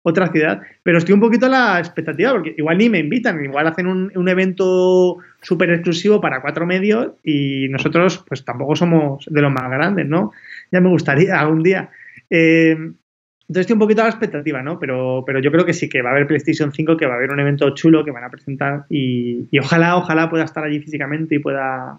otra 0.04 0.32
ciudad. 0.32 0.62
Pero 0.84 0.98
estoy 0.98 1.14
un 1.14 1.22
poquito 1.22 1.46
a 1.46 1.50
la 1.50 1.80
expectativa, 1.80 2.32
porque 2.32 2.56
igual 2.58 2.78
ni 2.78 2.90
me 2.90 3.00
invitan, 3.00 3.44
igual 3.44 3.68
hacen 3.68 3.88
un, 3.88 4.30
evento 4.30 5.18
súper 5.42 5.72
exclusivo 5.72 6.22
para 6.22 6.42
cuatro 6.42 6.66
medios 6.66 7.14
y 7.24 7.68
nosotros 7.70 8.24
pues 8.28 8.46
tampoco 8.46 8.76
somos 8.76 9.26
de 9.30 9.42
los 9.42 9.52
más 9.52 9.70
grandes, 9.70 10.08
¿no? 10.08 10.32
Ya 10.72 10.80
me 10.80 10.90
gustaría 10.90 11.40
algún 11.40 11.64
día. 11.64 11.90
Eh, 12.30 12.72
entonces 12.72 13.62
estoy 13.62 13.74
un 13.74 13.80
poquito 13.80 14.02
a 14.02 14.06
la 14.06 14.12
expectativa, 14.12 14.62
¿no? 14.62 14.80
Pero, 14.80 15.24
pero 15.26 15.40
yo 15.40 15.52
creo 15.52 15.66
que 15.66 15.74
sí, 15.74 15.90
que 15.90 16.02
va 16.02 16.10
a 16.10 16.14
haber 16.14 16.28
PlayStation 16.28 16.72
5, 16.72 16.96
que 16.96 17.06
va 17.06 17.14
a 17.14 17.18
haber 17.18 17.32
un 17.32 17.40
evento 17.42 17.70
chulo 17.76 18.06
que 18.06 18.12
van 18.12 18.24
a 18.24 18.30
presentar 18.30 18.86
y, 18.90 19.50
ojalá, 19.60 19.98
ojalá 19.98 20.30
pueda 20.30 20.46
estar 20.46 20.64
allí 20.64 20.80
físicamente 20.80 21.36
y 21.36 21.40
pueda, 21.40 21.98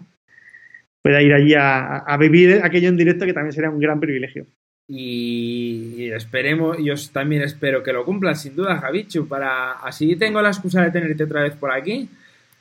pueda 1.03 1.21
ir 1.21 1.31
allí 1.31 1.53
a 1.53 2.17
vivir 2.19 2.61
aquello 2.63 2.89
en 2.89 2.97
directo, 2.97 3.25
que 3.25 3.33
también 3.33 3.53
sería 3.53 3.69
un 3.69 3.79
gran 3.79 3.99
privilegio. 3.99 4.47
Y 4.87 6.11
esperemos, 6.11 6.77
yo 6.79 6.93
también 7.11 7.41
espero 7.41 7.83
que 7.83 7.93
lo 7.93 8.03
cumplas, 8.03 8.41
sin 8.41 8.55
duda, 8.55 8.77
Javichu, 8.79 9.27
para 9.27 9.73
así 9.73 10.15
tengo 10.15 10.41
la 10.41 10.49
excusa 10.49 10.81
de 10.81 10.91
tenerte 10.91 11.23
otra 11.23 11.43
vez 11.43 11.53
por 11.55 11.71
aquí. 11.71 12.09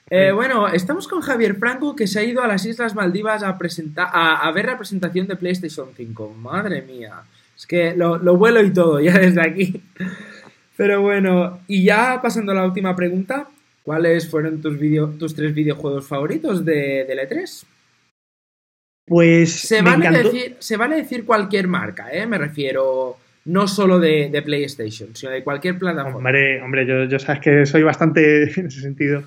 Eh, 0.08 0.30
bueno, 0.30 0.68
estamos 0.68 1.08
con 1.08 1.20
Javier 1.20 1.56
Franco 1.56 1.96
que 1.96 2.06
se 2.06 2.20
ha 2.20 2.24
ido 2.24 2.42
a 2.42 2.46
las 2.46 2.64
Islas 2.66 2.94
Maldivas 2.94 3.42
a, 3.42 3.56
presentar, 3.58 4.08
a, 4.12 4.50
ver 4.52 4.66
la 4.66 4.76
presentación 4.76 5.26
de 5.26 5.36
PlayStation 5.36 5.88
5. 5.96 6.34
Madre 6.38 6.82
mía, 6.82 7.22
es 7.56 7.66
que 7.66 7.94
lo, 7.96 8.18
vuelo 8.36 8.62
y 8.62 8.72
todo 8.72 9.00
ya 9.00 9.18
desde 9.18 9.40
aquí. 9.40 9.82
Pero 10.76 11.02
bueno, 11.02 11.60
y 11.66 11.84
ya 11.84 12.20
pasando 12.22 12.52
a 12.52 12.56
la 12.56 12.66
última 12.66 12.94
pregunta, 12.94 13.48
¿cuáles 13.82 14.28
fueron 14.30 14.60
tus, 14.60 14.78
video, 14.78 15.08
tus 15.08 15.34
tres 15.34 15.54
videojuegos 15.54 16.06
favoritos 16.06 16.64
de, 16.64 17.04
de 17.04 17.28
E3? 17.28 17.64
Pues 19.12 19.52
se 19.52 19.82
vale, 19.82 20.08
decir, 20.10 20.56
se 20.58 20.78
vale 20.78 20.96
decir 20.96 21.26
cualquier 21.26 21.68
marca, 21.68 22.08
¿eh? 22.10 22.26
Me 22.26 22.38
refiero 22.38 23.18
no 23.44 23.68
solo 23.68 24.00
de, 24.00 24.42
PlayStation, 24.42 25.14
sino 25.14 25.30
de 25.30 25.44
cualquier 25.44 25.78
plataforma. 25.78 26.16
Hombre, 26.16 26.62
hombre 26.62 26.86
yo, 26.86 27.04
yo 27.04 27.18
sabes 27.18 27.42
que 27.42 27.66
soy 27.66 27.82
bastante 27.82 28.44
en 28.58 28.66
ese 28.68 28.80
sentido. 28.80 29.22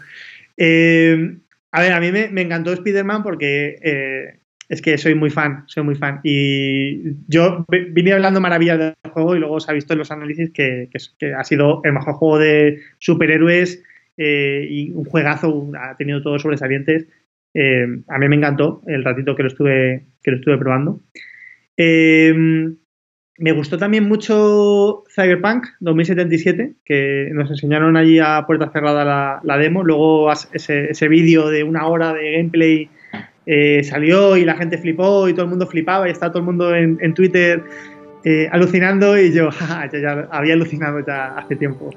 Eh, 0.57 1.37
a 1.71 1.81
ver, 1.81 1.93
a 1.93 1.99
mí 1.99 2.11
me, 2.11 2.41
encantó 2.41 2.73
Spider-Man 2.73 3.21
porque 3.21 3.77
eh, 3.79 4.39
es 4.69 4.81
que 4.81 4.97
soy 4.97 5.13
muy 5.13 5.29
fan, 5.29 5.65
soy 5.67 5.83
muy 5.83 5.93
fan. 5.93 6.19
Y 6.23 7.03
yo 7.27 7.63
vine 7.69 8.13
hablando 8.13 8.41
maravillas 8.41 8.79
del 8.79 8.95
juego 9.11 9.35
y 9.35 9.39
luego 9.39 9.59
se 9.59 9.69
ha 9.69 9.75
visto 9.75 9.93
en 9.93 9.99
los 9.99 10.09
análisis 10.09 10.49
que, 10.49 10.89
ha 11.37 11.43
sido 11.43 11.81
el 11.83 11.93
mejor 11.93 12.15
juego 12.15 12.39
de 12.39 12.79
superhéroes 12.97 13.83
eh, 14.17 14.65
y 14.67 14.89
un 14.89 15.05
juegazo, 15.05 15.69
ha 15.79 15.95
tenido 15.95 16.23
todos 16.23 16.41
sobresalientes. 16.41 17.05
Eh, 17.55 17.87
a 18.09 18.17
mí 18.19 18.27
me 18.27 18.35
encantó 18.35 18.81
el 18.85 19.03
ratito 19.03 19.33
que 19.33 19.43
lo 19.43 19.47
estuve, 19.47 20.05
que 20.21 20.31
lo 20.31 20.37
estuve 20.37 20.57
probando. 20.57 20.99
Eh, 21.77 22.33
me 23.37 23.51
gustó 23.53 23.77
también 23.77 24.07
mucho 24.07 25.03
Cyberpunk 25.13 25.65
2077, 25.79 26.73
que 26.83 27.29
nos 27.33 27.49
enseñaron 27.49 27.95
allí 27.95 28.19
a 28.19 28.43
puerta 28.45 28.69
cerrada 28.71 29.41
la, 29.41 29.57
demo. 29.57 29.83
Luego 29.83 30.31
ese, 30.31 31.07
vídeo 31.07 31.49
de 31.49 31.63
una 31.63 31.87
hora 31.87 32.13
de 32.13 32.33
gameplay 32.33 32.89
eh, 33.45 33.83
salió 33.83 34.35
y 34.35 34.43
la 34.43 34.55
gente 34.55 34.77
flipó 34.77 35.29
y 35.29 35.33
todo 35.33 35.45
el 35.45 35.49
mundo 35.49 35.65
flipaba 35.65 36.07
y 36.07 36.11
está 36.11 36.29
todo 36.29 36.39
el 36.39 36.45
mundo 36.45 36.75
en, 36.75 37.13
Twitter 37.13 37.63
alucinando 38.51 39.17
y 39.17 39.31
yo, 39.31 39.49
ya 39.93 40.27
había 40.31 40.55
alucinado 40.55 41.05
ya 41.05 41.37
hace 41.37 41.55
tiempo. 41.55 41.91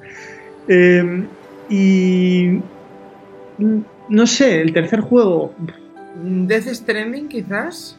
y 1.68 2.60
no 3.58 4.26
sé, 4.26 4.60
el 4.60 4.72
tercer 4.72 5.00
juego. 5.00 5.54
Death 6.22 6.68
Stranding, 6.68 7.28
quizás. 7.28 7.98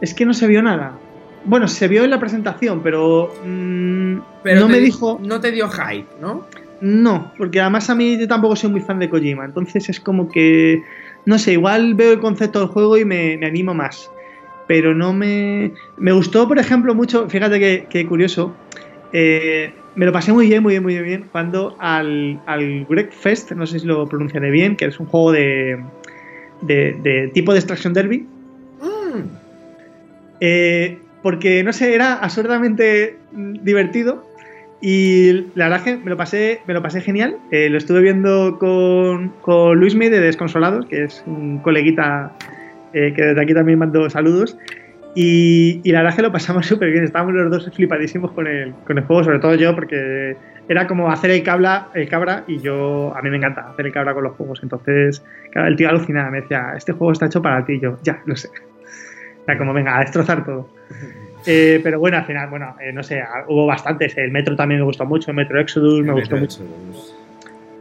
Es 0.00 0.14
que 0.14 0.24
no 0.24 0.34
se 0.34 0.46
vio 0.46 0.62
nada. 0.62 0.98
Bueno, 1.44 1.68
se 1.68 1.88
vio 1.88 2.04
en 2.04 2.10
la 2.10 2.18
presentación, 2.18 2.82
pero. 2.82 3.32
Mm, 3.44 4.18
pero 4.42 4.60
no 4.60 4.68
me 4.68 4.80
dijo. 4.80 5.20
No 5.22 5.40
te 5.40 5.52
dio 5.52 5.68
hype, 5.68 6.08
¿no? 6.20 6.46
No, 6.80 7.32
porque 7.38 7.60
además 7.60 7.88
a 7.90 7.94
mí 7.94 8.18
yo 8.18 8.26
tampoco 8.26 8.56
soy 8.56 8.70
muy 8.70 8.80
fan 8.80 8.98
de 8.98 9.08
Kojima. 9.08 9.44
Entonces 9.44 9.88
es 9.88 10.00
como 10.00 10.28
que. 10.28 10.82
No 11.26 11.38
sé, 11.38 11.52
igual 11.52 11.94
veo 11.94 12.12
el 12.12 12.20
concepto 12.20 12.60
del 12.60 12.68
juego 12.68 12.96
y 12.96 13.04
me, 13.04 13.34
animo 13.44 13.74
más. 13.74 14.10
Pero 14.66 14.94
no 14.94 15.12
me. 15.12 15.72
Me 15.96 16.12
gustó, 16.12 16.48
por 16.48 16.58
ejemplo, 16.58 16.94
mucho. 16.94 17.28
Fíjate 17.28 17.86
que, 17.88 18.06
curioso. 18.06 18.54
Eh, 19.12 19.72
me 19.96 20.06
lo 20.06 20.12
pasé 20.12 20.32
muy 20.32 20.48
bien, 20.48 20.62
muy 20.62 20.72
bien, 20.74 20.82
muy 20.82 20.98
bien 20.98 21.26
cuando 21.30 21.76
al, 21.78 22.40
al 22.46 22.84
Greg 22.86 23.12
Fest, 23.12 23.52
no 23.52 23.66
sé 23.66 23.78
si 23.78 23.86
lo 23.86 24.06
pronunciaré 24.06 24.50
bien, 24.50 24.76
que 24.76 24.86
es 24.86 24.98
un 24.98 25.06
juego 25.06 25.32
de, 25.32 25.78
de, 26.62 27.30
tipo 27.32 27.52
de 27.52 27.58
extraction 27.58 27.92
derby. 27.92 28.26
Mm. 28.80 29.20
Eh, 30.40 30.98
porque, 31.22 31.62
no 31.62 31.72
sé, 31.72 31.94
era 31.94 32.14
absurdamente 32.14 33.16
divertido 33.32 34.26
y 34.80 35.46
la 35.54 35.68
verdad 35.68 35.84
que 35.84 35.96
me 35.96 36.10
lo 36.10 36.16
pasé, 36.16 36.60
me 36.66 36.74
lo 36.74 36.82
pasé 36.82 37.00
genial. 37.00 37.38
Eh, 37.50 37.70
lo 37.70 37.78
estuve 37.78 38.00
viendo 38.02 38.58
con, 38.58 39.30
con 39.40 39.78
Luismi 39.78 40.10
de 40.10 40.20
Desconsolados, 40.20 40.84
que 40.86 41.04
es 41.04 41.22
un 41.26 41.58
coleguita 41.60 42.36
eh, 42.92 43.12
que 43.16 43.22
desde 43.22 43.40
aquí 43.40 43.54
también 43.54 43.78
mando 43.78 44.10
saludos. 44.10 44.58
Y, 45.14 45.80
la 45.92 46.00
verdad 46.00 46.10
es 46.10 46.16
que 46.16 46.22
lo 46.22 46.32
pasamos 46.32 46.66
súper 46.66 46.90
bien, 46.90 47.04
estábamos 47.04 47.34
los 47.34 47.50
dos 47.50 47.70
flipadísimos 47.74 48.32
con 48.32 48.46
el, 48.46 48.72
con 48.86 48.98
el 48.98 49.04
juego, 49.04 49.24
sobre 49.24 49.38
todo 49.38 49.54
yo, 49.54 49.74
porque 49.74 50.36
era 50.68 50.86
como 50.86 51.10
hacer 51.10 51.30
el 51.30 51.42
cabra, 51.42 51.88
el 51.94 52.08
cabra 52.08 52.44
y 52.46 52.58
yo, 52.58 53.14
a 53.14 53.22
mí 53.22 53.30
me 53.30 53.36
encanta 53.36 53.68
hacer 53.68 53.86
el 53.86 53.92
cabra 53.92 54.14
con 54.14 54.24
los 54.24 54.34
juegos. 54.36 54.60
Entonces, 54.62 55.24
el 55.54 55.76
tío 55.76 55.88
alucinaba, 55.88 56.30
me 56.30 56.40
decía, 56.40 56.72
este 56.76 56.92
juego 56.92 57.12
está 57.12 57.26
hecho 57.26 57.42
para 57.42 57.64
ti, 57.64 57.74
y 57.74 57.80
yo, 57.80 57.98
ya, 58.02 58.22
lo 58.26 58.34
sé. 58.34 58.48
O 58.48 59.44
sea, 59.44 59.58
como 59.58 59.72
venga, 59.72 59.96
a 59.96 60.00
destrozar 60.00 60.44
todo. 60.44 60.68
Eh, 61.46 61.78
pero 61.82 62.00
bueno, 62.00 62.16
al 62.16 62.24
final, 62.24 62.48
bueno, 62.48 62.74
eh, 62.80 62.90
no 62.90 63.02
sé, 63.02 63.22
hubo 63.48 63.66
bastantes. 63.66 64.16
El 64.16 64.30
Metro 64.30 64.56
también 64.56 64.80
me 64.80 64.86
gustó 64.86 65.04
mucho, 65.04 65.30
el 65.30 65.36
Metro 65.36 65.60
Exodus 65.60 66.02
me 66.02 66.14
gustó 66.14 66.38
mucho. 66.38 66.64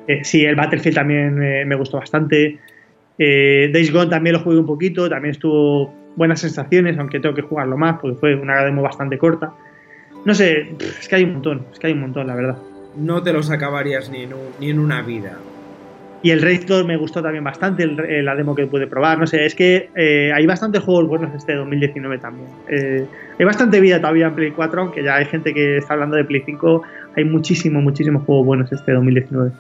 Eh, 0.06 0.22
sí, 0.26 0.44
el 0.44 0.58
Battlefield 0.58 0.98
también 0.98 1.36
me 1.36 1.76
gustó 1.76 1.98
bastante. 1.98 2.60
Days 3.18 3.94
Gone 3.94 4.10
también 4.10 4.34
lo 4.34 4.42
jugué 4.42 4.58
un 4.58 4.66
poquito, 4.66 5.10
también 5.10 5.32
estuvo 5.32 5.94
buenas 6.16 6.42
sensaciones, 6.42 6.98
aunque 6.98 7.20
tengo 7.20 7.36
que 7.36 7.42
jugarlo 7.42 7.78
más 7.78 8.00
porque 8.00 8.18
fue 8.18 8.36
una 8.36 8.64
demo 8.64 8.82
bastante 8.82 9.18
corta. 9.18 9.54
No 10.26 10.34
sé, 10.34 10.76
es 10.80 11.08
que 11.08 11.16
hay 11.16 11.24
un 11.24 11.34
montón, 11.34 11.66
es 11.72 11.80
que 11.80 11.88
hay 11.88 11.94
un 11.94 12.02
montón, 12.02 12.28
la 12.28 12.36
verdad. 12.36 12.58
No 12.96 13.24
te 13.24 13.34
los 13.34 13.50
acabarías 13.50 14.10
ni 14.10 14.24
en, 14.24 14.34
ni 14.60 14.70
en 14.70 14.80
una 14.80 15.02
vida. 15.02 15.38
Y 16.24 16.32
el 16.32 16.42
Raid 16.42 16.64
2 16.66 16.86
me 16.86 16.96
gustó 16.96 17.22
también 17.22 17.44
bastante, 17.44 17.84
eh, 17.84 18.24
la 18.24 18.34
demo 18.34 18.56
que 18.56 18.66
pude 18.66 18.88
probar. 18.88 19.20
No 19.20 19.28
sé, 19.28 19.46
es 19.46 19.54
que 19.56 19.90
eh, 19.94 20.32
hay 20.34 20.46
bastantes 20.46 20.82
juegos 20.82 21.06
buenos 21.06 21.36
este 21.36 21.54
2019 21.54 22.18
también. 22.20 22.48
Eh, 22.70 23.06
hay 23.38 23.46
bastante 23.46 23.82
vida 23.82 24.00
todavía 24.00 24.28
en 24.28 24.36
Play 24.36 24.52
4, 24.52 24.82
aunque 24.82 25.04
ya 25.04 25.16
hay 25.16 25.26
gente 25.26 25.54
que 25.54 25.78
está 25.78 25.96
hablando 25.96 26.16
de 26.16 26.24
Play 26.24 26.42
5. 26.46 26.82
Hay 27.18 27.26
muchísimo, 27.26 27.82
muchísimos 27.82 28.24
juegos 28.24 28.46
buenos 28.46 28.72
este 28.72 28.94
2019. 28.94 29.52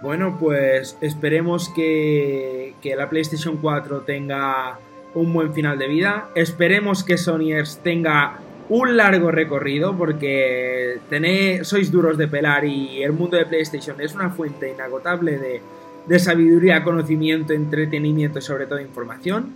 Bueno, 0.00 0.36
pues 0.38 0.96
esperemos 1.00 1.68
que, 1.74 2.74
que 2.80 2.94
la 2.94 3.10
PlayStation 3.10 3.56
4 3.56 4.02
tenga 4.02 4.78
un 5.14 5.32
buen 5.32 5.52
final 5.52 5.78
de 5.78 5.88
vida. 5.88 6.28
Esperemos 6.34 7.04
que 7.04 7.16
Sonyers 7.16 7.80
tenga 7.82 8.38
un 8.70 8.96
largo 8.96 9.32
recorrido 9.32 9.96
porque 9.96 11.00
sois 11.64 11.90
duros 11.90 12.16
de 12.16 12.28
pelar 12.28 12.64
y 12.64 13.02
el 13.02 13.12
mundo 13.12 13.36
de 13.36 13.44
PlayStation 13.44 14.00
es 14.00 14.14
una 14.14 14.30
fuente 14.30 14.70
inagotable 14.70 15.38
de, 16.06 16.18
sabiduría, 16.18 16.82
conocimiento, 16.82 17.52
entretenimiento 17.52 18.38
y 18.38 18.42
sobre 18.42 18.66
todo 18.66 18.80
información. 18.80 19.54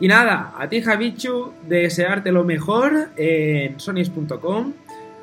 Y 0.00 0.08
nada, 0.08 0.54
a 0.56 0.68
ti 0.68 0.80
Javichu, 0.80 1.52
desearte 1.66 2.32
lo 2.32 2.44
mejor 2.44 3.10
en 3.16 3.78
sonys.com. 3.78 4.72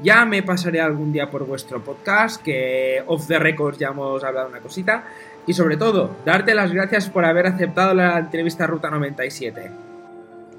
Ya 0.04 0.26
me 0.26 0.44
pasaré 0.44 0.82
algún 0.82 1.14
día 1.14 1.32
por 1.32 1.46
vuestro 1.46 1.82
podcast, 1.82 2.44
que 2.44 3.02
off 3.08 3.28
the 3.28 3.40
records 3.40 3.80
ya 3.80 3.88
hemos 3.88 4.24
hablado 4.24 4.50
una 4.50 4.60
cosita. 4.60 5.06
Y 5.48 5.54
sobre 5.54 5.78
todo, 5.78 6.16
darte 6.26 6.56
las 6.56 6.72
gracias 6.72 7.10
por 7.10 7.26
haber 7.26 7.48
aceptado 7.48 7.94
la 7.94 8.18
entrevista 8.18 8.66
Ruta 8.66 8.90
97. 8.90 9.72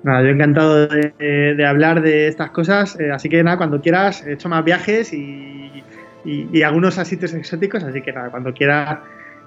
Nada, 0.03 0.23
yo 0.23 0.29
encantado 0.29 0.87
de, 0.87 1.67
hablar 1.67 2.01
de 2.01 2.29
estas 2.29 2.51
cosas, 2.51 2.99
eh, 3.01 3.11
así 3.11 3.29
que 3.29 3.43
nada, 3.43 3.57
cuando 3.57 3.81
quieras, 3.81 4.25
he 4.25 4.35
hecho 4.35 4.49
más 4.49 4.65
viajes 4.65 5.13
y, 5.13 5.83
algunos 6.65 6.99
a 6.99 7.05
sitios 7.05 7.35
exóticos, 7.35 7.83
así 7.85 8.03
que 8.03 8.13
nada, 8.13 8.31
cuando 8.31 8.53
quieras, 8.53 8.99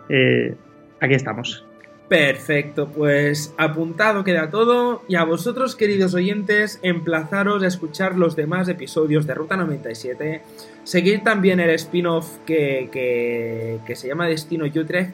eh, 0.10 0.56
aquí 1.00 1.14
estamos. 1.14 1.66
Perfecto, 2.10 2.88
pues 2.88 3.54
apuntado 3.58 4.24
queda 4.24 4.50
todo 4.50 5.04
y 5.08 5.16
a 5.16 5.24
vosotros 5.24 5.76
queridos 5.76 6.16
oyentes 6.16 6.80
emplazaros 6.82 7.62
a 7.62 7.68
escuchar 7.68 8.18
los 8.18 8.36
demás 8.36 8.68
episodios 8.68 9.28
de 9.28 9.36
Ruta 9.36 9.56
97, 9.56 10.42
seguir 10.84 11.24
también 11.24 11.60
el 11.60 11.70
spin-off 11.70 12.40
que, 12.48 12.90
que, 12.92 13.96
se 13.96 14.08
llama 14.08 14.28
Destino 14.28 14.66
Utrecht 14.66 15.12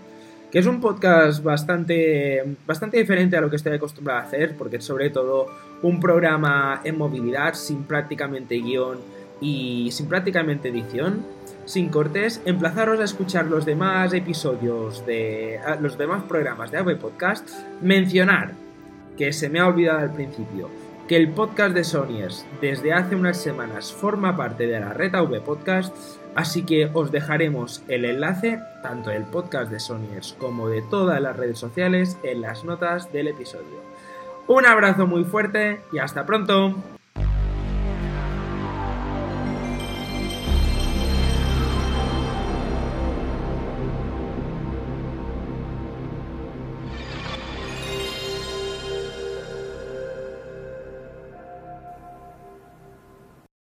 que 0.56 0.60
es 0.60 0.68
un 0.68 0.80
podcast 0.80 1.44
bastante, 1.44 2.56
bastante 2.66 2.96
diferente 2.96 3.36
a 3.36 3.42
lo 3.42 3.50
que 3.50 3.58
estoy 3.58 3.74
acostumbrado 3.74 4.22
a 4.22 4.24
hacer, 4.24 4.56
porque 4.56 4.78
es 4.78 4.86
sobre 4.86 5.10
todo 5.10 5.48
un 5.82 6.00
programa 6.00 6.80
en 6.86 6.98
movilidad 6.98 7.56
sin 7.56 7.84
prácticamente 7.84 8.56
guion 8.62 9.00
y 9.42 9.90
sin 9.92 10.08
prácticamente 10.08 10.70
edición, 10.70 11.26
sin 11.66 11.90
cortes, 11.90 12.42
emplazaros 12.46 13.02
a 13.02 13.04
escuchar 13.04 13.48
los 13.48 13.66
demás 13.66 14.14
episodios 14.14 15.06
de 15.06 15.60
los 15.82 15.98
demás 15.98 16.24
programas 16.24 16.72
de 16.72 16.78
AV 16.78 17.00
Podcast, 17.00 17.50
mencionar 17.82 18.54
que 19.18 19.34
se 19.34 19.50
me 19.50 19.60
ha 19.60 19.68
olvidado 19.68 20.00
al 20.00 20.14
principio 20.14 20.70
que 21.10 21.18
el 21.18 21.34
podcast 21.34 21.76
de 21.76 21.84
Sonyers 21.84 22.46
desde 22.62 22.94
hace 22.94 23.18
unas 23.18 23.36
semanas 23.36 23.92
forma 23.92 24.38
parte 24.38 24.68
de 24.68 24.80
la 24.80 24.94
red 24.94 25.14
AV 25.16 25.42
Podcast 25.44 25.94
Así 26.36 26.64
que 26.64 26.92
os 26.94 27.12
dejaremos 27.12 27.82
el 27.88 28.04
enlace, 28.04 28.60
tanto 28.84 29.10
del 29.10 29.24
podcast 29.24 29.72
de 29.72 29.80
Sonyers 29.80 30.36
como 30.38 30.68
de 30.68 30.82
todas 30.82 31.22
las 31.22 31.36
redes 31.38 31.58
sociales, 31.58 32.18
en 32.24 32.42
las 32.42 32.66
notas 32.66 33.12
del 33.14 33.30
episodio. 33.30 33.82
Un 34.48 34.66
abrazo 34.66 35.08
muy 35.08 35.24
fuerte 35.24 35.82
y 35.92 35.98
hasta 35.98 36.26
pronto. 36.26 36.76